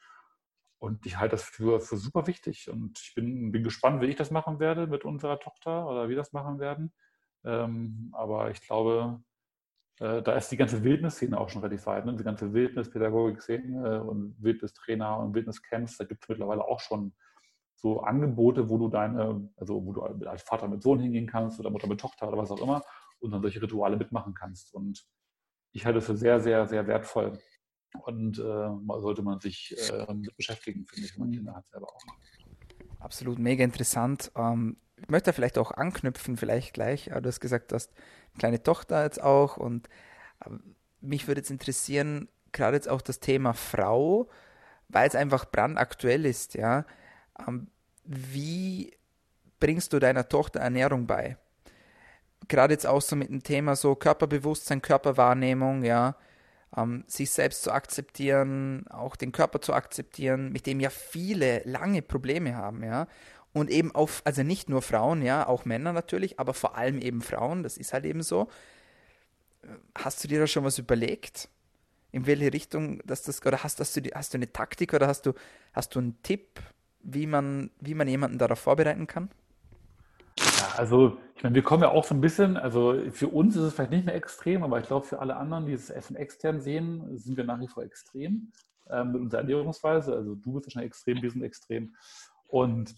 Und 0.79 1.07
ich 1.07 1.19
halte 1.19 1.37
das 1.37 1.45
für, 1.45 1.81
für 1.81 1.97
super 1.97 2.27
wichtig. 2.27 2.71
Und 2.71 2.99
ich 2.99 3.15
bin, 3.15 3.51
bin 3.53 3.63
gespannt, 3.63 4.03
wie 4.03 4.07
ich 4.07 4.17
das 4.17 4.31
machen 4.31 4.61
werde 4.61 4.87
mit 4.87 5.05
unserer 5.05 5.41
Tochter 5.41 5.89
oder 5.89 6.05
wie 6.05 6.11
wir 6.11 6.17
das 6.17 6.33
machen 6.33 6.59
werden. 6.59 6.93
Ähm, 7.45 8.11
aber 8.13 8.51
ich 8.51 8.61
glaube, 8.61 9.23
äh, 10.01 10.23
da 10.23 10.33
ist 10.33 10.51
die 10.51 10.57
ganze 10.57 10.83
Wildnisszene 10.85 11.39
auch 11.39 11.49
schon 11.49 11.63
relativ 11.63 11.87
weit. 11.87 12.05
Ne? 12.05 12.15
Die 12.15 12.25
ganze 12.25 12.53
Wildnispädagogik-Szene 12.53 14.03
und 14.05 14.37
Wildnistrainer 14.43 15.19
und 15.19 15.35
Wildniscamps, 15.35 15.97
da 15.97 16.05
gibt 16.05 16.25
es 16.25 16.29
mittlerweile 16.29 16.65
auch 16.65 16.81
schon 16.81 17.15
so 17.77 18.01
Angebote, 18.01 18.69
wo 18.69 18.79
du 18.79 18.89
deine, 18.89 19.49
also 19.57 19.85
wo 19.85 19.93
du 19.93 20.03
als 20.03 20.43
Vater 20.43 20.69
mit 20.69 20.83
Sohn 20.83 21.01
hingehen 21.01 21.27
kannst 21.27 21.61
oder 21.61 21.71
Mutter 21.71 21.89
mit 21.89 22.01
Tochter 22.01 22.29
oder 22.29 22.39
was 22.39 22.51
auch 22.51 22.61
immer 22.61 22.83
und 23.21 23.31
dann 23.31 23.43
solche 23.43 23.63
Rituale 23.63 23.97
mitmachen 23.97 24.35
kannst. 24.35 24.75
Und 24.75 25.07
ich 25.73 25.85
halte 25.85 25.99
das 25.99 26.07
für 26.07 26.17
sehr, 26.17 26.41
sehr, 26.41 26.67
sehr 26.67 26.87
wertvoll. 26.87 27.39
Und 28.05 28.39
äh, 28.39 29.01
sollte 29.01 29.23
man 29.23 29.41
sich 29.41 29.75
äh, 29.91 30.13
mit 30.13 30.37
beschäftigen, 30.37 30.87
finde 30.87 31.07
ich, 31.07 31.15
wenn 31.15 31.21
man 31.21 31.31
Kinder 31.33 31.55
hat 31.55 31.69
selber 31.71 31.89
auch. 31.89 32.03
Absolut, 33.01 33.39
mega 33.39 33.63
interessant. 33.63 34.33
Ähm, 34.37 34.77
ich 34.97 35.09
möchte 35.09 35.33
vielleicht 35.33 35.59
auch 35.59 35.71
anknüpfen, 35.71 36.37
vielleicht 36.37 36.75
gleich. 36.75 37.05
Du 37.07 37.25
hast 37.25 37.41
gesagt, 37.41 37.71
du 37.71 37.75
hast 37.75 37.93
eine 37.95 38.39
kleine 38.39 38.63
Tochter 38.63 39.05
jetzt 39.05 39.23
auch 39.23 39.57
und 39.57 39.89
äh, 40.45 40.51
mich 41.01 41.29
würde 41.29 41.41
jetzt 41.41 41.51
interessieren, 41.51 42.29
gerade 42.53 42.77
jetzt 42.77 42.89
auch 42.89 43.03
das 43.03 43.21
Thema 43.21 43.53
Frau, 43.53 44.29
weil 44.89 45.09
es 45.09 45.15
einfach 45.15 45.45
brandaktuell 45.51 46.25
ist, 46.25 46.55
ja. 46.55 46.87
Ähm, 47.47 47.69
wie 48.05 48.97
bringst 49.61 49.93
du 49.93 49.99
deiner 49.99 50.29
Tochter 50.29 50.61
Ernährung 50.61 51.07
bei? 51.07 51.37
Gerade 52.49 52.75
jetzt 52.75 52.87
auch 52.87 53.03
so 53.03 53.17
mit 53.17 53.29
dem 53.29 53.43
Thema 53.43 53.77
so 53.77 53.95
Körperbewusstsein, 53.95 54.81
Körperwahrnehmung, 54.81 55.83
ja 55.83 56.17
ähm, 56.77 57.05
sich 57.07 57.31
selbst 57.31 57.63
zu 57.63 57.73
akzeptieren, 57.73 58.87
auch 58.89 59.17
den 59.17 59.33
Körper 59.33 59.61
zu 59.61 59.73
akzeptieren, 59.73 60.53
mit 60.53 60.67
dem 60.67 60.81
ja 60.81 60.91
viele 60.91 61.63
lange 61.65 62.03
Probleme 62.03 62.57
haben, 62.57 62.85
ja. 62.85 63.09
Und 63.53 63.71
eben 63.71 63.95
auf, 63.95 64.21
also 64.25 64.43
nicht 64.43 64.69
nur 64.69 64.83
Frauen, 64.83 65.23
ja, 65.23 65.47
auch 65.47 65.65
Männer 65.65 65.95
natürlich, 65.95 66.39
aber 66.39 66.53
vor 66.53 66.77
allem 66.77 66.99
eben 66.99 67.23
Frauen, 67.23 67.63
das 67.63 67.79
ist 67.79 67.95
halt 67.95 68.05
eben 68.05 68.23
so. 68.23 68.49
Hast 69.97 70.23
du 70.23 70.29
dir 70.29 70.41
da 70.41 70.47
schon 70.47 70.65
was 70.65 70.79
überlegt? 70.79 71.49
In 72.13 72.27
welche 72.27 72.53
Richtung, 72.53 73.01
dass 73.07 73.23
das, 73.23 73.45
oder 73.45 73.63
hast, 73.63 73.81
hast, 73.81 73.97
du, 73.97 74.03
hast 74.15 74.35
du 74.35 74.39
eine 74.39 74.53
Taktik 74.53 74.93
oder 74.93 75.07
hast 75.09 75.25
du, 75.25 75.33
hast 75.73 75.95
du 75.95 76.01
einen 76.01 76.23
Tipp, 76.23 76.61
wie 77.01 77.27
man, 77.27 77.71
wie 77.81 77.95
man 77.95 78.09
jemanden 78.09 78.39
darauf 78.39 78.59
vorbereiten 78.59 79.07
kann? 79.07 79.31
Ja, 80.59 80.69
also 80.77 81.19
ich 81.35 81.43
meine, 81.43 81.55
wir 81.55 81.63
kommen 81.63 81.83
ja 81.83 81.91
auch 81.91 82.05
so 82.05 82.15
ein 82.15 82.21
bisschen, 82.21 82.57
also 82.57 82.99
für 83.11 83.29
uns 83.29 83.57
ist 83.57 83.63
es 83.63 83.75
vielleicht 83.75 83.91
nicht 83.91 84.07
mehr 84.07 84.15
extrem, 84.15 84.63
aber 84.63 84.81
ich 84.81 84.87
glaube, 84.87 85.07
für 85.07 85.19
alle 85.19 85.37
anderen, 85.37 85.67
die 85.67 85.73
es 85.73 85.91
Essen 85.91 86.17
extern 86.17 86.61
sehen, 86.61 87.19
sind 87.19 87.37
wir 87.37 87.45
nach 87.45 87.61
wie 87.61 87.69
vor 87.69 87.83
extrem 87.83 88.53
ähm, 88.91 89.13
mit 89.13 89.21
unserer 89.21 89.41
Ernährungsweise. 89.41 90.15
Also 90.15 90.35
du 90.35 90.53
bist 90.53 90.67
wahrscheinlich 90.67 90.91
extrem, 90.91 91.23
wir 91.23 91.31
sind 91.31 91.43
extrem. 91.43 91.95
Und 92.49 92.95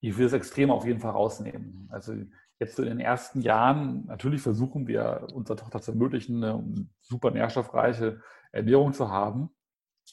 ich 0.00 0.16
will 0.16 0.24
das 0.24 0.34
Extrem 0.34 0.70
auf 0.70 0.84
jeden 0.84 1.00
Fall 1.00 1.12
rausnehmen. 1.12 1.88
Also 1.90 2.14
jetzt 2.58 2.76
so 2.76 2.82
in 2.82 2.90
den 2.90 3.00
ersten 3.00 3.40
Jahren, 3.40 4.04
natürlich 4.06 4.42
versuchen 4.42 4.86
wir 4.86 5.26
unserer 5.32 5.56
Tochter 5.56 5.80
zu 5.80 5.92
ermöglichen, 5.92 6.44
eine 6.44 6.86
super 7.00 7.30
nährstoffreiche 7.30 8.20
Ernährung 8.52 8.92
zu 8.92 9.10
haben, 9.10 9.50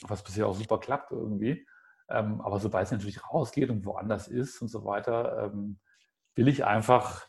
was 0.04 0.24
bisher 0.24 0.48
auch 0.48 0.56
super 0.56 0.80
klappt 0.80 1.12
irgendwie. 1.12 1.68
Ähm, 2.10 2.42
aber 2.42 2.60
sobald 2.60 2.86
es 2.86 2.92
natürlich 2.92 3.22
rausgeht 3.32 3.70
und 3.70 3.86
woanders 3.86 4.28
ist 4.28 4.62
und 4.62 4.70
so 4.70 4.86
weiter, 4.86 5.52
ähm, 5.54 5.80
will 6.36 6.48
ich 6.48 6.66
einfach 6.66 7.28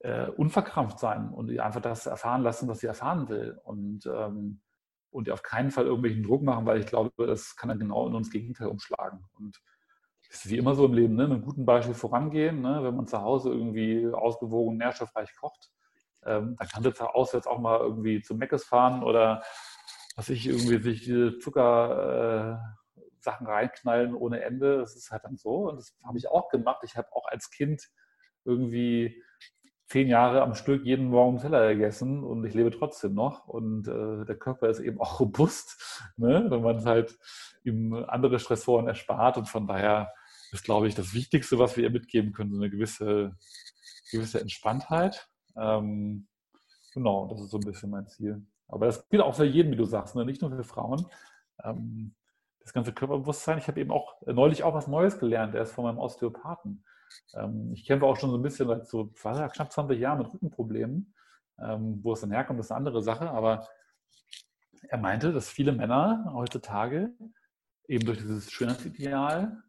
äh, 0.00 0.28
unverkrampft 0.28 0.98
sein 0.98 1.30
und 1.30 1.58
einfach 1.58 1.80
das 1.80 2.06
erfahren 2.06 2.42
lassen, 2.42 2.68
was 2.68 2.80
sie 2.80 2.86
erfahren 2.86 3.28
will. 3.28 3.58
Und, 3.64 4.06
ähm, 4.06 4.60
und 5.10 5.30
auf 5.30 5.42
keinen 5.42 5.70
Fall 5.70 5.86
irgendwelchen 5.86 6.22
Druck 6.22 6.42
machen, 6.42 6.66
weil 6.66 6.80
ich 6.80 6.86
glaube, 6.86 7.26
das 7.26 7.56
kann 7.56 7.68
dann 7.68 7.78
genau 7.78 8.06
in 8.06 8.14
uns 8.14 8.30
Gegenteil 8.30 8.68
umschlagen. 8.68 9.24
Und 9.38 9.60
ist 10.34 10.50
wie 10.50 10.58
immer 10.58 10.74
so 10.74 10.84
im 10.86 10.94
Leben, 10.94 11.14
ne? 11.14 11.24
mit 11.24 11.36
einem 11.36 11.44
guten 11.44 11.64
Beispiel 11.64 11.94
vorangehen. 11.94 12.60
Ne? 12.60 12.80
Wenn 12.82 12.96
man 12.96 13.06
zu 13.06 13.20
Hause 13.20 13.50
irgendwie 13.50 14.08
ausgewogen, 14.12 14.76
nährstoffreich 14.76 15.34
kocht, 15.36 15.70
ähm, 16.24 16.56
dann 16.58 16.68
kann 16.68 16.82
das 16.82 17.00
auswärts 17.00 17.46
auch 17.46 17.58
mal 17.58 17.78
irgendwie 17.78 18.20
zu 18.20 18.34
Meckes 18.34 18.64
fahren 18.64 19.02
oder 19.02 19.42
was 20.16 20.28
ich 20.28 20.46
irgendwie 20.46 20.82
sich 20.82 21.04
diese 21.04 21.38
Zucker 21.38 22.60
äh, 22.60 22.84
Sachen 23.20 23.46
reinknallen 23.46 24.14
ohne 24.14 24.42
Ende. 24.42 24.78
Das 24.78 24.96
ist 24.96 25.10
halt 25.10 25.24
dann 25.24 25.36
so. 25.36 25.68
Und 25.68 25.76
das 25.76 25.96
habe 26.04 26.18
ich 26.18 26.28
auch 26.28 26.48
gemacht. 26.48 26.82
Ich 26.84 26.96
habe 26.96 27.08
auch 27.12 27.26
als 27.26 27.50
Kind 27.50 27.88
irgendwie 28.44 29.22
zehn 29.86 30.08
Jahre 30.08 30.42
am 30.42 30.54
Stück 30.54 30.84
jeden 30.84 31.08
Morgen 31.08 31.38
Teller 31.38 31.72
gegessen 31.72 32.24
und 32.24 32.44
ich 32.44 32.54
lebe 32.54 32.70
trotzdem 32.70 33.14
noch. 33.14 33.46
Und 33.46 33.86
äh, 33.86 34.24
der 34.24 34.36
Körper 34.36 34.68
ist 34.68 34.80
eben 34.80 35.00
auch 35.00 35.20
robust, 35.20 36.10
ne? 36.16 36.46
wenn 36.48 36.62
man 36.62 36.84
halt 36.84 37.18
ihm 37.64 37.94
andere 37.94 38.38
Stressoren 38.38 38.88
erspart. 38.88 39.38
Und 39.38 39.48
von 39.48 39.66
daher 39.66 40.12
ist, 40.52 40.64
glaube 40.64 40.88
ich, 40.88 40.94
das 40.94 41.14
Wichtigste, 41.14 41.58
was 41.58 41.76
wir 41.76 41.84
ihr 41.84 41.90
mitgeben 41.90 42.32
können, 42.32 42.50
so 42.50 42.56
eine 42.56 42.70
gewisse, 42.70 43.36
gewisse 44.10 44.40
Entspanntheit. 44.40 45.28
Ähm, 45.56 46.26
genau, 46.92 47.28
das 47.28 47.40
ist 47.40 47.50
so 47.50 47.58
ein 47.58 47.64
bisschen 47.64 47.90
mein 47.90 48.08
Ziel. 48.08 48.44
Aber 48.68 48.86
das 48.86 49.08
gilt 49.08 49.22
auch 49.22 49.34
für 49.34 49.44
jeden, 49.44 49.70
wie 49.72 49.76
du 49.76 49.84
sagst, 49.84 50.16
ne? 50.16 50.24
nicht 50.24 50.42
nur 50.42 50.50
für 50.50 50.64
Frauen. 50.64 51.06
Ähm, 51.62 52.14
das 52.60 52.72
ganze 52.72 52.92
Körperbewusstsein. 52.92 53.58
Ich 53.58 53.68
habe 53.68 53.80
eben 53.80 53.90
auch 53.90 54.16
neulich 54.26 54.64
auch 54.64 54.74
was 54.74 54.88
Neues 54.88 55.18
gelernt. 55.18 55.54
Der 55.54 55.62
ist 55.62 55.72
von 55.72 55.84
meinem 55.84 55.98
Osteopathen. 55.98 56.84
Ähm, 57.34 57.72
ich 57.74 57.86
kämpfe 57.86 58.06
auch 58.06 58.16
schon 58.16 58.30
so 58.30 58.36
ein 58.36 58.42
bisschen 58.42 58.68
seit 58.68 58.86
so 58.86 59.06
knapp 59.06 59.72
20 59.72 59.98
Jahren 59.98 60.18
mit 60.18 60.32
Rückenproblemen. 60.32 61.14
Ähm, 61.60 62.00
wo 62.02 62.12
es 62.12 62.20
dann 62.20 62.32
herkommt, 62.32 62.58
ist 62.60 62.70
eine 62.70 62.78
andere 62.78 63.02
Sache. 63.02 63.30
Aber 63.30 63.68
er 64.88 64.98
meinte, 64.98 65.32
dass 65.32 65.48
viele 65.48 65.72
Männer 65.72 66.30
heutzutage 66.34 67.12
eben 67.88 68.06
durch 68.06 68.18
dieses 68.18 68.50
Schönheitsideal 68.50 69.62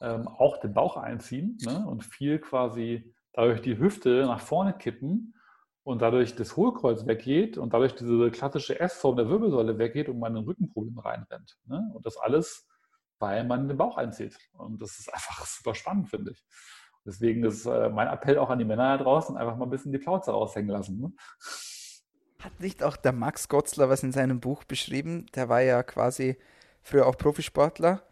ähm, 0.00 0.28
auch 0.28 0.58
den 0.58 0.74
Bauch 0.74 0.96
einziehen 0.96 1.58
ne, 1.62 1.86
und 1.86 2.04
viel 2.04 2.38
quasi 2.38 3.14
dadurch 3.32 3.62
die 3.62 3.78
Hüfte 3.78 4.24
nach 4.26 4.40
vorne 4.40 4.74
kippen 4.74 5.34
und 5.84 6.02
dadurch 6.02 6.36
das 6.36 6.56
Hohlkreuz 6.56 7.06
weggeht 7.06 7.58
und 7.58 7.72
dadurch 7.72 7.94
diese 7.94 8.30
klassische 8.30 8.78
S-Form 8.78 9.16
der 9.16 9.28
Wirbelsäule 9.28 9.78
weggeht 9.78 10.08
und 10.08 10.18
man 10.18 10.36
in 10.36 10.44
Rückenproblem 10.44 10.98
reinrennt. 10.98 11.58
Ne? 11.66 11.90
Und 11.94 12.04
das 12.06 12.16
alles, 12.16 12.68
weil 13.22 13.44
man 13.44 13.68
den 13.68 13.78
Bauch 13.78 13.96
einzieht. 13.96 14.36
Und 14.52 14.82
das 14.82 14.98
ist 14.98 15.14
einfach 15.14 15.46
super 15.46 15.74
spannend, 15.74 16.10
finde 16.10 16.32
ich. 16.32 16.44
Deswegen 17.06 17.44
ist 17.44 17.64
äh, 17.66 17.88
mein 17.88 18.08
Appell 18.08 18.38
auch 18.38 18.50
an 18.50 18.58
die 18.58 18.64
Männer 18.64 18.98
da 18.98 19.04
draußen, 19.04 19.36
einfach 19.36 19.56
mal 19.56 19.64
ein 19.64 19.70
bisschen 19.70 19.92
die 19.92 19.98
Plauze 19.98 20.32
raushängen 20.32 20.70
lassen. 20.70 21.00
Ne? 21.00 21.12
Hat 22.40 22.60
nicht 22.60 22.82
auch 22.82 22.96
der 22.96 23.12
Max 23.12 23.48
Gotzler 23.48 23.88
was 23.88 24.02
in 24.02 24.12
seinem 24.12 24.40
Buch 24.40 24.64
beschrieben? 24.64 25.26
Der 25.34 25.48
war 25.48 25.62
ja 25.62 25.82
quasi 25.82 26.36
früher 26.82 27.06
auch 27.06 27.16
Profisportler 27.16 28.02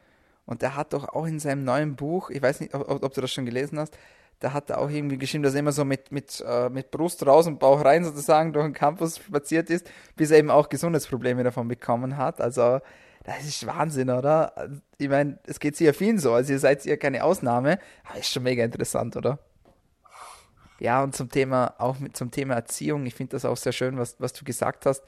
und 0.46 0.62
der 0.62 0.76
hat 0.76 0.92
doch 0.92 1.08
auch 1.08 1.26
in 1.26 1.38
seinem 1.38 1.64
neuen 1.64 1.96
Buch, 1.96 2.30
ich 2.30 2.42
weiß 2.42 2.60
nicht, 2.60 2.74
ob, 2.74 3.02
ob 3.02 3.12
du 3.12 3.20
das 3.20 3.30
schon 3.30 3.46
gelesen 3.46 3.78
hast, 3.78 3.96
da 4.40 4.52
hat 4.52 4.70
er 4.70 4.78
auch 4.78 4.88
irgendwie 4.88 5.18
geschrieben, 5.18 5.44
dass 5.44 5.54
er 5.54 5.60
immer 5.60 5.72
so 5.72 5.84
mit, 5.84 6.10
mit, 6.10 6.42
äh, 6.46 6.70
mit 6.70 6.90
Brust 6.90 7.24
raus 7.26 7.46
und 7.46 7.58
Bauch 7.58 7.84
rein 7.84 8.04
sozusagen 8.04 8.52
durch 8.52 8.64
den 8.64 8.72
Campus 8.72 9.18
spaziert 9.18 9.68
ist, 9.68 9.88
bis 10.16 10.30
er 10.30 10.38
eben 10.38 10.50
auch 10.50 10.68
Gesundheitsprobleme 10.68 11.44
davon 11.44 11.68
bekommen 11.68 12.16
hat. 12.16 12.40
Also 12.40 12.80
das 13.24 13.44
ist 13.44 13.66
Wahnsinn, 13.66 14.10
oder? 14.10 14.70
Ich 14.98 15.08
meine, 15.08 15.38
es 15.46 15.60
geht 15.60 15.76
sicher 15.76 15.94
vielen 15.94 16.18
so, 16.18 16.32
also 16.32 16.52
ihr 16.52 16.58
seid 16.58 16.84
ja 16.84 16.96
keine 16.96 17.24
Ausnahme, 17.24 17.78
aber 18.04 18.18
ist 18.18 18.32
schon 18.32 18.42
mega 18.42 18.64
interessant, 18.64 19.16
oder? 19.16 19.38
Ja, 20.78 21.02
und 21.02 21.14
zum 21.14 21.28
Thema, 21.28 21.74
auch 21.78 21.98
mit 21.98 22.16
zum 22.16 22.30
Thema 22.30 22.54
Erziehung, 22.54 23.04
ich 23.04 23.14
finde 23.14 23.32
das 23.32 23.44
auch 23.44 23.56
sehr 23.56 23.72
schön, 23.72 23.98
was, 23.98 24.16
was 24.18 24.32
du 24.32 24.44
gesagt 24.44 24.86
hast, 24.86 25.02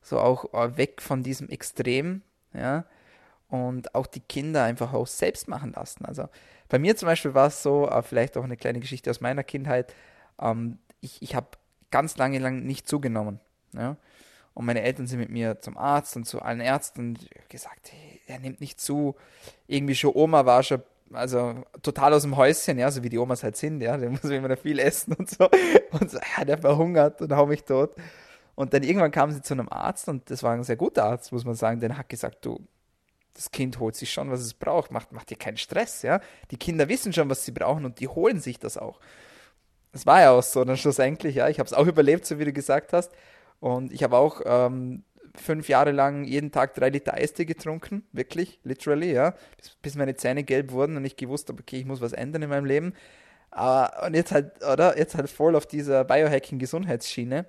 so 0.00 0.18
auch 0.18 0.54
äh, 0.54 0.76
weg 0.78 1.02
von 1.02 1.22
diesem 1.22 1.50
Extrem, 1.50 2.22
ja, 2.54 2.84
und 3.48 3.94
auch 3.94 4.06
die 4.06 4.20
Kinder 4.20 4.64
einfach 4.64 4.92
auch 4.92 5.06
selbst 5.06 5.48
machen 5.48 5.72
lassen. 5.72 6.04
Also 6.04 6.28
bei 6.68 6.78
mir 6.78 6.96
zum 6.96 7.06
Beispiel 7.06 7.34
war 7.34 7.48
es 7.48 7.62
so, 7.62 7.88
äh, 7.88 8.02
vielleicht 8.02 8.36
auch 8.38 8.44
eine 8.44 8.56
kleine 8.56 8.80
Geschichte 8.80 9.10
aus 9.10 9.20
meiner 9.20 9.44
Kindheit, 9.44 9.94
ähm, 10.40 10.78
ich, 11.00 11.20
ich 11.22 11.34
habe 11.34 11.48
ganz 11.90 12.16
lange 12.16 12.38
lang 12.38 12.64
nicht 12.64 12.88
zugenommen. 12.88 13.40
Ja? 13.72 13.96
Und 14.58 14.66
meine 14.66 14.82
Eltern 14.82 15.06
sind 15.06 15.20
mit 15.20 15.30
mir 15.30 15.60
zum 15.60 15.78
Arzt 15.78 16.16
und 16.16 16.24
zu 16.24 16.42
allen 16.42 16.58
Ärzten 16.58 17.10
und 17.10 17.30
gesagt, 17.48 17.92
hey, 17.92 18.20
er 18.26 18.40
nimmt 18.40 18.60
nicht 18.60 18.80
zu. 18.80 19.14
Irgendwie 19.68 19.94
schon 19.94 20.10
Oma 20.12 20.46
war 20.46 20.64
schon, 20.64 20.82
also 21.12 21.62
total 21.80 22.12
aus 22.12 22.22
dem 22.22 22.36
Häuschen, 22.36 22.76
ja, 22.76 22.90
so 22.90 23.04
wie 23.04 23.08
die 23.08 23.18
Omas 23.18 23.44
halt 23.44 23.56
sind, 23.56 23.80
ja, 23.80 23.96
der 23.96 24.10
muss 24.10 24.24
immer 24.24 24.48
noch 24.48 24.58
viel 24.58 24.80
essen 24.80 25.12
und 25.12 25.30
so. 25.30 25.48
Und 25.92 26.10
so, 26.10 26.18
ja, 26.36 26.44
der 26.44 26.58
verhungert 26.58 27.22
und 27.22 27.32
hau 27.36 27.46
mich 27.46 27.62
tot. 27.62 27.94
Und 28.56 28.74
dann 28.74 28.82
irgendwann 28.82 29.12
kamen 29.12 29.32
sie 29.32 29.42
zu 29.42 29.54
einem 29.54 29.68
Arzt 29.68 30.08
und 30.08 30.28
das 30.28 30.42
war 30.42 30.54
ein 30.54 30.64
sehr 30.64 30.74
guter 30.74 31.04
Arzt, 31.04 31.30
muss 31.30 31.44
man 31.44 31.54
sagen, 31.54 31.78
der 31.78 31.96
hat 31.96 32.08
gesagt, 32.08 32.44
du, 32.44 32.58
das 33.34 33.52
Kind 33.52 33.78
holt 33.78 33.94
sich 33.94 34.12
schon, 34.12 34.28
was 34.28 34.40
es 34.40 34.54
braucht. 34.54 34.90
Macht, 34.90 35.12
macht 35.12 35.30
dir 35.30 35.36
keinen 35.36 35.56
Stress, 35.56 36.02
ja. 36.02 36.20
Die 36.50 36.56
Kinder 36.56 36.88
wissen 36.88 37.12
schon, 37.12 37.30
was 37.30 37.44
sie 37.44 37.52
brauchen 37.52 37.84
und 37.84 38.00
die 38.00 38.08
holen 38.08 38.40
sich 38.40 38.58
das 38.58 38.76
auch. 38.76 38.98
Das 39.92 40.04
war 40.04 40.20
ja 40.20 40.32
auch 40.32 40.42
so, 40.42 40.64
dann 40.64 40.76
schlussendlich, 40.76 41.36
ja. 41.36 41.48
Ich 41.48 41.60
habe 41.60 41.68
es 41.68 41.74
auch 41.74 41.86
überlebt, 41.86 42.26
so 42.26 42.40
wie 42.40 42.44
du 42.44 42.52
gesagt 42.52 42.92
hast. 42.92 43.12
Und 43.60 43.92
ich 43.92 44.02
habe 44.02 44.16
auch 44.16 44.40
ähm, 44.44 45.04
fünf 45.34 45.68
Jahre 45.68 45.92
lang 45.92 46.24
jeden 46.24 46.52
Tag 46.52 46.74
drei 46.74 46.90
Liter 46.90 47.14
Eistee 47.14 47.44
getrunken, 47.44 48.06
wirklich, 48.12 48.60
literally, 48.62 49.12
ja. 49.12 49.34
Bis, 49.56 49.76
bis 49.82 49.94
meine 49.96 50.14
Zähne 50.16 50.44
gelb 50.44 50.72
wurden 50.72 50.96
und 50.96 51.04
ich 51.04 51.16
gewusst 51.16 51.48
habe, 51.48 51.60
okay, 51.60 51.78
ich 51.78 51.86
muss 51.86 52.00
was 52.00 52.12
ändern 52.12 52.42
in 52.42 52.50
meinem 52.50 52.66
Leben. 52.66 52.94
Uh, 53.56 53.86
und 54.06 54.14
jetzt 54.14 54.32
halt, 54.32 54.62
oder? 54.62 54.98
Jetzt 54.98 55.14
halt 55.14 55.30
voll 55.30 55.56
auf 55.56 55.66
dieser 55.66 56.04
Biohacking-Gesundheitsschiene. 56.04 57.46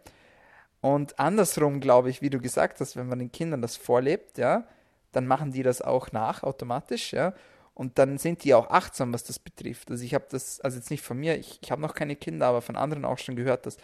Und 0.81 1.19
andersrum, 1.19 1.81
glaube 1.81 2.09
ich, 2.09 2.21
wie 2.21 2.29
du 2.29 2.39
gesagt 2.39 2.79
hast, 2.79 2.95
wenn 2.95 3.07
man 3.07 3.19
den 3.19 3.31
Kindern 3.31 3.61
das 3.61 3.75
vorlebt, 3.75 4.37
ja, 4.37 4.65
dann 5.11 5.27
machen 5.27 5.51
die 5.51 5.63
das 5.63 5.81
auch 5.81 6.11
nach 6.11 6.43
automatisch, 6.43 7.11
ja. 7.13 7.33
Und 7.73 7.97
dann 7.97 8.17
sind 8.17 8.43
die 8.43 8.53
auch 8.53 8.69
achtsam, 8.69 9.13
was 9.13 9.23
das 9.23 9.39
betrifft. 9.39 9.89
Also 9.91 10.03
ich 10.03 10.13
habe 10.13 10.25
das, 10.29 10.59
also 10.61 10.77
jetzt 10.77 10.89
nicht 10.89 11.03
von 11.03 11.17
mir, 11.17 11.37
ich, 11.37 11.59
ich 11.61 11.71
habe 11.71 11.81
noch 11.81 11.95
keine 11.95 12.15
Kinder, 12.15 12.47
aber 12.47 12.61
von 12.61 12.75
anderen 12.75 13.05
auch 13.05 13.17
schon 13.17 13.35
gehört, 13.35 13.65
dass, 13.65 13.77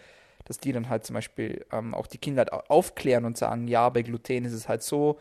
dass 0.46 0.58
die 0.60 0.72
dann 0.72 0.90
halt 0.90 1.06
zum 1.06 1.16
Beispiel 1.16 1.66
ähm, 1.72 1.94
auch 1.94 2.08
die 2.08 2.18
Kinder 2.18 2.46
aufklären 2.70 3.26
und 3.26 3.38
sagen, 3.38 3.68
ja, 3.68 3.90
bei 3.90 4.02
Gluten 4.02 4.46
ist 4.46 4.54
es 4.54 4.70
halt 4.70 4.84
so, 4.84 5.20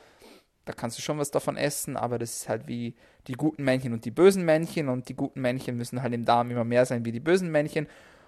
da 0.65 0.73
kannst 0.73 0.97
du 0.99 1.03
schon 1.03 1.19
was 1.19 1.31
davon 1.31 1.57
essen, 1.57 1.97
aber 1.97 2.19
das 2.19 2.37
ist 2.37 2.49
halt 2.49 2.69
wie 2.69 2.95
die 3.27 3.35
guten 3.35 3.65
Männchen 3.65 3.93
und 3.93 4.05
die 4.05 4.11
bösen 4.11 4.45
Männchen 4.45 4.89
und 4.89 5.09
die 5.09 5.17
guten 5.17 5.41
Männchen 5.41 5.77
müssen 5.77 6.03
halt 6.03 6.15
im 6.15 6.25
Darm 6.25 6.51
immer 6.51 6.65
mehr 6.65 6.87
sein 6.87 7.05
wie 7.05 7.13
die 7.13 7.21
bösen 7.21 7.51
Männchen 7.51 7.87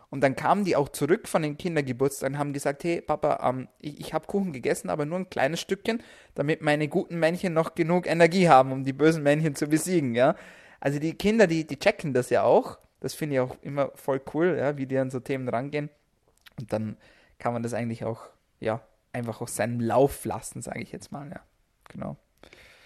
und 0.09 0.21
dann 0.21 0.37
kamen 0.37 0.65
die 0.65 0.77
auch 0.77 0.89
zurück 0.89 1.29
von 1.29 1.43
den 1.43 1.59
Kindergeburtstagen 1.59 2.35
und 2.35 2.39
haben 2.39 2.53
gesagt, 2.53 2.85
hey 2.85 3.01
Papa, 3.01 3.41
ähm, 3.49 3.69
ich, 3.81 4.01
ich 4.01 4.15
habe 4.15 4.27
Kuchen 4.27 4.53
gegessen, 4.53 4.89
aber 4.89 5.05
nur 5.05 5.19
ein 5.19 5.31
kleines 5.31 5.61
Stückchen, 5.61 6.03
damit 6.35 6.63
meine 6.63 6.89
guten 6.89 7.19
Männchen 7.19 7.53
noch 7.53 7.75
genug 7.75 8.07
Energie 8.07 8.49
haben, 8.49 8.73
um 8.73 8.85
die 8.85 8.93
bösen 8.93 9.23
Männchen 9.23 9.55
zu 9.55 9.67
besiegen, 9.67 10.15
ja. 10.15 10.37
Also 10.81 10.99
die 10.99 11.15
Kinder, 11.15 11.47
die, 11.47 11.67
die 11.67 11.79
checken 11.79 12.13
das 12.13 12.31
ja 12.31 12.45
auch. 12.45 12.79
Das 13.01 13.15
finde 13.15 13.37
ich 13.37 13.41
auch 13.41 13.57
immer 13.63 13.91
voll 13.95 14.21
cool, 14.35 14.57
ja, 14.59 14.77
wie 14.77 14.87
die 14.87 14.99
an 14.99 15.11
so 15.11 15.21
Themen 15.21 15.49
rangehen. 15.49 15.91
Und 16.59 16.73
dann 16.73 16.97
kann 17.39 17.53
man 17.53 17.63
das 17.63 17.75
eigentlich 17.75 18.05
auch, 18.05 18.23
ja, 18.61 18.81
einfach 19.13 19.41
aus 19.41 19.57
seinem 19.57 19.81
Lauf 19.81 20.25
lassen, 20.25 20.63
sage 20.63 20.81
ich 20.81 20.93
jetzt 20.93 21.13
mal, 21.13 21.29
ja. 21.29 21.41
Genau. 21.89 22.17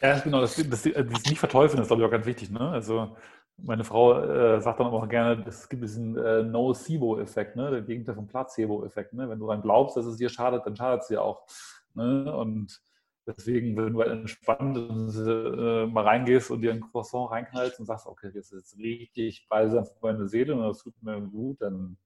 Ja, 0.01 0.19
genau, 0.19 0.41
das, 0.41 0.57
das, 0.57 0.83
das 0.83 1.25
nicht 1.25 1.39
verteufeln 1.39 1.83
ist, 1.83 1.89
glaube 1.89 2.03
ich, 2.03 2.07
auch 2.07 2.13
ganz 2.13 2.27
wichtig, 2.27 2.51
ne? 2.51 2.61
Also 2.61 3.17
meine 3.63 3.85
Frau 3.85 4.19
äh, 4.19 4.61
sagt 4.61 4.81
dann 4.81 4.87
auch 4.87 5.09
gerne, 5.09 5.45
es 5.47 5.69
gibt 5.69 5.83
diesen 5.83 6.17
äh, 6.17 6.43
No-SIBO-Effekt, 6.43 7.57
ne? 7.57 7.71
der 7.71 7.83
Gegenteil 7.83 8.15
vom 8.15 8.27
Placebo-Effekt. 8.27 9.13
Ne? 9.13 9.29
Wenn 9.29 9.39
du 9.39 9.47
dann 9.47 9.63
glaubst, 9.63 9.97
dass 9.97 10.07
es 10.07 10.17
dir 10.17 10.29
schadet, 10.29 10.67
dann 10.67 10.77
schadet 10.77 11.03
es 11.03 11.09
dir 11.09 11.23
auch. 11.23 11.47
Ne? 11.95 12.35
Und 12.35 12.81
deswegen, 13.27 13.77
wenn 13.77 13.93
du 13.93 14.01
halt 14.01 14.13
entspannt 14.13 14.77
äh, 14.77 15.87
mal 15.87 16.05
reingehst 16.05 16.51
und 16.51 16.63
dir 16.63 16.73
ein 16.73 16.81
Croissant 16.81 17.31
reinknallst 17.31 17.81
und 17.81 17.87
sagst, 17.87 18.07
okay, 18.07 18.31
das 18.35 18.53
ist 18.53 18.53
jetzt 18.53 18.79
richtig 18.79 19.47
balsam 19.49 19.85
für 19.85 19.99
meine 20.01 20.29
Seele 20.29 20.55
und 20.55 20.63
das 20.63 20.79
tut 20.79 20.95
mir 21.03 21.21
gut, 21.21 21.61
dann 21.61 21.97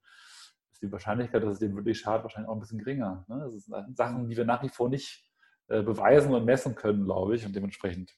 die 0.87 0.93
Wahrscheinlichkeit, 0.93 1.43
dass 1.43 1.55
es 1.55 1.59
dir 1.59 1.75
wirklich 1.75 1.99
schadet, 1.99 2.25
wahrscheinlich 2.25 2.49
auch 2.49 2.55
ein 2.55 2.61
bisschen 2.61 2.79
geringer. 2.79 3.25
Ne? 3.29 3.41
Das 3.41 3.65
sind 3.65 3.97
Sachen, 3.97 4.29
die 4.29 4.37
wir 4.37 4.45
nach 4.45 4.63
wie 4.63 4.69
vor 4.69 4.89
nicht 4.89 5.25
äh, 5.69 5.83
beweisen 5.83 6.35
und 6.35 6.45
messen 6.45 6.75
können, 6.75 7.05
glaube 7.05 7.35
ich. 7.35 7.45
Und 7.45 7.55
dementsprechend 7.55 8.15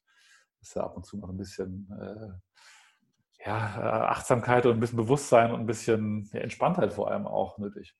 ist 0.61 0.77
da 0.77 0.85
ab 0.85 0.97
und 0.97 1.07
zu 1.07 1.17
noch 1.17 1.29
ein 1.29 1.37
bisschen 1.37 1.89
äh, 1.99 3.47
ja, 3.47 3.77
äh, 3.79 4.07
Achtsamkeit 4.09 4.67
und 4.67 4.75
ein 4.75 4.81
bisschen 4.81 4.97
Bewusstsein 4.97 5.53
und 5.53 5.61
ein 5.61 5.67
bisschen 5.67 6.29
Entspanntheit 6.33 6.93
vor 6.93 7.11
allem 7.11 7.27
auch 7.27 7.59
nötig. 7.59 7.95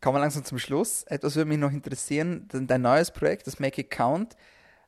Kommen 0.00 0.16
wir 0.16 0.20
langsam 0.20 0.44
zum 0.44 0.58
Schluss. 0.58 1.02
Etwas 1.04 1.36
würde 1.36 1.48
mich 1.48 1.58
noch 1.58 1.72
interessieren, 1.72 2.48
dein 2.48 2.82
neues 2.82 3.10
Projekt, 3.10 3.46
das 3.46 3.58
Make 3.58 3.82
It 3.82 3.90
Count. 3.90 4.36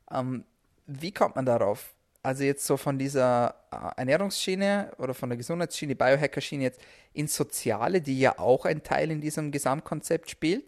Ähm, 0.09 0.45
wie 0.87 1.11
kommt 1.11 1.35
man 1.35 1.45
darauf? 1.45 1.93
Also 2.23 2.43
jetzt 2.43 2.65
so 2.65 2.77
von 2.77 2.99
dieser 2.99 3.55
äh, 3.71 3.99
Ernährungsschiene 3.99 4.91
oder 4.97 5.13
von 5.13 5.29
der 5.29 5.37
Gesundheitsschiene, 5.37 5.95
Biohacker-Schiene 5.95 6.63
jetzt 6.63 6.81
ins 7.13 7.35
Soziale, 7.35 7.99
die 7.99 8.19
ja 8.19 8.37
auch 8.37 8.65
ein 8.65 8.83
Teil 8.83 9.09
in 9.09 9.21
diesem 9.21 9.51
Gesamtkonzept 9.51 10.29
spielt. 10.29 10.63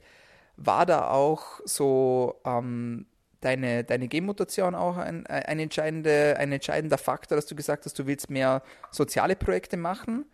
War 0.57 0.85
da 0.85 1.09
auch 1.09 1.59
so 1.65 2.41
ähm, 2.45 3.05
deine, 3.41 3.83
deine 3.83 4.07
Genmutation 4.07 4.73
auch 4.73 4.97
ein, 4.97 5.27
ein, 5.27 5.59
entscheidende, 5.59 6.35
ein 6.39 6.51
entscheidender 6.51 6.97
Faktor, 6.97 7.35
dass 7.35 7.45
du 7.45 7.55
gesagt 7.55 7.85
hast, 7.85 7.97
du 7.99 8.07
willst 8.07 8.29
mehr 8.29 8.63
soziale 8.89 9.35
Projekte 9.35 9.77
machen? 9.77 10.25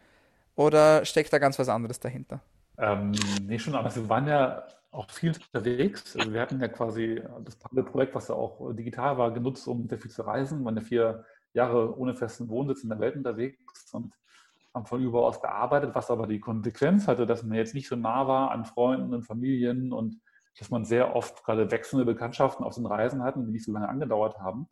Oder 0.56 1.06
steckt 1.06 1.32
da 1.34 1.38
ganz 1.38 1.60
was 1.60 1.70
anderes 1.70 2.00
dahinter? 2.00 2.42
Ähm, 2.78 3.12
nee, 3.44 3.60
schon, 3.60 3.76
aber 3.76 3.94
wir 3.94 4.08
waren 4.08 4.28
ja 4.28 4.68
auch 4.92 5.10
viel 5.12 5.34
unterwegs. 5.54 6.16
Also 6.16 6.34
wir 6.34 6.42
hatten 6.42 6.60
ja 6.60 6.68
quasi 6.68 7.22
das 7.42 7.56
Projekt, 7.58 8.16
was 8.16 8.28
ja 8.28 8.36
auch 8.36 8.74
digital 8.74 9.18
war, 9.18 9.32
genutzt, 9.32 9.68
um 9.68 9.88
sehr 9.88 10.00
viel 10.00 10.12
zu 10.12 10.24
reisen. 10.24 10.60
Wir 10.60 10.66
waren 10.66 10.78
ja 10.78 10.82
vier 10.82 11.26
Jahre 11.54 11.98
ohne 11.98 12.16
festen 12.16 12.50
Wohnsitz 12.50 12.84
in 12.84 12.90
der 12.90 13.00
Welt 13.00 13.16
unterwegs 13.16 13.94
und 13.94 14.14
haben 14.74 14.86
von 14.86 15.02
überall 15.02 15.26
aus 15.26 15.42
gearbeitet, 15.42 15.96
was 15.96 16.12
aber 16.12 16.28
die 16.28 16.40
Konsequenz 16.40 17.08
hatte, 17.08 17.26
dass 17.26 17.44
man 17.44 17.58
jetzt 17.58 17.74
nicht 17.74 17.88
so 17.88 17.96
nah 17.96 18.28
war 18.28 18.52
an 18.52 18.66
Freunden 18.66 19.14
und 19.14 19.24
Familien 19.24 19.92
und 19.94 20.20
dass 20.58 20.70
man 20.70 20.86
sehr 20.86 21.16
oft 21.16 21.44
gerade 21.44 21.72
wechselnde 21.72 22.06
Bekanntschaften 22.06 22.66
auf 22.66 22.76
den 22.76 22.86
Reisen 22.86 23.24
hatten, 23.24 23.46
die 23.46 23.52
nicht 23.52 23.66
so 23.66 23.72
lange 23.72 23.90
angedauert 23.90 24.40
haben. 24.40 24.68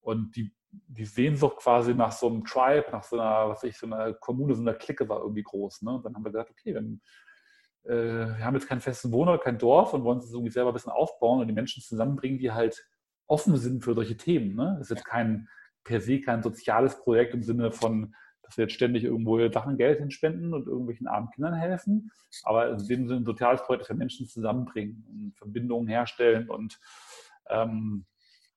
Und 0.00 0.36
die, 0.36 0.54
die 0.70 1.04
Sehnsucht 1.04 1.58
quasi 1.58 1.94
nach 1.94 2.12
so 2.12 2.28
einem 2.28 2.44
Tribe, 2.44 2.86
nach 2.92 3.02
so 3.02 3.18
einer, 3.18 3.48
was 3.48 3.62
ich, 3.62 3.76
so 3.76 3.86
einer 3.86 4.14
Kommune, 4.14 4.54
so 4.54 4.62
einer 4.62 4.74
Clique 4.74 5.08
war 5.08 5.20
irgendwie 5.20 5.42
groß. 5.42 5.82
Ne? 5.82 5.94
Und 5.94 6.04
dann 6.04 6.14
haben 6.14 6.24
wir 6.24 6.32
gesagt, 6.32 6.50
okay, 6.50 6.72
äh, 6.72 6.98
wir 7.84 8.44
haben 8.44 8.54
jetzt 8.54 8.68
keinen 8.68 8.80
festen 8.80 9.12
Wohnort, 9.12 9.42
kein 9.42 9.58
Dorf 9.58 9.92
und 9.92 10.04
wollen 10.04 10.20
uns 10.20 10.32
irgendwie 10.32 10.52
selber 10.52 10.70
ein 10.70 10.74
bisschen 10.74 10.92
aufbauen 10.92 11.40
und 11.40 11.48
die 11.48 11.54
Menschen 11.54 11.82
zusammenbringen, 11.82 12.38
die 12.38 12.52
halt 12.52 12.86
offen 13.26 13.56
sind 13.56 13.82
für 13.82 13.94
solche 13.94 14.16
Themen. 14.16 14.54
Ne? 14.54 14.76
Das 14.78 14.90
ist 14.90 14.96
jetzt 14.96 15.06
kein 15.06 15.48
per 15.84 16.00
se 16.00 16.20
kein 16.20 16.42
soziales 16.42 17.00
Projekt 17.00 17.34
im 17.34 17.42
Sinne 17.42 17.72
von 17.72 18.14
dass 18.52 18.58
wir 18.58 18.64
jetzt 18.64 18.74
ständig 18.74 19.04
irgendwo 19.04 19.38
Sachen 19.50 19.78
Geld 19.78 19.98
hinspenden 19.98 20.52
und 20.52 20.66
irgendwelchen 20.66 21.06
armen 21.06 21.30
Kindern 21.30 21.54
helfen. 21.54 22.10
Aber 22.42 22.70
in 22.70 22.86
dem 22.86 23.06
Sinne 23.06 23.20
ein 23.20 23.24
soziales 23.24 23.62
Projekt, 23.62 23.82
das 23.82 23.88
wir 23.88 23.96
Menschen 23.96 24.26
zusammenbringen 24.26 25.06
und 25.08 25.38
Verbindungen 25.38 25.88
herstellen 25.88 26.50
und 26.50 26.78
ähm, 27.48 28.04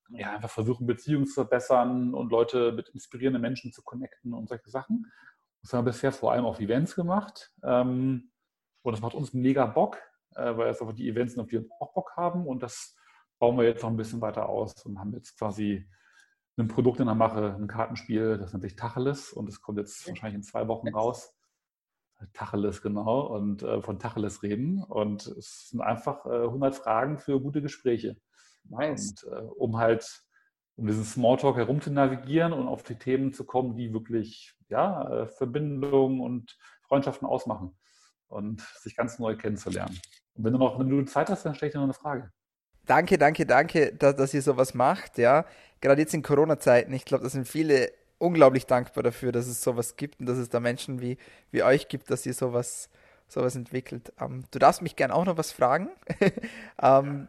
ja, 0.09 0.33
einfach 0.33 0.49
versuchen, 0.49 0.85
Beziehungen 0.85 1.25
zu 1.25 1.35
verbessern 1.35 2.13
und 2.13 2.31
Leute 2.31 2.73
mit 2.73 2.89
inspirierenden 2.89 3.41
Menschen 3.41 3.71
zu 3.71 3.81
connecten 3.83 4.33
und 4.33 4.49
solche 4.49 4.69
Sachen. 4.69 5.11
Das 5.61 5.73
haben 5.73 5.85
wir 5.85 5.91
bisher 5.91 6.11
vor 6.11 6.31
allem 6.31 6.45
auf 6.45 6.59
Events 6.59 6.95
gemacht. 6.95 7.53
Ähm, 7.63 8.31
und 8.85 8.93
das 8.93 9.01
macht 9.01 9.15
uns 9.15 9.33
mega 9.33 9.65
Bock. 9.65 9.97
äh, 10.35 10.55
weil 10.57 10.69
es 10.69 10.81
einfach 10.81 10.93
die 10.93 11.09
Events 11.09 11.33
sind, 11.33 11.41
auf 11.41 11.47
die 11.47 11.59
wir 11.59 11.65
auch 11.79 11.93
Bock 11.93 12.11
haben. 12.15 12.45
Und 12.45 12.61
das 12.61 12.95
bauen 13.39 13.57
wir 13.57 13.65
jetzt 13.65 13.81
noch 13.81 13.89
ein 13.89 13.97
bisschen 13.97 14.21
weiter 14.21 14.47
aus 14.49 14.73
und 14.85 14.99
haben 14.99 15.13
jetzt 15.13 15.37
quasi 15.37 15.89
ein 16.57 16.67
Produkt 16.67 16.99
in 16.99 17.05
der 17.05 17.15
Mache, 17.15 17.55
ein 17.55 17.67
Kartenspiel, 17.67 18.37
das 18.37 18.53
nennt 18.53 18.63
sich 18.63 18.75
Tacheles 18.75 19.33
und 19.33 19.49
es 19.49 19.61
kommt 19.61 19.77
jetzt 19.77 20.07
wahrscheinlich 20.07 20.35
in 20.35 20.43
zwei 20.43 20.67
Wochen 20.67 20.87
raus. 20.89 21.33
Tacheles, 22.33 22.81
genau, 22.81 23.21
und 23.27 23.61
äh, 23.63 23.81
von 23.81 23.99
Tacheles 23.99 24.41
reden. 24.41 24.83
Und 24.83 25.27
es 25.27 25.69
sind 25.69 25.81
einfach 25.81 26.25
äh, 26.25 26.43
100 26.43 26.75
Fragen 26.75 27.17
für 27.17 27.41
gute 27.41 27.61
Gespräche. 27.61 28.17
Nice. 28.63 29.23
Und 29.23 29.31
äh, 29.33 29.41
um 29.57 29.77
halt, 29.77 30.23
um 30.75 30.87
diesen 30.87 31.03
Smalltalk 31.03 31.57
herum 31.57 31.81
zu 31.81 31.91
navigieren 31.91 32.53
und 32.53 32.67
auf 32.67 32.83
die 32.83 32.95
Themen 32.95 33.33
zu 33.33 33.45
kommen, 33.45 33.75
die 33.75 33.93
wirklich, 33.93 34.53
ja, 34.69 35.09
äh, 35.09 35.27
Verbindungen 35.27 36.21
und 36.21 36.57
Freundschaften 36.83 37.27
ausmachen 37.27 37.75
und 38.27 38.61
sich 38.79 38.95
ganz 38.95 39.19
neu 39.19 39.35
kennenzulernen. 39.35 39.99
Und 40.35 40.43
wenn 40.43 40.53
du 40.53 40.59
noch 40.59 40.75
eine 40.75 40.83
Minute 40.83 41.11
Zeit 41.11 41.29
hast, 41.29 41.45
dann 41.45 41.55
stelle 41.55 41.69
ich 41.69 41.73
dir 41.73 41.79
noch 41.79 41.85
eine 41.85 41.93
Frage. 41.93 42.31
Danke, 42.85 43.17
danke, 43.17 43.45
danke, 43.45 43.93
dass, 43.93 44.15
dass 44.15 44.33
ihr 44.33 44.41
sowas 44.41 44.73
macht, 44.73 45.17
ja. 45.17 45.45
Gerade 45.81 46.01
jetzt 46.01 46.13
in 46.13 46.21
Corona-Zeiten, 46.21 46.93
ich 46.93 47.05
glaube, 47.05 47.23
da 47.23 47.29
sind 47.29 47.47
viele 47.47 47.91
unglaublich 48.17 48.65
dankbar 48.65 49.03
dafür, 49.03 49.31
dass 49.31 49.47
es 49.47 49.61
sowas 49.61 49.95
gibt 49.97 50.19
und 50.19 50.25
dass 50.27 50.37
es 50.37 50.49
da 50.49 50.59
Menschen 50.59 51.01
wie, 51.01 51.17
wie 51.51 51.63
euch 51.63 51.87
gibt, 51.87 52.09
dass 52.09 52.25
ihr 52.25 52.33
sowas, 52.33 52.89
sowas 53.27 53.55
entwickelt. 53.55 54.13
Ähm, 54.19 54.45
du 54.51 54.59
darfst 54.59 54.81
mich 54.81 54.95
gern 54.95 55.11
auch 55.11 55.25
noch 55.25 55.37
was 55.37 55.51
fragen. 55.51 55.89
ähm, 56.81 57.27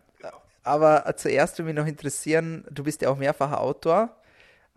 aber 0.62 1.14
zuerst 1.16 1.58
würde 1.58 1.72
mich 1.72 1.76
noch 1.76 1.86
interessieren, 1.86 2.64
du 2.70 2.82
bist 2.84 3.02
ja 3.02 3.08
auch 3.08 3.16
mehrfacher 3.16 3.60
Autor, 3.60 4.16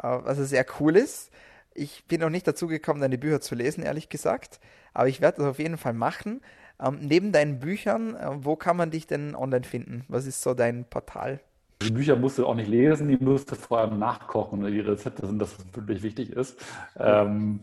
äh, 0.01 0.07
was 0.07 0.37
sehr 0.37 0.65
cool 0.79 0.95
ist. 0.95 1.31
Ich 1.73 2.05
bin 2.05 2.21
noch 2.21 2.29
nicht 2.29 2.47
dazu 2.47 2.67
gekommen, 2.67 3.01
deine 3.01 3.17
Bücher 3.17 3.41
zu 3.41 3.55
lesen, 3.55 3.83
ehrlich 3.83 4.09
gesagt. 4.09 4.59
Aber 4.93 5.07
ich 5.07 5.21
werde 5.21 5.37
das 5.37 5.45
auf 5.47 5.59
jeden 5.59 5.77
Fall 5.77 5.93
machen. 5.93 6.41
Ähm, 6.81 6.99
neben 7.01 7.31
deinen 7.31 7.59
Büchern, 7.59 8.15
äh, 8.15 8.29
wo 8.43 8.55
kann 8.55 8.77
man 8.77 8.91
dich 8.91 9.07
denn 9.07 9.35
online 9.35 9.65
finden? 9.65 10.05
Was 10.07 10.25
ist 10.25 10.41
so 10.41 10.53
dein 10.53 10.85
Portal? 10.85 11.41
Die 11.81 11.91
Bücher 11.91 12.15
musst 12.15 12.37
du 12.37 12.45
auch 12.45 12.55
nicht 12.55 12.69
lesen, 12.69 13.07
die 13.07 13.17
musst 13.17 13.51
du 13.51 13.55
vor 13.55 13.79
allem 13.79 13.99
nachkochen. 13.99 14.65
Die 14.65 14.79
Rezepte 14.79 15.25
sind, 15.25 15.39
das 15.39 15.57
wirklich 15.73 16.03
wichtig 16.03 16.31
ist. 16.31 16.61
Ähm, 16.97 17.61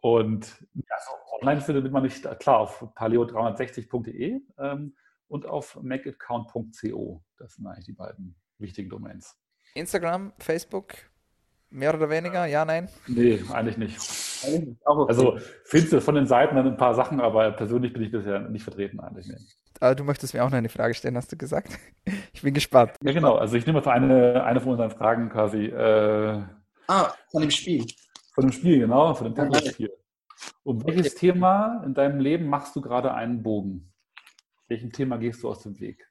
und 0.00 0.66
ja, 0.74 0.96
so 1.06 1.36
online 1.40 1.60
findet 1.60 1.92
man 1.92 2.02
nicht, 2.02 2.22
klar, 2.40 2.58
auf 2.58 2.82
paleo360.de 2.94 4.40
ähm, 4.58 4.94
und 5.28 5.46
auf 5.46 5.78
makeaccount.co. 5.82 7.22
Das 7.36 7.54
sind 7.54 7.66
eigentlich 7.66 7.84
die 7.84 7.92
beiden 7.92 8.34
wichtigen 8.58 8.88
Domains. 8.88 9.36
Instagram, 9.74 10.32
Facebook, 10.38 10.94
mehr 11.70 11.94
oder 11.94 12.10
weniger? 12.10 12.46
Ja, 12.46 12.64
nein? 12.64 12.88
Nee, 13.06 13.42
eigentlich 13.52 13.76
nicht. 13.76 13.98
Also 14.84 15.38
findest 15.64 15.92
du 15.92 16.00
von 16.00 16.14
den 16.14 16.26
Seiten 16.26 16.56
dann 16.56 16.66
ein 16.66 16.76
paar 16.76 16.94
Sachen, 16.94 17.20
aber 17.20 17.50
persönlich 17.52 17.92
bin 17.92 18.02
ich 18.02 18.10
bisher 18.10 18.40
nicht 18.40 18.62
vertreten 18.62 19.00
eigentlich. 19.00 19.28
Nee. 19.28 19.36
Aber 19.80 19.94
du 19.94 20.04
möchtest 20.04 20.34
mir 20.34 20.44
auch 20.44 20.50
noch 20.50 20.58
eine 20.58 20.68
Frage 20.68 20.94
stellen, 20.94 21.16
hast 21.16 21.32
du 21.32 21.36
gesagt? 21.36 21.78
Ich 22.32 22.42
bin 22.42 22.54
gespannt. 22.54 22.92
Ja, 23.04 23.12
genau. 23.12 23.36
Also 23.36 23.56
ich 23.56 23.66
nehme 23.66 23.78
jetzt 23.78 23.88
eine, 23.88 24.42
eine 24.44 24.60
von 24.60 24.72
unseren 24.72 24.90
Fragen 24.90 25.28
quasi. 25.28 25.66
Äh, 25.66 26.42
ah, 26.88 27.12
von 27.30 27.42
dem 27.42 27.50
Spiel. 27.50 27.84
Von 28.34 28.46
dem 28.46 28.52
Spiel, 28.52 28.78
genau, 28.78 29.14
von 29.14 29.26
dem 29.26 29.34
Tablet-Spiel. 29.34 29.90
Um 30.62 30.84
welches 30.86 31.14
Thema 31.14 31.82
in 31.84 31.92
deinem 31.92 32.18
Leben 32.18 32.46
machst 32.46 32.74
du 32.74 32.80
gerade 32.80 33.12
einen 33.12 33.42
Bogen? 33.42 33.92
Welchem 34.68 34.90
Thema 34.90 35.18
gehst 35.18 35.42
du 35.42 35.50
aus 35.50 35.62
dem 35.62 35.78
Weg? 35.78 36.08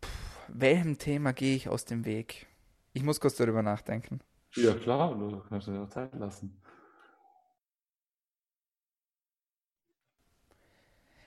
Puh, 0.00 0.08
welchem 0.48 0.98
Thema 0.98 1.32
gehe 1.32 1.54
ich 1.54 1.68
aus 1.68 1.84
dem 1.84 2.04
Weg? 2.04 2.48
Ich 2.94 3.02
muss 3.02 3.20
kurz 3.20 3.34
darüber 3.34 3.62
nachdenken. 3.62 4.20
Ja, 4.54 4.72
klar, 4.72 5.14
du 5.16 5.42
kannst 5.48 5.66
dir 5.66 5.88
Zeit 5.90 6.14
lassen. 6.14 6.56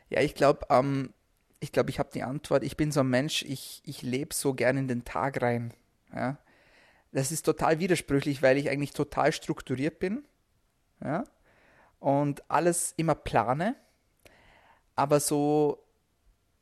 Ja, 0.09 0.21
ich 0.21 0.33
glaube, 0.33 0.65
ähm, 0.69 1.13
ich 1.59 1.73
glaube, 1.73 1.89
ich 1.89 1.99
habe 1.99 2.09
die 2.13 2.23
Antwort. 2.23 2.63
Ich 2.63 2.77
bin 2.77 2.93
so 2.93 3.01
ein 3.01 3.09
Mensch, 3.09 3.43
ich, 3.43 3.81
ich 3.83 4.01
lebe 4.01 4.33
so 4.33 4.53
gern 4.53 4.77
in 4.77 4.87
den 4.87 5.03
Tag 5.03 5.41
rein. 5.41 5.73
Ja? 6.15 6.37
Das 7.11 7.33
ist 7.33 7.43
total 7.43 7.79
widersprüchlich, 7.79 8.41
weil 8.41 8.57
ich 8.57 8.69
eigentlich 8.69 8.93
total 8.93 9.33
strukturiert 9.33 9.99
bin. 9.99 10.23
Ja? 11.03 11.25
Und 11.99 12.49
alles 12.49 12.93
immer 12.95 13.15
plane. 13.15 13.75
Aber 14.95 15.19
so, 15.19 15.83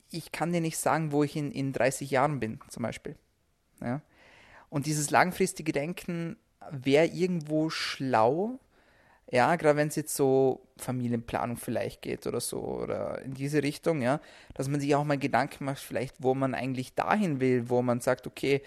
ich 0.09 0.31
kann 0.31 0.51
dir 0.51 0.61
nicht 0.61 0.79
sagen, 0.79 1.11
wo 1.11 1.23
ich 1.23 1.35
in, 1.35 1.51
in 1.51 1.73
30 1.73 2.09
Jahren 2.09 2.39
bin, 2.39 2.59
zum 2.69 2.81
Beispiel. 2.81 3.15
Ja? 3.81 4.01
Und 4.75 4.87
dieses 4.87 5.09
langfristige 5.09 5.71
Denken 5.71 6.35
wäre 6.69 7.05
irgendwo 7.05 7.69
schlau, 7.69 8.59
ja, 9.31 9.55
gerade 9.55 9.77
wenn 9.77 9.87
es 9.87 9.95
jetzt 9.95 10.13
so 10.13 10.67
Familienplanung 10.75 11.55
vielleicht 11.55 12.01
geht 12.01 12.27
oder 12.27 12.41
so 12.41 12.59
oder 12.59 13.21
in 13.21 13.33
diese 13.33 13.63
Richtung, 13.63 14.01
ja, 14.01 14.19
dass 14.53 14.67
man 14.67 14.81
sich 14.81 14.93
auch 14.93 15.05
mal 15.05 15.17
Gedanken 15.17 15.63
macht, 15.63 15.79
vielleicht, 15.79 16.21
wo 16.21 16.33
man 16.33 16.53
eigentlich 16.53 16.93
dahin 16.93 17.39
will, 17.39 17.69
wo 17.69 17.81
man 17.81 18.01
sagt, 18.01 18.27
okay, 18.27 18.63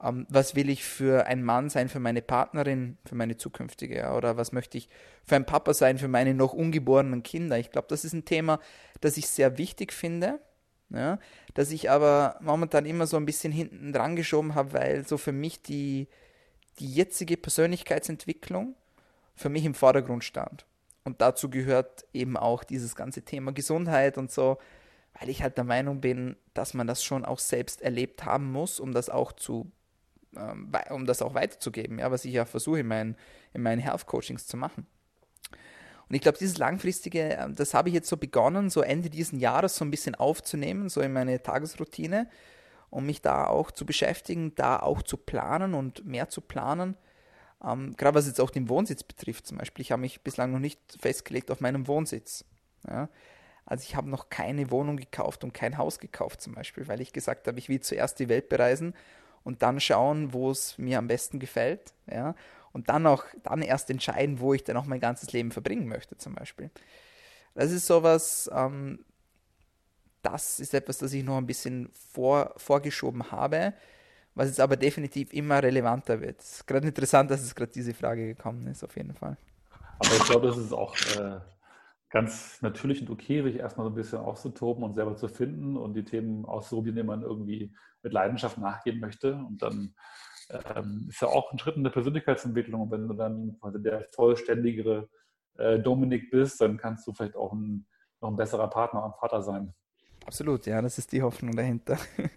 ähm, 0.00 0.28
was 0.28 0.54
will 0.54 0.70
ich 0.70 0.84
für 0.84 1.26
ein 1.26 1.42
Mann 1.42 1.70
sein, 1.70 1.88
für 1.88 1.98
meine 1.98 2.22
Partnerin, 2.22 2.96
für 3.04 3.16
meine 3.16 3.36
zukünftige, 3.36 3.96
ja, 3.96 4.14
oder 4.14 4.36
was 4.36 4.52
möchte 4.52 4.78
ich 4.78 4.88
für 5.24 5.34
ein 5.34 5.44
Papa 5.44 5.74
sein, 5.74 5.98
für 5.98 6.06
meine 6.06 6.34
noch 6.34 6.52
ungeborenen 6.52 7.24
Kinder. 7.24 7.58
Ich 7.58 7.72
glaube, 7.72 7.88
das 7.90 8.04
ist 8.04 8.12
ein 8.12 8.24
Thema, 8.24 8.60
das 9.00 9.16
ich 9.16 9.26
sehr 9.26 9.58
wichtig 9.58 9.92
finde, 9.92 10.38
ja, 10.90 11.18
dass 11.54 11.70
ich 11.70 11.90
aber 11.90 12.36
momentan 12.40 12.86
immer 12.86 13.06
so 13.06 13.16
ein 13.16 13.26
bisschen 13.26 13.52
hinten 13.52 13.92
dran 13.92 14.16
geschoben 14.16 14.54
habe, 14.54 14.72
weil 14.72 15.06
so 15.06 15.18
für 15.18 15.32
mich 15.32 15.62
die, 15.62 16.08
die 16.78 16.92
jetzige 16.92 17.36
Persönlichkeitsentwicklung, 17.36 18.74
für 19.34 19.48
mich 19.48 19.64
im 19.64 19.74
Vordergrund 19.74 20.24
stand. 20.24 20.66
Und 21.04 21.20
dazu 21.20 21.48
gehört 21.48 22.04
eben 22.12 22.36
auch 22.36 22.64
dieses 22.64 22.96
ganze 22.96 23.22
Thema 23.22 23.52
Gesundheit 23.52 24.18
und 24.18 24.30
so, 24.30 24.58
weil 25.18 25.28
ich 25.28 25.42
halt 25.42 25.56
der 25.56 25.64
Meinung 25.64 26.00
bin, 26.00 26.36
dass 26.54 26.74
man 26.74 26.86
das 26.86 27.02
schon 27.02 27.24
auch 27.24 27.38
selbst 27.38 27.80
erlebt 27.80 28.24
haben 28.24 28.50
muss, 28.50 28.80
um 28.80 28.92
das 28.92 29.08
auch 29.08 29.32
zu, 29.32 29.70
ähm, 30.36 30.72
um 30.90 31.06
das 31.06 31.22
auch 31.22 31.34
weiterzugeben, 31.34 31.98
ja, 31.98 32.10
was 32.10 32.24
ich 32.24 32.34
ja 32.34 32.44
versuche 32.44 32.80
in 32.80 32.88
meinen, 32.88 33.16
in 33.54 33.62
meinen 33.62 33.80
Health 33.80 34.06
Coachings 34.06 34.46
zu 34.46 34.56
machen. 34.56 34.86
Und 36.08 36.14
ich 36.14 36.22
glaube, 36.22 36.38
dieses 36.38 36.58
langfristige, 36.58 37.36
ähm, 37.38 37.54
das 37.54 37.74
habe 37.74 37.88
ich 37.88 37.94
jetzt 37.94 38.08
so 38.08 38.16
begonnen, 38.16 38.70
so 38.70 38.80
Ende 38.80 39.10
dieses 39.10 39.38
Jahres 39.38 39.76
so 39.76 39.84
ein 39.84 39.90
bisschen 39.90 40.14
aufzunehmen, 40.14 40.88
so 40.88 41.00
in 41.00 41.12
meine 41.12 41.42
Tagesroutine, 41.42 42.28
um 42.90 43.06
mich 43.06 43.20
da 43.20 43.46
auch 43.46 43.70
zu 43.70 43.84
beschäftigen, 43.84 44.54
da 44.54 44.78
auch 44.78 45.02
zu 45.02 45.16
planen 45.16 45.74
und 45.74 46.06
mehr 46.06 46.28
zu 46.28 46.40
planen 46.40 46.96
ähm, 47.64 47.96
gerade 47.96 48.14
was 48.14 48.26
jetzt 48.26 48.40
auch 48.40 48.50
den 48.50 48.68
Wohnsitz 48.68 49.02
betrifft 49.02 49.46
zum 49.46 49.58
Beispiel. 49.58 49.82
Ich 49.82 49.92
habe 49.92 50.00
mich 50.00 50.20
bislang 50.22 50.52
noch 50.52 50.58
nicht 50.58 50.80
festgelegt 50.98 51.50
auf 51.50 51.60
meinem 51.60 51.86
Wohnsitz. 51.88 52.44
Ja? 52.86 53.08
Also 53.66 53.82
ich 53.82 53.96
habe 53.96 54.08
noch 54.08 54.30
keine 54.30 54.70
Wohnung 54.70 54.96
gekauft 54.96 55.44
und 55.44 55.54
kein 55.54 55.76
Haus 55.76 55.98
gekauft 55.98 56.40
zum 56.40 56.54
Beispiel, 56.54 56.88
weil 56.88 57.00
ich 57.00 57.12
gesagt 57.12 57.46
habe, 57.48 57.58
ich 57.58 57.68
will 57.68 57.80
zuerst 57.80 58.18
die 58.18 58.28
Welt 58.28 58.48
bereisen 58.48 58.94
und 59.44 59.62
dann 59.62 59.80
schauen, 59.80 60.32
wo 60.32 60.50
es 60.50 60.78
mir 60.78 60.98
am 60.98 61.08
besten 61.08 61.38
gefällt. 61.38 61.92
Ja? 62.10 62.34
Und 62.72 62.88
dann 62.88 63.06
auch, 63.06 63.24
dann 63.42 63.62
erst 63.62 63.90
entscheiden, 63.90 64.40
wo 64.40 64.54
ich 64.54 64.64
dann 64.64 64.76
auch 64.76 64.86
mein 64.86 65.00
ganzes 65.00 65.32
Leben 65.32 65.50
verbringen 65.50 65.88
möchte 65.88 66.16
zum 66.16 66.34
Beispiel. 66.34 66.70
Das 67.54 67.72
ist 67.72 67.86
sowas, 67.86 68.50
ähm, 68.52 69.04
das 70.22 70.60
ist 70.60 70.74
etwas, 70.74 70.98
das 70.98 71.12
ich 71.12 71.24
noch 71.24 71.38
ein 71.38 71.46
bisschen 71.46 71.90
vor, 71.92 72.54
vorgeschoben 72.56 73.30
habe 73.30 73.74
was 74.38 74.46
jetzt 74.46 74.60
aber 74.60 74.76
definitiv 74.76 75.32
immer 75.32 75.60
relevanter 75.60 76.20
wird. 76.20 76.40
Es 76.40 76.52
ist 76.52 76.66
gerade 76.66 76.86
interessant, 76.86 77.28
dass 77.28 77.42
es 77.42 77.56
gerade 77.56 77.72
diese 77.72 77.92
Frage 77.92 78.24
gekommen 78.24 78.68
ist, 78.68 78.84
auf 78.84 78.96
jeden 78.96 79.12
Fall. 79.12 79.36
Aber 79.98 80.12
ich 80.12 80.24
glaube, 80.24 80.46
das 80.46 80.56
ist 80.56 80.72
auch 80.72 80.94
äh, 81.18 81.40
ganz 82.08 82.62
natürlich 82.62 83.00
und 83.00 83.10
okay, 83.10 83.42
sich 83.42 83.56
erstmal 83.56 83.86
so 83.86 83.90
ein 83.90 83.96
bisschen 83.96 84.18
auszutoben 84.18 84.84
und 84.84 84.94
selber 84.94 85.16
zu 85.16 85.26
finden 85.26 85.76
und 85.76 85.94
die 85.94 86.04
Themen 86.04 86.44
auszuprobieren, 86.44 86.94
denen 86.94 87.08
man 87.08 87.22
irgendwie 87.22 87.74
mit 88.04 88.12
Leidenschaft 88.12 88.58
nachgehen 88.58 89.00
möchte. 89.00 89.34
Und 89.34 89.60
dann 89.60 89.96
ähm, 90.50 91.06
ist 91.08 91.20
ja 91.20 91.28
auch 91.28 91.52
ein 91.52 91.58
Schritt 91.58 91.76
in 91.76 91.84
der 91.84 91.90
Persönlichkeitsentwicklung. 91.90 92.82
Und 92.82 92.90
wenn 92.90 93.08
du 93.08 93.14
dann 93.14 93.58
quasi 93.60 93.82
der 93.82 94.06
vollständigere 94.12 95.08
äh, 95.56 95.78
Dominik 95.78 96.30
bist, 96.30 96.60
dann 96.60 96.76
kannst 96.76 97.06
du 97.06 97.12
vielleicht 97.12 97.36
auch 97.36 97.52
ein, 97.52 97.86
noch 98.20 98.30
ein 98.30 98.36
besserer 98.36 98.68
Partner 98.68 99.02
am 99.02 99.14
Vater 99.14 99.42
sein. 99.42 99.74
Absolut, 100.26 100.66
ja, 100.66 100.82
das 100.82 100.98
ist 100.98 101.12
die 101.12 101.22
Hoffnung 101.22 101.56
dahinter. 101.56 101.98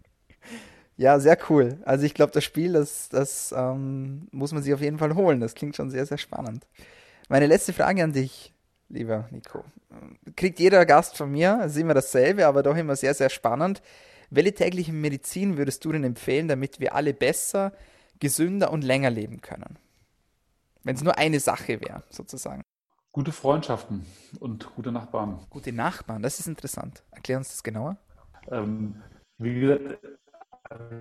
Ja, 0.97 1.19
sehr 1.19 1.35
cool. 1.49 1.79
Also 1.83 2.05
ich 2.05 2.13
glaube, 2.13 2.31
das 2.31 2.43
Spiel, 2.43 2.73
das, 2.73 3.09
das 3.09 3.51
ähm, 3.57 4.27
muss 4.29 4.51
man 4.53 4.61
sich 4.61 4.71
auf 4.71 4.81
jeden 4.81 4.99
Fall 4.99 5.15
holen. 5.15 5.39
Das 5.39 5.55
klingt 5.55 5.75
schon 5.75 5.89
sehr, 5.89 6.05
sehr 6.05 6.19
spannend. 6.19 6.67
Meine 7.27 7.47
letzte 7.47 7.73
Frage 7.73 8.03
an 8.03 8.13
dich, 8.13 8.53
lieber 8.87 9.27
Nico. 9.31 9.63
Kriegt 10.35 10.59
jeder 10.59 10.85
Gast 10.85 11.17
von 11.17 11.31
mir, 11.31 11.59
es 11.63 11.71
ist 11.71 11.81
immer 11.81 11.95
dasselbe, 11.95 12.45
aber 12.45 12.61
doch 12.61 12.75
immer 12.75 12.95
sehr, 12.95 13.15
sehr 13.15 13.31
spannend. 13.31 13.81
Welche 14.29 14.53
tägliche 14.53 14.93
Medizin 14.93 15.57
würdest 15.57 15.83
du 15.83 15.91
denn 15.91 16.03
empfehlen, 16.03 16.47
damit 16.47 16.79
wir 16.79 16.93
alle 16.93 17.15
besser, 17.15 17.73
gesünder 18.21 18.71
und 18.71 18.83
länger 18.83 19.09
leben 19.09 19.41
können? 19.41 19.77
Wenn 20.83 20.95
es 20.95 21.03
nur 21.03 21.17
eine 21.17 21.41
Sache 21.41 21.81
wäre, 21.81 22.03
sozusagen. 22.09 22.61
Gute 23.11 23.33
Freundschaften 23.33 24.05
und 24.39 24.73
gute 24.73 24.93
Nachbarn. 24.93 25.45
Gute 25.49 25.73
Nachbarn, 25.73 26.23
das 26.23 26.39
ist 26.39 26.47
interessant. 26.47 27.03
Erklär 27.11 27.39
uns 27.39 27.49
das 27.49 27.61
genauer. 27.61 27.97
Ähm, 28.49 29.03
wie 29.37 29.59
gesagt, 29.59 29.99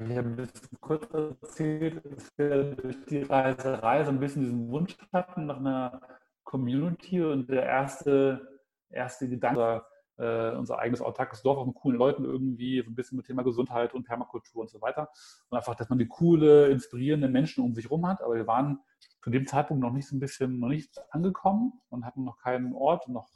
ich 0.08 0.16
habe 0.16 0.28
ein 0.28 0.36
bisschen 0.36 0.80
kurz 0.80 1.06
erzählt, 1.14 2.02
dass 2.04 2.32
wir 2.36 2.74
durch 2.74 2.96
die 3.08 3.22
Reiserei 3.22 4.02
so 4.02 4.10
ein 4.10 4.18
bisschen 4.18 4.42
diesen 4.42 4.68
Wunsch 4.70 4.96
hatten 5.12 5.46
nach 5.46 5.58
einer 5.58 6.00
Community 6.42 7.22
und 7.22 7.48
der 7.48 7.62
erste, 7.62 8.60
erste 8.90 9.28
Gedanke 9.28 9.60
war, 9.60 9.86
äh, 10.20 10.54
unser 10.56 10.78
eigenes 10.78 11.00
autarkes 11.00 11.42
Dorf 11.42 11.58
auch 11.58 11.66
mit 11.66 11.74
coolen 11.74 11.98
Leuten 11.98 12.24
irgendwie, 12.24 12.82
so 12.82 12.90
ein 12.90 12.94
bisschen 12.94 13.16
mit 13.16 13.26
Thema 13.26 13.42
Gesundheit 13.42 13.94
und 13.94 14.04
Permakultur 14.04 14.62
und 14.62 14.70
so 14.70 14.80
weiter. 14.80 15.08
Und 15.48 15.56
einfach, 15.56 15.74
dass 15.74 15.88
man 15.88 15.98
die 15.98 16.08
coole, 16.08 16.68
inspirierende 16.68 17.28
Menschen 17.28 17.64
um 17.64 17.74
sich 17.74 17.86
herum 17.86 18.06
hat. 18.06 18.22
Aber 18.22 18.34
wir 18.34 18.46
waren 18.46 18.80
zu 19.22 19.30
dem 19.30 19.46
Zeitpunkt 19.46 19.82
noch 19.82 19.92
nicht 19.92 20.08
so 20.08 20.16
ein 20.16 20.20
bisschen, 20.20 20.58
noch 20.58 20.68
nicht 20.68 21.00
angekommen 21.10 21.72
und 21.88 22.04
hatten 22.04 22.24
noch 22.24 22.38
keinen 22.38 22.74
Ort, 22.74 23.08
noch 23.08 23.28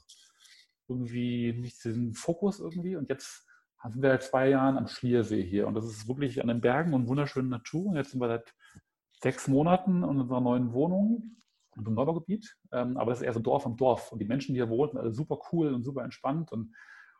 irgendwie 0.88 1.52
nicht 1.52 1.82
diesen 1.84 2.14
Fokus 2.14 2.60
irgendwie. 2.60 2.96
Und 2.96 3.08
jetzt 3.08 3.46
sind 3.82 4.02
wir 4.02 4.10
seit 4.10 4.22
zwei 4.24 4.48
Jahren 4.50 4.78
am 4.78 4.88
Schliersee 4.88 5.42
hier. 5.42 5.66
Und 5.66 5.74
das 5.74 5.84
ist 5.86 6.08
wirklich 6.08 6.40
an 6.40 6.48
den 6.48 6.60
Bergen 6.60 6.94
und 6.94 7.08
wunderschönen 7.08 7.48
Natur. 7.48 7.86
Und 7.86 7.96
jetzt 7.96 8.10
sind 8.10 8.20
wir 8.20 8.28
seit 8.28 8.54
sechs 9.22 9.48
Monaten 9.48 9.98
in 9.98 10.04
unserer 10.04 10.40
neuen 10.40 10.72
Wohnung 10.72 11.34
und 11.43 11.43
im 11.76 11.94
Neubaugebiet. 11.94 12.56
Ähm, 12.72 12.96
aber 12.96 13.10
das 13.10 13.20
ist 13.20 13.26
eher 13.26 13.32
so 13.32 13.40
Dorf 13.40 13.66
am 13.66 13.76
Dorf. 13.76 14.12
Und 14.12 14.18
die 14.18 14.24
Menschen, 14.24 14.54
die 14.54 14.60
hier 14.60 14.68
wohnen, 14.68 14.92
sind 14.92 15.00
alle 15.00 15.12
super 15.12 15.38
cool 15.52 15.72
und 15.72 15.82
super 15.82 16.02
entspannt. 16.02 16.52
Und, 16.52 16.60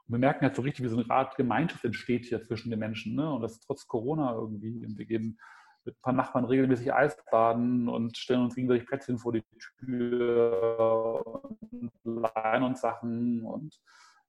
und 0.06 0.12
wir 0.12 0.18
merken 0.18 0.42
halt 0.42 0.56
so 0.56 0.62
richtig, 0.62 0.84
wie 0.84 0.88
so 0.88 0.96
eine 0.96 1.10
Art 1.10 1.36
Gemeinschaft 1.36 1.84
entsteht 1.84 2.26
hier 2.26 2.42
zwischen 2.42 2.70
den 2.70 2.78
Menschen. 2.78 3.14
Ne? 3.14 3.32
Und 3.32 3.42
das 3.42 3.60
trotz 3.60 3.86
Corona 3.86 4.34
irgendwie. 4.34 4.84
Und 4.84 4.98
wir 4.98 5.06
gehen 5.06 5.38
mit 5.84 5.96
ein 5.96 6.00
paar 6.02 6.12
Nachbarn 6.12 6.44
regelmäßig 6.44 6.92
Eisbaden 6.92 7.88
und 7.88 8.16
stellen 8.16 8.42
uns 8.42 8.54
gegenseitig 8.54 8.86
Plätzchen 8.86 9.18
vor 9.18 9.32
die 9.32 9.44
Tür 9.78 11.22
und 11.26 11.92
leihen 12.04 12.62
uns 12.62 12.80
Sachen. 12.80 13.44
Und 13.44 13.78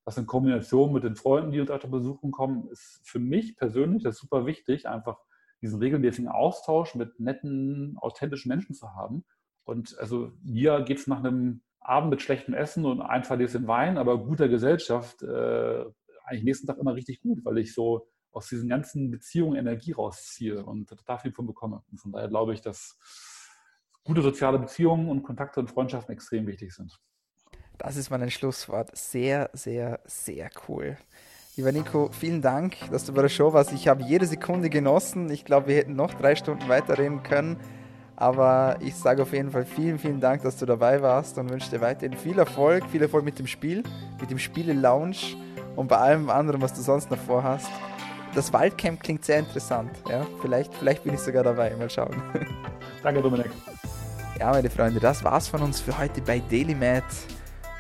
das 0.03 0.17
in 0.17 0.25
Kombination 0.25 0.93
mit 0.93 1.03
den 1.03 1.15
Freunden, 1.15 1.51
die 1.51 1.61
uns 1.61 1.71
öfter 1.71 1.87
besuchen 1.87 2.31
kommen, 2.31 2.67
ist 2.69 3.01
für 3.03 3.19
mich 3.19 3.55
persönlich 3.55 4.03
das 4.03 4.17
super 4.17 4.45
wichtig, 4.45 4.87
einfach 4.87 5.17
diesen 5.61 5.79
regelmäßigen 5.79 6.29
Austausch 6.29 6.95
mit 6.95 7.19
netten, 7.19 7.97
authentischen 7.99 8.49
Menschen 8.49 8.75
zu 8.75 8.93
haben 8.93 9.25
und 9.65 9.97
also 9.99 10.31
mir 10.43 10.81
geht 10.81 10.99
es 10.99 11.07
nach 11.07 11.19
einem 11.19 11.61
Abend 11.79 12.11
mit 12.11 12.21
schlechtem 12.21 12.53
Essen 12.53 12.85
und 12.85 13.01
ein 13.01 13.23
Verlesen 13.23 13.67
Wein, 13.67 13.97
aber 13.97 14.17
guter 14.17 14.47
Gesellschaft 14.47 15.21
äh, 15.21 15.85
eigentlich 16.23 16.43
nächsten 16.43 16.67
Tag 16.67 16.77
immer 16.77 16.95
richtig 16.95 17.21
gut, 17.21 17.43
weil 17.45 17.57
ich 17.57 17.73
so 17.73 18.07
aus 18.31 18.47
diesen 18.47 18.67
ganzen 18.69 19.11
Beziehungen 19.11 19.55
Energie 19.55 19.91
rausziehe 19.91 20.63
und 20.63 20.93
da 21.05 21.17
viel 21.17 21.31
von 21.31 21.45
bekomme. 21.45 21.83
Und 21.91 21.99
von 21.99 22.11
daher 22.11 22.27
glaube 22.27 22.53
ich, 22.53 22.61
dass 22.61 22.97
gute 24.03 24.21
soziale 24.21 24.59
Beziehungen 24.59 25.09
und 25.09 25.23
Kontakte 25.23 25.59
und 25.59 25.69
Freundschaften 25.69 26.13
extrem 26.13 26.47
wichtig 26.47 26.73
sind. 26.73 26.99
Das 27.77 27.97
ist 27.97 28.09
mein 28.09 28.29
Schlusswort. 28.31 28.95
Sehr, 28.95 29.49
sehr, 29.53 29.99
sehr 30.05 30.49
cool. 30.67 30.97
Lieber 31.55 31.71
Nico, 31.71 32.09
vielen 32.11 32.41
Dank, 32.41 32.75
dass 32.91 33.05
du 33.05 33.13
bei 33.13 33.21
der 33.21 33.29
Show 33.29 33.53
warst. 33.53 33.71
Ich 33.71 33.87
habe 33.87 34.03
jede 34.03 34.25
Sekunde 34.25 34.69
genossen. 34.69 35.29
Ich 35.29 35.45
glaube, 35.45 35.67
wir 35.67 35.77
hätten 35.77 35.95
noch 35.95 36.13
drei 36.13 36.35
Stunden 36.35 36.67
weiterreden 36.67 37.23
können. 37.23 37.57
Aber 38.17 38.77
ich 38.79 38.95
sage 38.95 39.21
auf 39.21 39.33
jeden 39.33 39.51
Fall 39.51 39.65
vielen, 39.65 39.99
vielen 39.99 40.21
Dank, 40.21 40.41
dass 40.43 40.57
du 40.57 40.65
dabei 40.65 41.01
warst 41.01 41.37
und 41.37 41.49
wünsche 41.49 41.69
dir 41.69 41.81
weiterhin 41.81 42.17
viel 42.17 42.39
Erfolg, 42.39 42.85
viel 42.89 43.01
Erfolg 43.01 43.25
mit 43.25 43.37
dem 43.39 43.47
Spiel, 43.47 43.83
mit 44.19 44.31
dem 44.31 44.39
Spiele-Lounge 44.39 45.35
und 45.75 45.87
bei 45.87 45.97
allem 45.97 46.29
anderen, 46.29 46.61
was 46.61 46.73
du 46.73 46.81
sonst 46.81 47.11
noch 47.11 47.17
vorhast. 47.17 47.69
Das 48.33 48.51
Waldcamp 48.51 49.01
klingt 49.01 49.23
sehr 49.25 49.39
interessant. 49.39 49.91
Ja? 50.09 50.25
Vielleicht, 50.41 50.73
vielleicht 50.73 51.03
bin 51.03 51.13
ich 51.13 51.19
sogar 51.19 51.43
dabei. 51.43 51.73
Mal 51.77 51.89
schauen. 51.89 52.21
Danke, 53.03 53.21
Dominik. 53.21 53.51
Ja, 54.39 54.51
meine 54.51 54.69
Freunde, 54.69 54.99
das 54.99 55.23
war's 55.23 55.47
von 55.47 55.61
uns 55.61 55.79
für 55.79 55.97
heute 55.97 56.21
bei 56.21 56.39
DailyMat. 56.39 57.03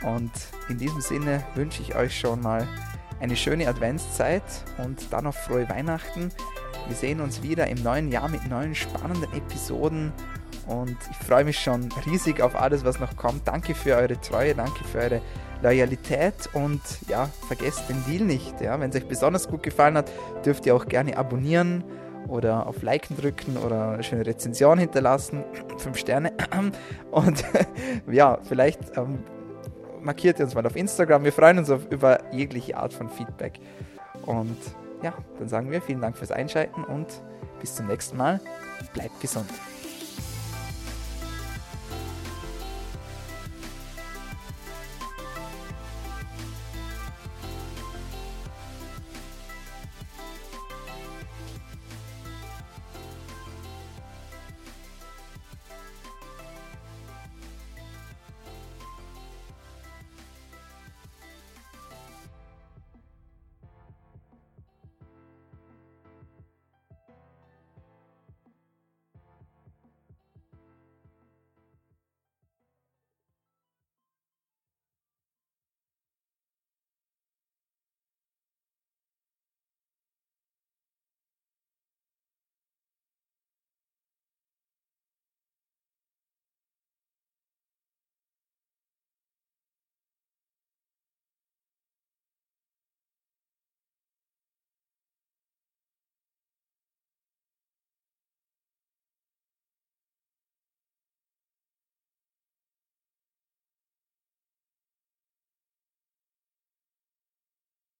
Und 0.03 0.31
in 0.69 0.77
diesem 0.77 1.01
Sinne 1.01 1.43
wünsche 1.55 1.81
ich 1.81 1.95
euch 1.95 2.17
schon 2.17 2.41
mal 2.41 2.67
eine 3.19 3.35
schöne 3.35 3.67
Adventszeit 3.67 4.43
und 4.77 5.11
dann 5.11 5.25
noch 5.25 5.35
frohe 5.35 5.67
Weihnachten. 5.69 6.31
Wir 6.87 6.95
sehen 6.95 7.19
uns 7.21 7.41
wieder 7.41 7.67
im 7.67 7.81
neuen 7.81 8.11
Jahr 8.11 8.29
mit 8.29 8.47
neuen 8.49 8.75
spannenden 8.75 9.31
Episoden 9.33 10.13
und 10.67 10.97
ich 11.11 11.27
freue 11.27 11.43
mich 11.43 11.59
schon 11.59 11.89
riesig 12.05 12.41
auf 12.41 12.55
alles, 12.55 12.83
was 12.85 12.99
noch 12.99 13.15
kommt. 13.17 13.47
Danke 13.47 13.75
für 13.75 13.95
eure 13.95 14.19
Treue, 14.19 14.55
danke 14.55 14.83
für 14.83 14.99
eure 14.99 15.21
Loyalität 15.61 16.49
und 16.53 16.81
ja, 17.07 17.29
vergesst 17.47 17.89
den 17.89 18.03
Deal 18.05 18.23
nicht. 18.23 18.61
Ja. 18.61 18.79
Wenn 18.79 18.89
es 18.89 18.95
euch 18.95 19.07
besonders 19.07 19.47
gut 19.47 19.63
gefallen 19.63 19.97
hat, 19.97 20.11
dürft 20.45 20.65
ihr 20.65 20.75
auch 20.75 20.85
gerne 20.85 21.17
abonnieren 21.17 21.83
oder 22.27 22.67
auf 22.67 22.81
Liken 22.81 23.17
drücken 23.17 23.57
oder 23.57 23.91
eine 23.91 24.03
schöne 24.03 24.25
Rezension 24.25 24.77
hinterlassen. 24.77 25.43
Fünf 25.77 25.97
Sterne. 25.97 26.33
Und 27.11 27.43
ja, 28.11 28.39
vielleicht 28.43 28.97
ähm, 28.97 29.19
markiert 30.01 30.39
ihr 30.39 30.45
uns 30.45 30.55
mal 30.55 30.65
auf 30.65 30.75
Instagram. 30.75 31.23
Wir 31.23 31.33
freuen 31.33 31.59
uns 31.59 31.69
auf, 31.69 31.81
über 31.91 32.31
jegliche 32.33 32.77
Art 32.77 32.93
von 32.93 33.09
Feedback. 33.09 33.59
Und 34.25 34.57
ja, 35.01 35.13
dann 35.39 35.49
sagen 35.49 35.71
wir 35.71 35.81
vielen 35.81 36.01
Dank 36.01 36.17
fürs 36.17 36.31
Einschalten 36.31 36.83
und 36.83 37.07
bis 37.59 37.75
zum 37.75 37.87
nächsten 37.87 38.17
Mal. 38.17 38.39
Bleibt 38.93 39.19
gesund. 39.21 39.49